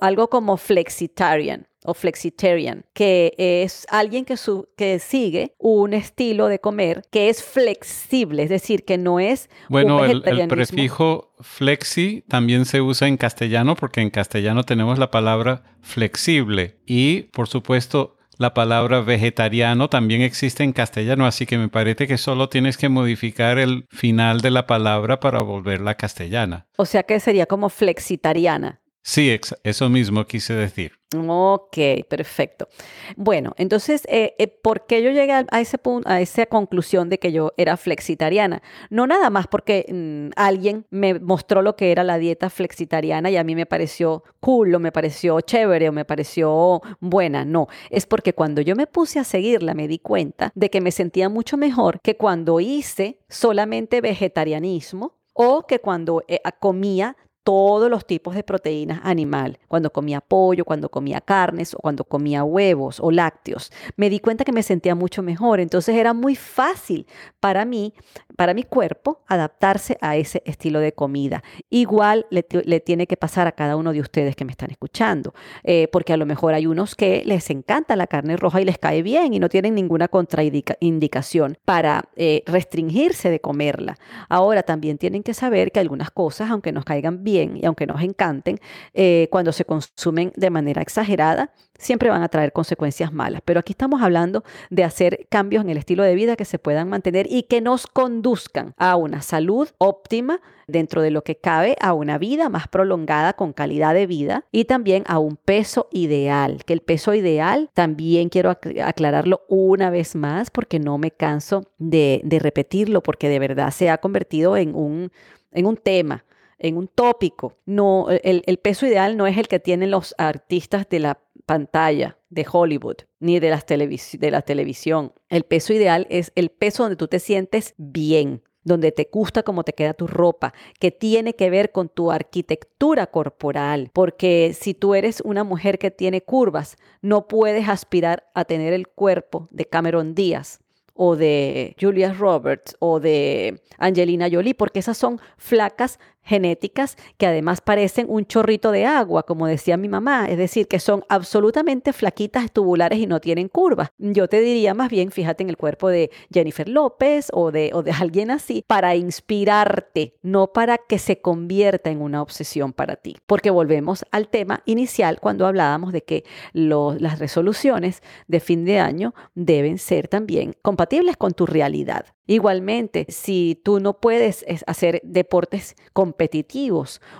algo 0.00 0.30
como 0.30 0.56
flexitarian 0.56 1.66
o 1.84 1.94
flexitarian, 1.94 2.84
que 2.92 3.34
es 3.36 3.86
alguien 3.90 4.24
que, 4.24 4.36
que 4.76 4.98
sigue 5.00 5.54
un 5.58 5.94
estilo 5.94 6.46
de 6.46 6.60
comer 6.60 7.02
que 7.10 7.28
es 7.28 7.42
flexible, 7.42 8.44
es 8.44 8.50
decir, 8.50 8.84
que 8.84 8.98
no 8.98 9.18
es... 9.18 9.50
Bueno, 9.68 10.04
el, 10.04 10.22
el, 10.26 10.46
prefijo 10.46 11.32
flexi 11.40 12.22
también 12.28 12.64
se 12.66 12.80
usa 12.80 13.08
en 13.08 13.16
castellano 13.16 13.74
porque 13.74 14.00
en 14.00 14.10
castellano 14.10 14.62
tenemos 14.62 14.98
la 14.98 15.10
palabra 15.10 15.64
flexible 15.80 16.76
y, 16.86 17.22
por 17.32 17.48
supuesto, 17.48 18.17
la 18.38 18.54
palabra 18.54 19.00
vegetariano 19.00 19.88
también 19.88 20.22
existe 20.22 20.62
en 20.62 20.72
castellano, 20.72 21.26
así 21.26 21.44
que 21.44 21.58
me 21.58 21.68
parece 21.68 22.06
que 22.06 22.16
solo 22.16 22.48
tienes 22.48 22.76
que 22.76 22.88
modificar 22.88 23.58
el 23.58 23.86
final 23.90 24.40
de 24.40 24.50
la 24.50 24.66
palabra 24.66 25.20
para 25.20 25.42
volverla 25.42 25.96
castellana. 25.96 26.66
O 26.76 26.86
sea 26.86 27.02
que 27.02 27.18
sería 27.20 27.46
como 27.46 27.68
flexitariana. 27.68 28.80
Sí, 29.08 29.34
eso 29.64 29.88
mismo 29.88 30.26
quise 30.26 30.52
decir. 30.52 30.92
Ok, 31.16 31.78
perfecto. 32.10 32.68
Bueno, 33.16 33.54
entonces, 33.56 34.02
eh, 34.06 34.34
eh, 34.38 34.48
¿por 34.48 34.84
qué 34.84 35.02
yo 35.02 35.10
llegué 35.10 35.32
a, 35.32 35.60
ese 35.62 35.78
punto, 35.78 36.06
a 36.06 36.20
esa 36.20 36.44
conclusión 36.44 37.08
de 37.08 37.18
que 37.18 37.32
yo 37.32 37.54
era 37.56 37.78
flexitariana? 37.78 38.60
No 38.90 39.06
nada 39.06 39.30
más 39.30 39.46
porque 39.46 39.86
mm, 39.88 40.32
alguien 40.36 40.84
me 40.90 41.18
mostró 41.18 41.62
lo 41.62 41.74
que 41.74 41.90
era 41.90 42.04
la 42.04 42.18
dieta 42.18 42.50
flexitariana 42.50 43.30
y 43.30 43.38
a 43.38 43.44
mí 43.44 43.54
me 43.54 43.64
pareció 43.64 44.24
cool 44.40 44.74
o 44.74 44.78
me 44.78 44.92
pareció 44.92 45.40
chévere 45.40 45.88
o 45.88 45.92
me 45.92 46.04
pareció 46.04 46.82
buena. 47.00 47.46
No, 47.46 47.66
es 47.88 48.04
porque 48.04 48.34
cuando 48.34 48.60
yo 48.60 48.76
me 48.76 48.86
puse 48.86 49.18
a 49.18 49.24
seguirla 49.24 49.72
me 49.72 49.88
di 49.88 50.00
cuenta 50.00 50.52
de 50.54 50.68
que 50.68 50.82
me 50.82 50.90
sentía 50.90 51.30
mucho 51.30 51.56
mejor 51.56 52.02
que 52.02 52.18
cuando 52.18 52.60
hice 52.60 53.20
solamente 53.30 54.02
vegetarianismo 54.02 55.14
o 55.32 55.66
que 55.66 55.78
cuando 55.78 56.24
eh, 56.28 56.40
comía 56.60 57.16
todos 57.44 57.90
los 57.90 58.06
tipos 58.06 58.34
de 58.34 58.42
proteínas 58.42 59.00
animal, 59.02 59.58
cuando 59.68 59.90
comía 59.90 60.20
pollo, 60.20 60.64
cuando 60.64 60.88
comía 60.88 61.20
carnes 61.20 61.74
o 61.74 61.78
cuando 61.78 62.04
comía 62.04 62.44
huevos 62.44 63.00
o 63.00 63.10
lácteos. 63.10 63.72
Me 63.96 64.10
di 64.10 64.20
cuenta 64.20 64.44
que 64.44 64.52
me 64.52 64.62
sentía 64.62 64.94
mucho 64.94 65.22
mejor, 65.22 65.60
entonces 65.60 65.96
era 65.96 66.12
muy 66.12 66.36
fácil 66.36 67.06
para 67.40 67.64
mí, 67.64 67.94
para 68.36 68.54
mi 68.54 68.64
cuerpo, 68.64 69.22
adaptarse 69.26 69.96
a 70.00 70.16
ese 70.16 70.42
estilo 70.44 70.80
de 70.80 70.92
comida. 70.92 71.42
Igual 71.70 72.26
le, 72.30 72.42
tiene 72.80 73.06
que 73.06 73.16
pasar 73.16 73.46
a 73.46 73.52
cada 73.52 73.76
uno 73.76 73.92
de 73.92 74.00
ustedes 74.00 74.36
que 74.36 74.44
me 74.44 74.52
están 74.52 74.70
escuchando, 74.70 75.34
eh, 75.64 75.88
porque 75.90 76.12
a 76.12 76.16
lo 76.16 76.26
mejor 76.26 76.54
hay 76.54 76.66
unos 76.66 76.94
que 76.94 77.22
les 77.24 77.50
encanta 77.50 77.96
la 77.96 78.06
carne 78.06 78.36
roja 78.36 78.60
y 78.60 78.64
les 78.64 78.78
cae 78.78 79.02
bien 79.02 79.34
y 79.34 79.38
no 79.38 79.48
tienen 79.48 79.74
ninguna 79.74 80.08
contraindicación 80.08 81.58
para 81.64 82.08
eh, 82.16 82.42
restringirse 82.46 83.30
de 83.30 83.40
comerla. 83.40 83.96
Ahora 84.28 84.62
también 84.62 84.98
tienen 84.98 85.22
que 85.22 85.34
saber 85.34 85.72
que 85.72 85.80
algunas 85.80 86.10
cosas, 86.10 86.50
aunque 86.50 86.72
nos 86.72 86.84
caigan 86.84 87.24
bien, 87.24 87.37
y 87.44 87.64
aunque 87.64 87.86
nos 87.86 88.02
encanten, 88.02 88.58
eh, 88.94 89.28
cuando 89.30 89.52
se 89.52 89.64
consumen 89.64 90.32
de 90.36 90.50
manera 90.50 90.82
exagerada, 90.82 91.50
siempre 91.78 92.10
van 92.10 92.22
a 92.22 92.28
traer 92.28 92.52
consecuencias 92.52 93.12
malas. 93.12 93.40
Pero 93.44 93.60
aquí 93.60 93.72
estamos 93.72 94.02
hablando 94.02 94.44
de 94.68 94.84
hacer 94.84 95.26
cambios 95.30 95.64
en 95.64 95.70
el 95.70 95.78
estilo 95.78 96.02
de 96.02 96.14
vida 96.14 96.36
que 96.36 96.44
se 96.44 96.58
puedan 96.58 96.88
mantener 96.88 97.26
y 97.30 97.44
que 97.44 97.60
nos 97.60 97.86
conduzcan 97.86 98.74
a 98.76 98.96
una 98.96 99.22
salud 99.22 99.68
óptima 99.78 100.40
dentro 100.66 101.00
de 101.00 101.10
lo 101.10 101.22
que 101.22 101.36
cabe, 101.36 101.76
a 101.80 101.94
una 101.94 102.18
vida 102.18 102.50
más 102.50 102.68
prolongada 102.68 103.32
con 103.32 103.54
calidad 103.54 103.94
de 103.94 104.06
vida 104.06 104.44
y 104.52 104.66
también 104.66 105.04
a 105.06 105.18
un 105.18 105.36
peso 105.36 105.88
ideal. 105.92 106.62
Que 106.66 106.74
el 106.74 106.80
peso 106.80 107.14
ideal 107.14 107.70
también 107.72 108.28
quiero 108.28 108.50
aclararlo 108.50 109.42
una 109.48 109.88
vez 109.88 110.14
más 110.14 110.50
porque 110.50 110.78
no 110.78 110.98
me 110.98 111.10
canso 111.10 111.64
de, 111.78 112.22
repetirlo 112.38 113.02
porque 113.02 113.28
de 113.28 113.38
verdad 113.38 113.70
se 113.70 113.88
ha 113.88 113.98
convertido 113.98 114.56
en 114.56 114.74
un, 114.74 115.10
en 115.52 115.66
un 115.66 115.76
tema 115.76 116.24
en 116.58 116.76
un 116.76 116.88
tópico. 116.88 117.56
No, 117.66 118.06
el, 118.10 118.42
el 118.46 118.58
peso 118.58 118.86
ideal 118.86 119.16
no 119.16 119.26
es 119.26 119.36
el 119.36 119.48
que 119.48 119.60
tienen 119.60 119.90
los 119.90 120.14
artistas 120.18 120.88
de 120.88 121.00
la 121.00 121.20
pantalla 121.48 122.18
de 122.28 122.46
Hollywood 122.50 122.96
ni 123.20 123.40
de, 123.40 123.50
las 123.50 123.64
de 123.66 124.30
la 124.30 124.42
televisión. 124.42 125.12
El 125.30 125.44
peso 125.44 125.72
ideal 125.72 126.06
es 126.10 126.30
el 126.34 126.50
peso 126.50 126.82
donde 126.82 126.96
tú 126.96 127.08
te 127.08 127.20
sientes 127.20 127.74
bien, 127.78 128.42
donde 128.64 128.92
te 128.92 129.08
gusta 129.10 129.42
cómo 129.42 129.64
te 129.64 129.72
queda 129.72 129.94
tu 129.94 130.06
ropa, 130.06 130.52
que 130.78 130.90
tiene 130.90 131.34
que 131.34 131.48
ver 131.48 131.72
con 131.72 131.88
tu 131.88 132.12
arquitectura 132.12 133.06
corporal, 133.06 133.90
porque 133.94 134.54
si 134.58 134.74
tú 134.74 134.94
eres 134.94 135.22
una 135.22 135.42
mujer 135.42 135.78
que 135.78 135.90
tiene 135.90 136.20
curvas, 136.20 136.76
no 137.00 137.28
puedes 137.28 137.68
aspirar 137.68 138.28
a 138.34 138.44
tener 138.44 138.74
el 138.74 138.86
cuerpo 138.86 139.48
de 139.50 139.64
Cameron 139.64 140.14
Díaz 140.14 140.60
o 140.92 141.16
de 141.16 141.76
Julia 141.80 142.12
Roberts 142.12 142.76
o 142.80 143.00
de 143.00 143.62
Angelina 143.78 144.28
Jolie, 144.30 144.54
porque 144.54 144.80
esas 144.80 144.98
son 144.98 145.20
flacas 145.38 145.98
genéticas 146.28 146.96
que 147.16 147.26
además 147.26 147.62
parecen 147.62 148.06
un 148.08 148.26
chorrito 148.26 148.70
de 148.70 148.84
agua, 148.84 149.22
como 149.22 149.46
decía 149.46 149.78
mi 149.78 149.88
mamá, 149.88 150.26
es 150.28 150.36
decir, 150.36 150.68
que 150.68 150.78
son 150.78 151.02
absolutamente 151.08 151.94
flaquitas, 151.94 152.52
tubulares 152.52 152.98
y 152.98 153.06
no 153.06 153.18
tienen 153.18 153.48
curvas. 153.48 153.90
Yo 153.96 154.28
te 154.28 154.40
diría 154.40 154.74
más 154.74 154.90
bien, 154.90 155.10
fíjate 155.10 155.42
en 155.42 155.48
el 155.48 155.56
cuerpo 155.56 155.88
de 155.88 156.10
Jennifer 156.30 156.68
López 156.68 157.28
o 157.32 157.50
de, 157.50 157.70
o 157.72 157.82
de 157.82 157.92
alguien 157.92 158.30
así, 158.30 158.62
para 158.66 158.94
inspirarte, 158.94 160.14
no 160.22 160.52
para 160.52 160.76
que 160.76 160.98
se 160.98 161.20
convierta 161.20 161.90
en 161.90 162.02
una 162.02 162.20
obsesión 162.20 162.74
para 162.74 162.96
ti. 162.96 163.16
Porque 163.26 163.50
volvemos 163.50 164.04
al 164.10 164.28
tema 164.28 164.62
inicial 164.66 165.20
cuando 165.20 165.46
hablábamos 165.46 165.92
de 165.92 166.02
que 166.02 166.24
las 166.52 167.18
resoluciones 167.18 168.02
de 168.26 168.40
fin 168.40 168.66
de 168.66 168.80
año 168.80 169.14
deben 169.34 169.78
ser 169.78 170.08
también 170.08 170.54
compatibles 170.60 171.16
con 171.16 171.32
tu 171.32 171.46
realidad. 171.46 172.04
Igualmente, 172.30 173.06
si 173.08 173.58
tú 173.64 173.80
no 173.80 174.00
puedes 174.00 174.44
hacer 174.66 175.00
deportes 175.02 175.76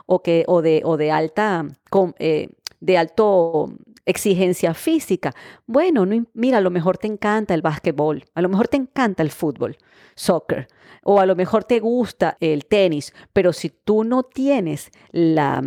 o, 0.06 0.18
que, 0.20 0.44
o, 0.46 0.60
de, 0.60 0.82
o 0.84 0.96
de 0.96 1.10
alta, 1.10 1.64
eh, 2.18 2.48
de 2.80 2.96
alto 2.96 3.72
exigencia 4.08 4.74
física, 4.74 5.34
bueno, 5.66 6.06
mira, 6.32 6.58
a 6.58 6.60
lo 6.60 6.70
mejor 6.70 6.98
te 6.98 7.06
encanta 7.06 7.54
el 7.54 7.62
básquetbol, 7.62 8.24
a 8.34 8.42
lo 8.42 8.48
mejor 8.48 8.68
te 8.68 8.78
encanta 8.78 9.22
el 9.22 9.30
fútbol, 9.30 9.76
soccer, 10.14 10.68
o 11.04 11.20
a 11.20 11.26
lo 11.26 11.36
mejor 11.36 11.64
te 11.64 11.80
gusta 11.80 12.36
el 12.40 12.66
tenis, 12.66 13.14
pero 13.32 13.52
si 13.52 13.70
tú 13.70 14.04
no 14.04 14.22
tienes 14.22 14.90
la, 15.10 15.62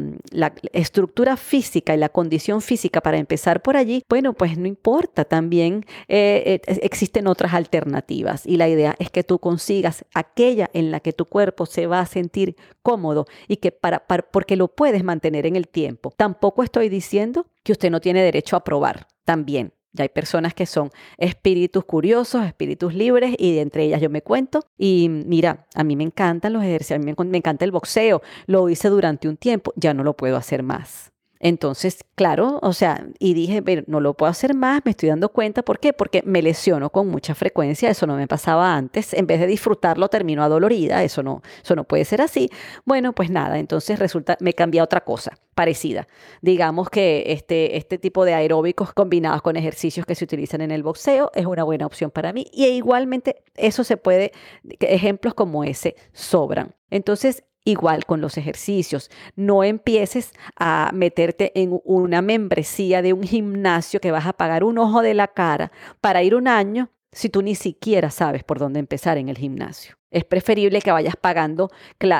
estructura 0.73 1.37
física 1.37 1.93
y 1.93 1.97
la 1.97 2.09
condición 2.09 2.61
física 2.61 3.01
para 3.01 3.17
empezar 3.17 3.61
por 3.61 3.77
allí, 3.77 4.03
bueno, 4.09 4.33
pues 4.33 4.57
no 4.57 4.67
importa, 4.67 5.25
también 5.25 5.85
eh, 6.07 6.61
eh, 6.67 6.79
existen 6.81 7.27
otras 7.27 7.53
alternativas 7.53 8.45
y 8.45 8.57
la 8.57 8.69
idea 8.69 8.95
es 8.99 9.09
que 9.09 9.23
tú 9.23 9.39
consigas 9.39 10.05
aquella 10.13 10.69
en 10.73 10.91
la 10.91 10.99
que 10.99 11.13
tu 11.13 11.25
cuerpo 11.25 11.65
se 11.65 11.87
va 11.87 11.99
a 11.99 12.05
sentir 12.05 12.55
cómodo 12.81 13.25
y 13.47 13.57
que 13.57 13.71
para, 13.71 14.05
porque 14.05 14.55
lo 14.55 14.67
puedes 14.67 15.03
mantener 15.03 15.45
en 15.45 15.55
el 15.55 15.67
tiempo. 15.67 16.11
Tampoco 16.15 16.63
estoy 16.63 16.89
diciendo 16.89 17.45
que 17.63 17.71
usted 17.71 17.91
no 17.91 18.01
tiene 18.01 18.23
derecho 18.23 18.55
a 18.55 18.63
probar 18.63 19.07
también. 19.23 19.73
Ya 19.93 20.03
hay 20.03 20.09
personas 20.09 20.53
que 20.53 20.65
son 20.65 20.89
espíritus 21.17 21.83
curiosos, 21.83 22.45
espíritus 22.45 22.93
libres, 22.93 23.35
y 23.37 23.55
de 23.55 23.61
entre 23.61 23.83
ellas 23.83 24.01
yo 24.01 24.09
me 24.09 24.21
cuento. 24.21 24.65
Y 24.77 25.09
mira, 25.09 25.67
a 25.75 25.83
mí 25.83 25.95
me 25.95 26.03
encantan 26.03 26.53
los 26.53 26.63
ejercicios, 26.63 26.95
a 26.95 26.99
mí 26.99 27.13
me, 27.17 27.25
me 27.25 27.37
encanta 27.37 27.65
el 27.65 27.71
boxeo. 27.71 28.21
Lo 28.45 28.69
hice 28.69 28.87
durante 28.87 29.27
un 29.27 29.35
tiempo, 29.35 29.73
ya 29.75 29.93
no 29.93 30.03
lo 30.03 30.15
puedo 30.15 30.37
hacer 30.37 30.63
más. 30.63 31.10
Entonces, 31.43 32.05
claro, 32.13 32.59
o 32.61 32.71
sea, 32.71 33.07
y 33.17 33.33
dije, 33.33 33.63
pero 33.63 33.81
no 33.87 33.99
lo 33.99 34.13
puedo 34.13 34.29
hacer 34.29 34.53
más, 34.53 34.83
me 34.85 34.91
estoy 34.91 35.09
dando 35.09 35.29
cuenta. 35.29 35.63
¿Por 35.63 35.79
qué? 35.79 35.91
Porque 35.91 36.21
me 36.23 36.43
lesiono 36.43 36.91
con 36.91 37.07
mucha 37.07 37.33
frecuencia, 37.33 37.89
eso 37.89 38.05
no 38.05 38.15
me 38.15 38.27
pasaba 38.27 38.75
antes. 38.75 39.15
En 39.15 39.25
vez 39.25 39.39
de 39.39 39.47
disfrutarlo, 39.47 40.07
termino 40.07 40.43
adolorida, 40.43 41.03
eso 41.03 41.23
no, 41.23 41.41
eso 41.63 41.75
no 41.75 41.83
puede 41.83 42.05
ser 42.05 42.21
así. 42.21 42.51
Bueno, 42.85 43.13
pues 43.13 43.31
nada, 43.31 43.57
entonces 43.57 43.97
resulta, 43.97 44.37
me 44.39 44.53
cambia 44.53 44.83
otra 44.83 45.01
cosa 45.01 45.35
parecida. 45.55 46.07
Digamos 46.43 46.91
que 46.91 47.23
este, 47.27 47.75
este 47.75 47.97
tipo 47.97 48.23
de 48.23 48.35
aeróbicos 48.35 48.93
combinados 48.93 49.41
con 49.41 49.57
ejercicios 49.57 50.05
que 50.05 50.13
se 50.13 50.25
utilizan 50.25 50.61
en 50.61 50.69
el 50.69 50.83
boxeo 50.83 51.31
es 51.33 51.47
una 51.47 51.63
buena 51.63 51.87
opción 51.87 52.11
para 52.11 52.33
mí. 52.33 52.45
Y 52.53 52.65
igualmente 52.67 53.43
eso 53.55 53.83
se 53.83 53.97
puede, 53.97 54.31
ejemplos 54.79 55.33
como 55.33 55.63
ese 55.63 55.95
sobran. 56.13 56.75
Entonces, 56.91 57.43
Igual 57.63 58.05
con 58.05 58.21
los 58.21 58.37
ejercicios, 58.37 59.11
no 59.35 59.63
empieces 59.63 60.33
a 60.55 60.89
meterte 60.93 61.51
en 61.61 61.79
una 61.83 62.23
membresía 62.23 63.03
de 63.03 63.13
un 63.13 63.21
gimnasio 63.21 63.99
que 63.99 64.11
vas 64.11 64.25
a 64.25 64.33
pagar 64.33 64.63
un 64.63 64.79
ojo 64.79 65.03
de 65.03 65.13
la 65.13 65.27
cara 65.27 65.71
para 66.01 66.23
ir 66.23 66.33
un 66.33 66.47
año 66.47 66.89
si 67.11 67.29
tú 67.29 67.41
ni 67.41 67.55
siquiera 67.55 68.09
sabes 68.09 68.43
por 68.43 68.59
dónde 68.59 68.79
empezar 68.79 69.17
en 69.17 69.29
el 69.29 69.37
gimnasio. 69.37 69.95
Es 70.11 70.25
preferible 70.25 70.81
que 70.81 70.91
vayas 70.91 71.15
pagando 71.15 71.69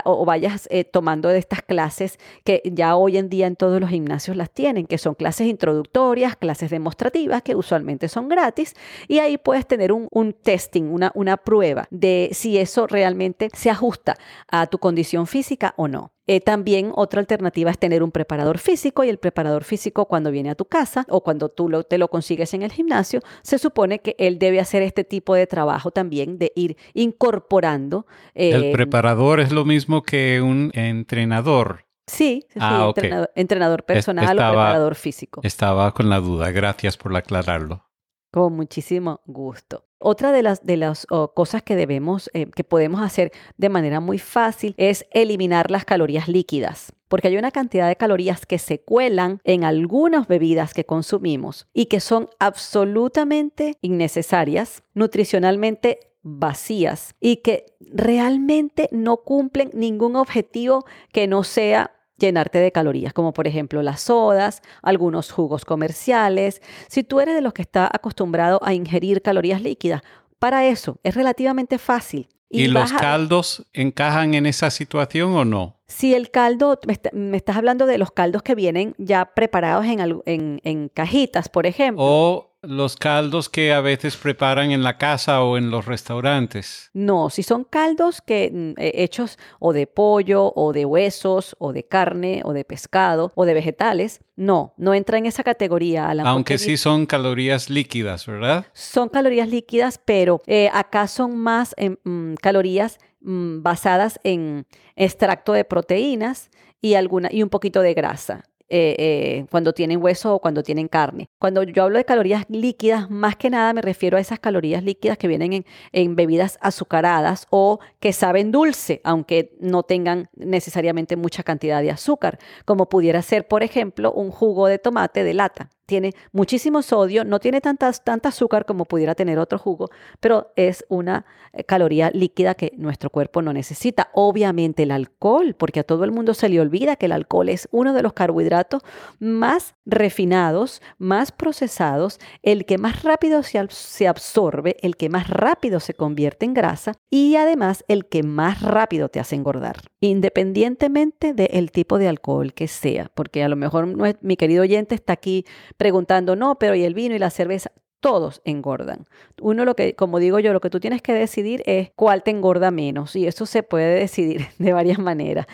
o 0.06 0.26
vayas 0.26 0.68
eh, 0.72 0.86
tomando 0.86 1.28
de 1.28 1.40
estas 1.40 1.62
clases 1.62 2.20
que 2.46 2.62
ya 2.64 2.96
hoy 2.96 3.18
en 3.18 3.28
día 3.28 3.48
en 3.48 3.58
todos 3.58 3.82
los 3.82 3.90
gimnasios 3.90 4.38
las 4.38 4.50
tienen, 4.50 4.88
que 4.88 4.98
son 4.98 5.14
clases 5.14 5.48
introductorias, 5.48 6.38
clases 6.38 6.70
demostrativas, 6.70 7.42
que 7.42 7.54
usualmente 7.54 8.08
son 8.08 8.30
gratis, 8.30 8.76
y 9.10 9.20
ahí 9.20 9.38
puedes 9.38 9.68
tener 9.68 9.92
un, 9.92 10.34
testing, 10.42 10.84
una, 10.84 11.12
una 11.16 11.36
prueba 11.36 11.88
de 11.92 12.30
si 12.32 12.58
eso 12.58 12.88
realmente 12.88 13.50
se 13.54 13.70
ajusta 13.70 14.16
a 14.48 14.68
tu 14.68 14.78
condición 14.78 15.28
física 15.28 15.74
o 15.76 15.90
no. 15.90 16.14
Eh, 16.32 16.40
también 16.40 16.94
otra 16.96 17.20
alternativa 17.20 17.72
es 17.72 17.78
tener 17.78 18.02
un 18.02 18.10
preparador 18.10 18.58
físico 18.58 19.04
y 19.04 19.10
el 19.10 19.18
preparador 19.18 19.66
físico 19.66 20.06
cuando 20.06 20.32
viene 20.32 20.50
a 20.50 20.56
tu 20.56 20.64
casa 20.64 21.06
o 21.10 21.22
cuando 21.22 21.50
tú 21.50 21.70
te 21.84 21.98
lo 21.98 22.08
consigues 22.08 22.54
en 22.54 22.62
el 22.62 22.72
gimnasio, 22.72 23.20
se 23.42 23.58
supone 23.58 24.00
que 24.00 24.16
él 24.18 24.40
debe 24.40 24.62
hacer 24.62 24.82
este 24.82 25.04
tipo 25.04 25.36
de 25.36 25.46
trabajo 25.46 25.92
también 25.92 26.38
de 26.38 26.54
ir 26.56 26.78
incorporando. 26.94 28.06
el 28.34 28.64
eh, 28.64 28.72
preparador 28.72 29.42
es 29.42 29.52
lo 29.52 29.66
mismo 29.66 30.04
que 30.04 30.40
un 30.40 30.72
entrenador. 30.74 31.84
Sí, 32.08 32.46
ah, 32.58 32.94
entrenador, 33.36 33.84
personal 33.84 34.38
o 34.38 34.42
preparador 34.42 34.96
físico. 34.96 35.42
Estaba 35.44 35.94
con 35.94 36.10
la 36.10 36.22
duda, 36.22 36.50
gracias 36.52 36.96
por 36.96 37.14
aclararlo. 37.14 37.90
Con 38.32 38.54
muchísimo 38.54 39.20
gusto. 39.26 39.84
Otra 40.04 40.32
de 40.32 40.42
las, 40.42 40.66
de 40.66 40.78
las 40.78 41.06
cosas 41.36 41.62
que 41.62 41.76
debemos, 41.76 42.30
eh, 42.34 42.48
que 42.48 42.64
podemos 42.64 43.02
hacer 43.02 43.32
de 43.58 43.70
manera 43.70 44.00
muy 44.00 44.18
fácil 44.18 44.74
es 44.78 45.06
eliminar 45.12 45.70
las 45.70 45.86
calorías 45.86 46.28
líquidas, 46.28 46.92
porque 47.08 47.28
hay 47.28 47.38
una 47.38 47.52
cantidad 47.52 47.88
de 47.88 47.96
calorías 47.96 48.48
que 48.48 48.58
se 48.58 48.82
cuelan 48.82 49.40
en 49.44 49.64
algunas 49.64 50.28
bebidas 50.28 50.74
que 50.74 50.86
consumimos 50.86 51.68
y 51.72 51.86
que 51.86 52.00
son 52.00 52.30
absolutamente 52.40 53.78
innecesarias, 53.82 54.82
nutricionalmente 54.96 56.00
vacías 56.24 57.16
y 57.20 57.38
que 57.38 57.66
realmente 57.80 58.90
no 58.92 59.18
cumplen 59.18 59.70
ningún 59.74 60.16
objetivo 60.16 60.86
que 61.12 61.28
no 61.28 61.44
sea 61.44 61.92
llenarte 62.22 62.60
de 62.60 62.72
calorías, 62.72 63.14
como 63.14 63.34
por 63.34 63.48
ejemplo 63.48 63.82
las 63.82 64.02
sodas, 64.02 64.62
algunos 64.82 65.32
jugos 65.32 65.66
comerciales. 65.66 66.62
Si 66.88 67.04
tú 67.04 67.20
eres 67.20 67.36
de 67.36 67.42
los 67.42 67.54
que 67.54 67.62
está 67.62 67.90
acostumbrado 67.92 68.60
a 68.64 68.74
ingerir 68.74 69.22
calorías 69.22 69.62
líquidas, 69.62 70.02
para 70.40 70.66
eso 70.66 70.98
es 71.04 71.16
relativamente 71.16 71.78
fácil. 71.78 72.28
¿Y, 72.54 72.68
los 72.68 72.92
caldos 72.92 73.66
encajan 73.72 74.34
en 74.34 74.46
esa 74.46 74.70
situación 74.72 75.34
o 75.36 75.46
no? 75.46 75.80
Si 75.88 76.14
el 76.14 76.32
caldo, 76.32 76.80
me, 77.14 77.38
estás 77.38 77.56
hablando 77.56 77.86
de 77.86 77.98
los 77.98 78.12
caldos 78.12 78.44
que 78.44 78.56
vienen 78.56 78.94
ya 78.98 79.26
preparados 79.34 79.86
en, 79.86 80.60
en 80.64 80.90
cajitas, 80.90 81.48
por 81.48 81.66
ejemplo. 81.66 82.04
O 82.06 82.51
los 82.64 82.96
caldos 82.96 83.50
que 83.50 83.74
a 83.74 83.82
veces 83.82 84.18
preparan 84.18 84.72
en 84.72 84.84
la 84.84 84.98
casa 84.98 85.44
o 85.44 85.58
en 85.58 85.72
los 85.72 85.86
restaurantes. 85.86 86.92
No, 86.94 87.30
si 87.30 87.42
son 87.42 87.64
caldos 87.64 88.22
que 88.22 88.52
mm, 88.54 88.74
hechos 88.78 89.40
o 89.60 89.74
de 89.74 89.88
pollo 89.88 90.54
o 90.56 90.72
de 90.72 90.86
huesos 90.86 91.56
o 91.60 91.74
de 91.74 91.84
carne 91.84 92.42
o 92.46 92.54
de 92.54 92.64
pescado 92.64 93.32
o 93.36 93.46
de 93.46 93.54
vegetales, 93.54 94.22
no, 94.36 94.74
no 94.78 94.94
entra 94.94 95.18
en 95.18 95.26
esa 95.26 95.44
categoría. 95.44 96.12
Aunque 96.26 96.58
sí 96.58 96.78
son 96.78 97.06
calorías 97.06 97.70
líquidas, 97.70 98.28
¿verdad? 98.28 98.66
Son 98.74 99.10
calorías 99.10 99.50
líquidas, 99.50 100.00
pero 100.04 100.42
eh, 100.46 100.70
acá 100.72 101.08
son 101.08 101.38
más 101.38 101.74
em, 101.78 101.98
mm, 102.04 102.36
calorías 102.36 103.00
mm, 103.22 103.64
basadas 103.64 104.20
en 104.24 104.68
extracto 104.96 105.54
de 105.54 105.66
proteínas 105.66 106.52
y, 106.80 106.94
alguna, 106.94 107.30
y 107.32 107.42
un 107.42 107.50
poquito 107.50 107.82
de 107.82 107.94
grasa. 107.94 108.44
Eh, 108.74 108.96
eh, 109.00 109.46
cuando 109.52 109.74
tienen 109.74 110.02
hueso 110.02 110.34
o 110.34 110.40
cuando 110.40 110.64
tienen 110.64 110.88
carne. 110.88 111.30
Cuando 111.40 111.64
yo 111.64 111.84
hablo 111.84 111.98
de 111.98 112.06
calorías 112.06 112.46
líquidas, 112.48 113.10
más 113.10 113.36
que 113.36 113.50
nada 113.50 113.74
me 113.74 113.82
refiero 113.82 114.16
a 114.16 114.22
esas 114.22 114.40
calorías 114.40 114.82
líquidas 114.82 115.18
que 115.18 115.28
vienen 115.28 115.52
en, 115.52 115.66
en 115.92 116.16
bebidas 116.16 116.58
azucaradas 116.62 117.48
o 117.50 117.82
que 118.00 118.14
saben 118.14 118.54
dulce, 118.54 119.02
aunque 119.04 119.58
no 119.60 119.84
tengan 119.84 120.30
necesariamente 120.36 121.18
mucha 121.18 121.44
cantidad 121.44 121.82
de 121.82 121.92
azúcar, 121.92 122.40
como 122.64 122.88
pudiera 122.88 123.22
ser, 123.22 123.46
por 123.46 123.62
ejemplo, 123.62 124.14
un 124.14 124.32
jugo 124.32 124.68
de 124.68 124.80
tomate 124.80 125.26
de 125.26 125.34
lata 125.34 125.70
tiene 125.92 126.14
muchísimo 126.32 126.82
sodio, 126.84 127.26
no 127.26 127.42
tiene 127.42 127.60
tanta, 127.60 127.92
tanta 127.92 128.30
azúcar 128.30 128.64
como 128.66 128.86
pudiera 128.86 129.14
tener 129.14 129.38
otro 129.38 129.60
jugo, 129.60 129.90
pero 130.22 130.54
es 130.56 130.86
una 130.88 131.26
eh, 131.52 131.66
caloría 131.66 132.12
líquida 132.12 132.56
que 132.56 132.72
nuestro 132.78 133.10
cuerpo 133.10 133.42
no 133.42 133.52
necesita. 133.52 134.10
Obviamente 134.14 134.84
el 134.84 134.92
alcohol, 134.92 135.54
porque 135.54 135.82
a 135.82 135.84
todo 135.84 136.06
el 136.06 136.14
mundo 136.14 136.34
se 136.34 136.48
le 136.48 136.62
olvida 136.62 136.96
que 136.96 137.08
el 137.08 137.12
alcohol 137.12 137.50
es 137.50 137.68
uno 137.72 137.94
de 137.94 138.04
los 138.04 138.14
carbohidratos 138.14 138.84
más 139.20 139.76
refinados, 139.86 140.82
más 140.98 141.34
procesados, 141.34 142.22
el 142.42 142.66
que 142.66 142.78
más 142.78 143.04
rápido 143.04 143.44
se, 143.44 143.60
se 143.70 144.08
absorbe, 144.08 144.78
el 144.82 144.96
que 144.96 145.10
más 145.10 145.30
rápido 145.30 145.82
se 145.82 145.94
convierte 145.94 146.46
en 146.46 146.54
grasa 146.54 146.94
y 147.10 147.36
además 147.36 147.84
el 147.90 148.06
que 148.06 148.24
más 148.24 148.62
rápido 148.62 149.10
te 149.10 149.20
hace 149.20 149.36
engordar, 149.36 149.76
independientemente 150.00 151.34
del 151.34 151.72
tipo 151.72 151.98
de 151.98 152.08
alcohol 152.08 152.54
que 152.54 152.70
sea, 152.70 153.12
porque 153.14 153.44
a 153.44 153.50
lo 153.50 153.58
mejor 153.58 153.88
mi 154.22 154.38
querido 154.38 154.62
oyente 154.62 154.96
está 154.96 155.14
aquí 155.14 155.46
preguntando, 155.82 156.36
no, 156.36 156.60
pero 156.60 156.76
¿y 156.76 156.84
el 156.84 156.94
vino 156.94 157.16
y 157.16 157.18
la 157.18 157.32
cerveza? 157.32 157.72
Todos 158.02 158.40
engordan. 158.46 159.08
Uno 159.42 159.66
lo 159.66 159.76
que, 159.76 159.96
como 159.96 160.20
digo 160.20 160.38
yo, 160.38 160.54
lo 160.54 160.62
que 160.62 160.70
tú 160.70 160.80
tienes 160.80 161.02
que 161.02 161.12
decidir 161.12 161.64
es 161.66 161.90
cuál 161.96 162.22
te 162.22 162.30
engorda 162.30 162.70
menos 162.70 163.16
y 163.16 163.26
eso 163.26 163.48
se 163.48 163.64
puede 163.64 163.96
decidir 163.96 164.46
de 164.60 164.74
varias 164.74 165.00
maneras. 165.00 165.48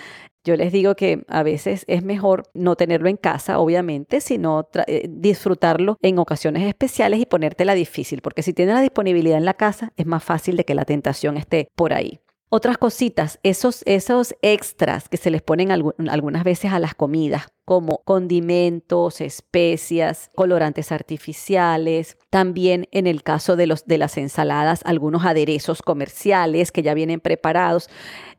Yo 0.44 0.58
les 0.58 0.74
digo 0.74 0.96
que 0.96 1.24
a 1.30 1.44
veces 1.44 1.86
es 1.88 2.04
mejor 2.04 2.44
no 2.54 2.76
tenerlo 2.76 3.08
en 3.08 3.16
casa, 3.16 3.58
obviamente, 3.58 4.20
sino 4.20 4.68
eh, 4.88 5.08
disfrutarlo 5.10 5.96
en 6.02 6.20
ocasiones 6.20 6.64
especiales 6.68 7.22
y 7.22 7.26
ponértela 7.26 7.74
difícil, 7.74 8.22
porque 8.22 8.44
si 8.44 8.52
tienes 8.52 8.76
la 8.76 8.82
disponibilidad 8.82 9.38
en 9.38 9.46
la 9.46 9.54
casa, 9.54 9.94
es 9.96 10.06
más 10.06 10.26
fácil 10.26 10.58
de 10.58 10.66
que 10.66 10.76
la 10.76 10.84
tentación 10.84 11.38
esté 11.38 11.70
por 11.74 11.94
ahí. 11.94 12.20
Otras 12.50 12.78
cositas, 12.78 13.40
esos, 13.44 13.82
esos 13.86 14.36
extras 14.42 15.08
que 15.08 15.16
se 15.16 15.32
les 15.32 15.42
ponen 15.42 15.72
algunas 15.72 16.44
veces 16.44 16.74
a 16.74 16.80
las 16.80 16.96
comidas, 16.96 17.48
como 17.68 17.98
condimentos, 18.06 19.20
especias, 19.20 20.32
colorantes 20.36 20.94
artificiales, 20.94 22.18
también 22.30 22.88
en 22.92 23.08
el 23.08 23.24
caso 23.24 23.58
de, 23.58 23.68
los, 23.68 23.86
de 23.86 23.98
las 23.98 24.16
ensaladas, 24.18 24.80
algunos 24.86 25.26
aderezos 25.26 25.82
comerciales 25.82 26.72
que 26.72 26.82
ya 26.82 26.94
vienen 26.94 27.20
preparados. 27.20 27.90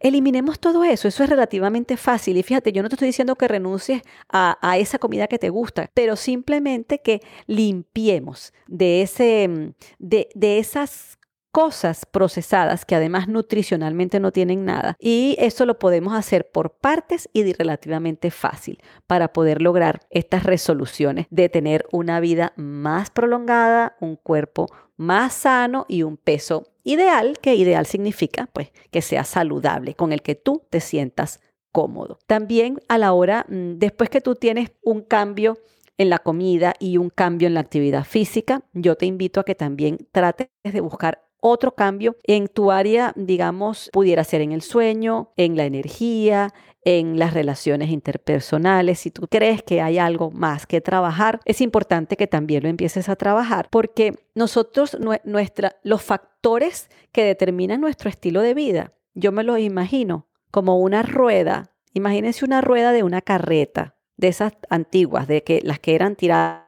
Eliminemos 0.00 0.58
todo 0.60 0.82
eso, 0.82 1.08
eso 1.08 1.22
es 1.22 1.28
relativamente 1.28 1.98
fácil 1.98 2.38
y 2.38 2.42
fíjate, 2.42 2.72
yo 2.72 2.82
no 2.82 2.88
te 2.88 2.94
estoy 2.94 3.08
diciendo 3.08 3.36
que 3.36 3.48
renuncies 3.48 4.00
a, 4.30 4.56
a 4.62 4.78
esa 4.78 4.98
comida 4.98 5.26
que 5.26 5.38
te 5.38 5.50
gusta, 5.50 5.90
pero 5.92 6.16
simplemente 6.16 7.02
que 7.02 7.20
limpiemos 7.46 8.54
de, 8.66 9.02
ese, 9.02 9.74
de, 9.98 10.30
de 10.34 10.58
esas 10.58 11.17
cosas 11.50 12.06
procesadas 12.06 12.84
que 12.84 12.94
además 12.94 13.28
nutricionalmente 13.28 14.20
no 14.20 14.32
tienen 14.32 14.64
nada. 14.64 14.96
Y 14.98 15.36
eso 15.38 15.66
lo 15.66 15.78
podemos 15.78 16.14
hacer 16.14 16.50
por 16.50 16.78
partes 16.78 17.28
y 17.32 17.52
relativamente 17.52 18.30
fácil 18.30 18.80
para 19.06 19.32
poder 19.32 19.62
lograr 19.62 20.00
estas 20.10 20.44
resoluciones 20.44 21.26
de 21.30 21.48
tener 21.48 21.86
una 21.92 22.20
vida 22.20 22.52
más 22.56 23.10
prolongada, 23.10 23.96
un 24.00 24.16
cuerpo 24.16 24.66
más 24.96 25.32
sano 25.32 25.86
y 25.88 26.02
un 26.02 26.16
peso 26.16 26.66
ideal, 26.84 27.38
que 27.40 27.54
ideal 27.54 27.86
significa 27.86 28.48
pues 28.52 28.72
que 28.90 29.02
sea 29.02 29.24
saludable, 29.24 29.94
con 29.94 30.12
el 30.12 30.22
que 30.22 30.34
tú 30.34 30.62
te 30.70 30.80
sientas 30.80 31.40
cómodo. 31.72 32.18
También 32.26 32.80
a 32.88 32.98
la 32.98 33.12
hora, 33.12 33.46
mm, 33.48 33.78
después 33.78 34.10
que 34.10 34.20
tú 34.20 34.34
tienes 34.34 34.72
un 34.82 35.02
cambio 35.02 35.58
en 35.98 36.10
la 36.10 36.18
comida 36.18 36.74
y 36.78 36.96
un 36.96 37.10
cambio 37.10 37.48
en 37.48 37.54
la 37.54 37.60
actividad 37.60 38.04
física, 38.04 38.62
yo 38.72 38.96
te 38.96 39.06
invito 39.06 39.40
a 39.40 39.44
que 39.44 39.54
también 39.54 39.98
trates 40.12 40.48
de 40.64 40.80
buscar 40.80 41.27
otro 41.40 41.74
cambio 41.74 42.16
en 42.24 42.48
tu 42.48 42.70
área, 42.70 43.12
digamos, 43.16 43.90
pudiera 43.92 44.24
ser 44.24 44.40
en 44.40 44.52
el 44.52 44.62
sueño, 44.62 45.32
en 45.36 45.56
la 45.56 45.64
energía, 45.64 46.52
en 46.84 47.18
las 47.18 47.34
relaciones 47.34 47.90
interpersonales. 47.90 49.00
Si 49.00 49.10
tú 49.10 49.26
crees 49.28 49.62
que 49.62 49.80
hay 49.80 49.98
algo 49.98 50.30
más 50.30 50.66
que 50.66 50.80
trabajar, 50.80 51.40
es 51.44 51.60
importante 51.60 52.16
que 52.16 52.26
también 52.26 52.62
lo 52.62 52.68
empieces 52.68 53.08
a 53.08 53.16
trabajar 53.16 53.68
porque 53.70 54.14
nosotros, 54.34 54.96
nuestra, 55.24 55.76
los 55.82 56.02
factores 56.02 56.88
que 57.12 57.24
determinan 57.24 57.80
nuestro 57.80 58.08
estilo 58.08 58.40
de 58.42 58.54
vida, 58.54 58.92
yo 59.14 59.32
me 59.32 59.44
lo 59.44 59.58
imagino 59.58 60.28
como 60.50 60.78
una 60.78 61.02
rueda. 61.02 61.72
Imagínense 61.92 62.44
una 62.44 62.60
rueda 62.60 62.92
de 62.92 63.02
una 63.02 63.20
carreta, 63.20 63.96
de 64.16 64.28
esas 64.28 64.52
antiguas, 64.70 65.28
de 65.28 65.42
que 65.42 65.60
las 65.62 65.78
que 65.80 65.94
eran 65.94 66.16
tiradas 66.16 66.67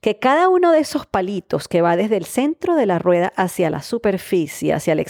que 0.00 0.18
cada 0.18 0.50
uno 0.50 0.70
de 0.70 0.80
esos 0.80 1.06
palitos 1.06 1.66
que 1.66 1.80
va 1.80 1.96
desde 1.96 2.18
el 2.18 2.26
centro 2.26 2.74
de 2.76 2.84
la 2.84 2.98
rueda 2.98 3.32
hacia 3.36 3.70
la 3.70 3.80
superficie, 3.80 4.74
hacia 4.74 4.92
el, 4.92 5.00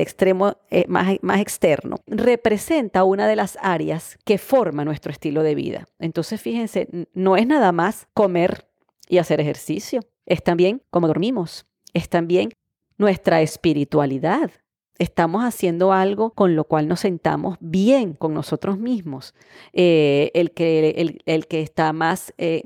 extremo 0.00 0.56
eh, 0.70 0.86
más, 0.88 1.40
externo, 1.40 1.98
representa 2.08 3.04
una 3.04 3.28
de 3.28 3.36
las 3.36 3.56
áreas 3.62 4.18
que 4.24 4.38
forma 4.38 4.84
nuestro 4.84 5.12
estilo 5.12 5.44
de 5.44 5.54
vida. 5.54 5.86
Entonces, 6.00 6.40
fíjense, 6.40 6.88
no 7.14 7.36
es 7.36 7.46
nada 7.46 7.70
más 7.70 8.08
comer 8.12 8.66
y 9.08 9.18
hacer 9.18 9.40
ejercicio, 9.40 10.00
es 10.26 10.42
también 10.42 10.82
cómo 10.90 11.06
dormimos, 11.06 11.64
es 11.92 12.08
también 12.08 12.50
nuestra 12.98 13.40
espiritualidad, 13.40 14.50
estamos 14.98 15.44
haciendo 15.44 15.92
algo 15.92 16.30
con 16.30 16.56
lo 16.56 16.64
cual 16.64 16.88
nos 16.88 17.00
sentamos 17.00 17.56
bien 17.60 18.14
con 18.14 18.34
nosotros 18.34 18.78
mismos. 18.78 19.34
Eh, 19.72 20.30
el, 20.34 20.52
que, 20.52 21.20
el, 21.24 21.46
que 21.46 21.62
está 21.62 21.92
más 21.92 22.32
eh, 22.38 22.64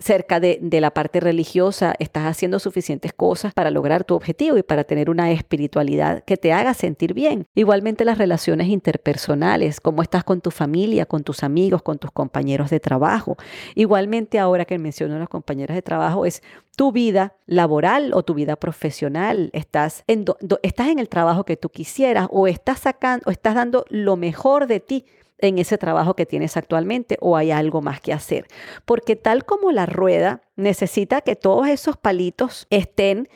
cerca 0.00 0.40
de, 0.40 0.58
la 0.80 0.90
parte 0.90 1.20
religiosa, 1.20 1.94
estás 1.98 2.24
haciendo 2.24 2.58
suficientes 2.58 3.12
cosas 3.12 3.52
para 3.52 3.70
lograr 3.70 4.04
tu 4.04 4.14
objetivo 4.14 4.56
y 4.56 4.62
para 4.62 4.84
tener 4.84 5.10
una 5.10 5.30
espiritualidad 5.30 6.24
que 6.24 6.36
te 6.36 6.52
haga 6.52 6.74
sentir 6.74 7.14
bien. 7.14 7.46
Igualmente 7.54 8.04
las 8.04 8.18
relaciones 8.18 8.68
interpersonales, 8.68 9.80
cómo 9.80 10.02
estás 10.02 10.24
con 10.24 10.40
tu 10.40 10.50
familia, 10.50 11.06
con 11.06 11.22
tus 11.22 11.42
amigos, 11.42 11.82
con 11.82 11.98
tus 11.98 12.10
compañeros 12.10 12.70
de 12.70 12.80
trabajo. 12.80 13.36
Igualmente 13.74 14.38
ahora 14.38 14.64
que 14.64 14.78
menciono 14.78 15.16
a 15.16 15.18
los 15.18 15.28
compañeros 15.28 15.74
de 15.74 15.82
trabajo 15.82 16.24
es 16.24 16.42
tu 16.76 16.92
vida 16.92 17.34
laboral 17.46 18.12
o 18.14 18.22
tu 18.22 18.34
vida 18.34 18.56
profesional. 18.56 19.50
Estás 19.52 20.02
en, 20.06 20.24
estás 20.62 20.88
en 20.88 20.98
el 20.98 21.08
trabajo 21.08 21.44
que 21.44 21.58
tú 21.58 21.68
quisieras 21.68 22.26
o 22.30 22.46
estás 22.46 22.80
sacando 22.80 23.24
o 23.26 23.30
estás 23.30 23.54
dando 23.54 23.84
lo 23.90 24.16
mejor 24.16 24.66
de 24.66 24.80
ti 24.80 25.04
en 25.42 25.58
ese 25.58 25.78
trabajo 25.78 26.14
que 26.14 26.26
tienes 26.26 26.56
actualmente 26.56 27.16
o 27.20 27.36
hay 27.36 27.50
algo 27.50 27.82
más 27.82 28.00
que 28.00 28.12
hacer. 28.12 28.46
Porque 28.84 29.16
tal 29.16 29.44
como 29.44 29.72
la 29.72 29.86
rueda 29.86 30.42
necesita 30.56 31.20
que 31.20 31.36
todos 31.36 31.68
esos 31.68 31.96
palitos 31.96 32.66
estén 32.70 33.28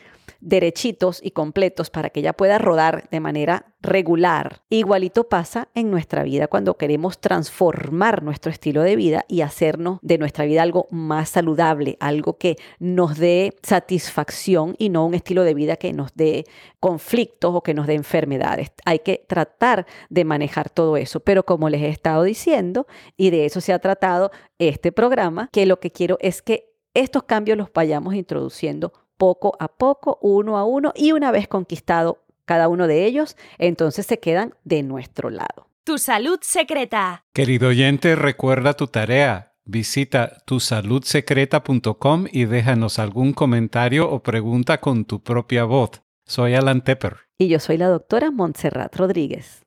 derechitos 0.45 1.21
y 1.23 1.31
completos 1.31 1.91
para 1.91 2.11
que 2.11 2.21
ella 2.21 2.35
pueda 2.35 2.59
rodar 2.59 3.09
de 3.11 3.21
manera 3.21 3.75
regular. 3.81 4.63
Igualito 4.69 5.25
pasa 5.29 5.69
en 5.75 5.91
nuestra 5.91 6.23
vida 6.23 6.49
cuando 6.49 6.77
queremos 6.77 7.19
transformar 7.19 8.23
nuestro 8.23 8.53
estilo 8.53 8.83
de 8.83 8.97
vida 8.97 9.25
y 9.27 9.41
hacernos 9.41 9.99
de 10.03 10.19
nuestra 10.19 10.45
vida 10.45 10.63
algo 10.63 10.87
más 10.91 11.31
saludable, 11.31 11.97
algo 11.99 12.37
que 12.39 12.57
nos 12.79 13.19
dé 13.19 13.57
satisfacción 13.63 14.75
y 14.79 14.91
no 14.91 15.07
un 15.07 15.15
estilo 15.15 15.45
de 15.45 15.55
vida 15.55 15.77
que 15.77 15.93
nos 15.93 16.15
dé 16.15 16.45
conflictos 16.79 17.55
o 17.55 17.63
que 17.63 17.75
nos 17.75 17.87
dé 17.87 17.95
enfermedades. 17.95 18.71
Hay 18.85 18.99
que 18.99 19.25
tratar 19.27 19.87
de 20.11 20.25
manejar 20.25 20.69
todo 20.69 20.97
eso, 20.97 21.21
pero 21.21 21.45
como 21.45 21.71
les 21.71 21.83
he 21.83 21.89
estado 21.89 22.23
diciendo, 22.23 22.87
y 23.17 23.31
de 23.31 23.47
eso 23.47 23.61
se 23.61 23.73
ha 23.73 23.79
tratado 23.79 24.31
este 24.59 24.93
programa, 24.93 25.49
que 25.53 25.67
lo 25.67 25.81
que 25.81 25.91
quiero 25.91 26.19
es 26.21 26.43
que 26.43 26.75
estos 26.95 27.25
cambios 27.25 27.59
los 27.59 27.73
vayamos 27.73 28.15
introduciendo 28.15 28.93
poco 29.17 29.57
a 29.61 29.69
poco, 29.69 30.19
uno 30.23 30.57
a 30.59 30.65
uno, 30.65 30.93
y 30.95 31.13
una 31.13 31.31
vez 31.31 31.49
conquistado 31.49 32.25
cada 32.45 32.69
uno 32.69 32.87
de 32.87 33.07
ellos, 33.07 33.37
entonces 33.59 34.07
se 34.07 34.19
quedan 34.19 34.55
de 34.65 34.83
nuestro 34.83 35.31
lado. 35.31 35.69
Tu 35.85 35.99
salud 35.99 36.39
secreta. 36.43 37.25
Querido 37.33 37.69
oyente, 37.69 38.17
recuerda 38.17 38.75
tu 38.75 38.87
tarea. 38.87 39.53
Visita 39.67 40.43
tusaludsecreta.com 40.47 42.27
y 42.31 42.45
déjanos 42.45 42.99
algún 42.99 43.33
comentario 43.33 44.11
o 44.11 44.23
pregunta 44.23 44.81
con 44.81 45.05
tu 45.05 45.23
propia 45.23 45.65
voz. 45.65 46.03
Soy 46.27 46.55
Alan 46.55 46.85
Tepper. 46.85 47.17
Y 47.39 47.49
yo 47.49 47.59
soy 47.59 47.79
la 47.79 47.89
doctora 47.89 48.31
Montserrat 48.31 48.95
Rodríguez. 48.97 49.64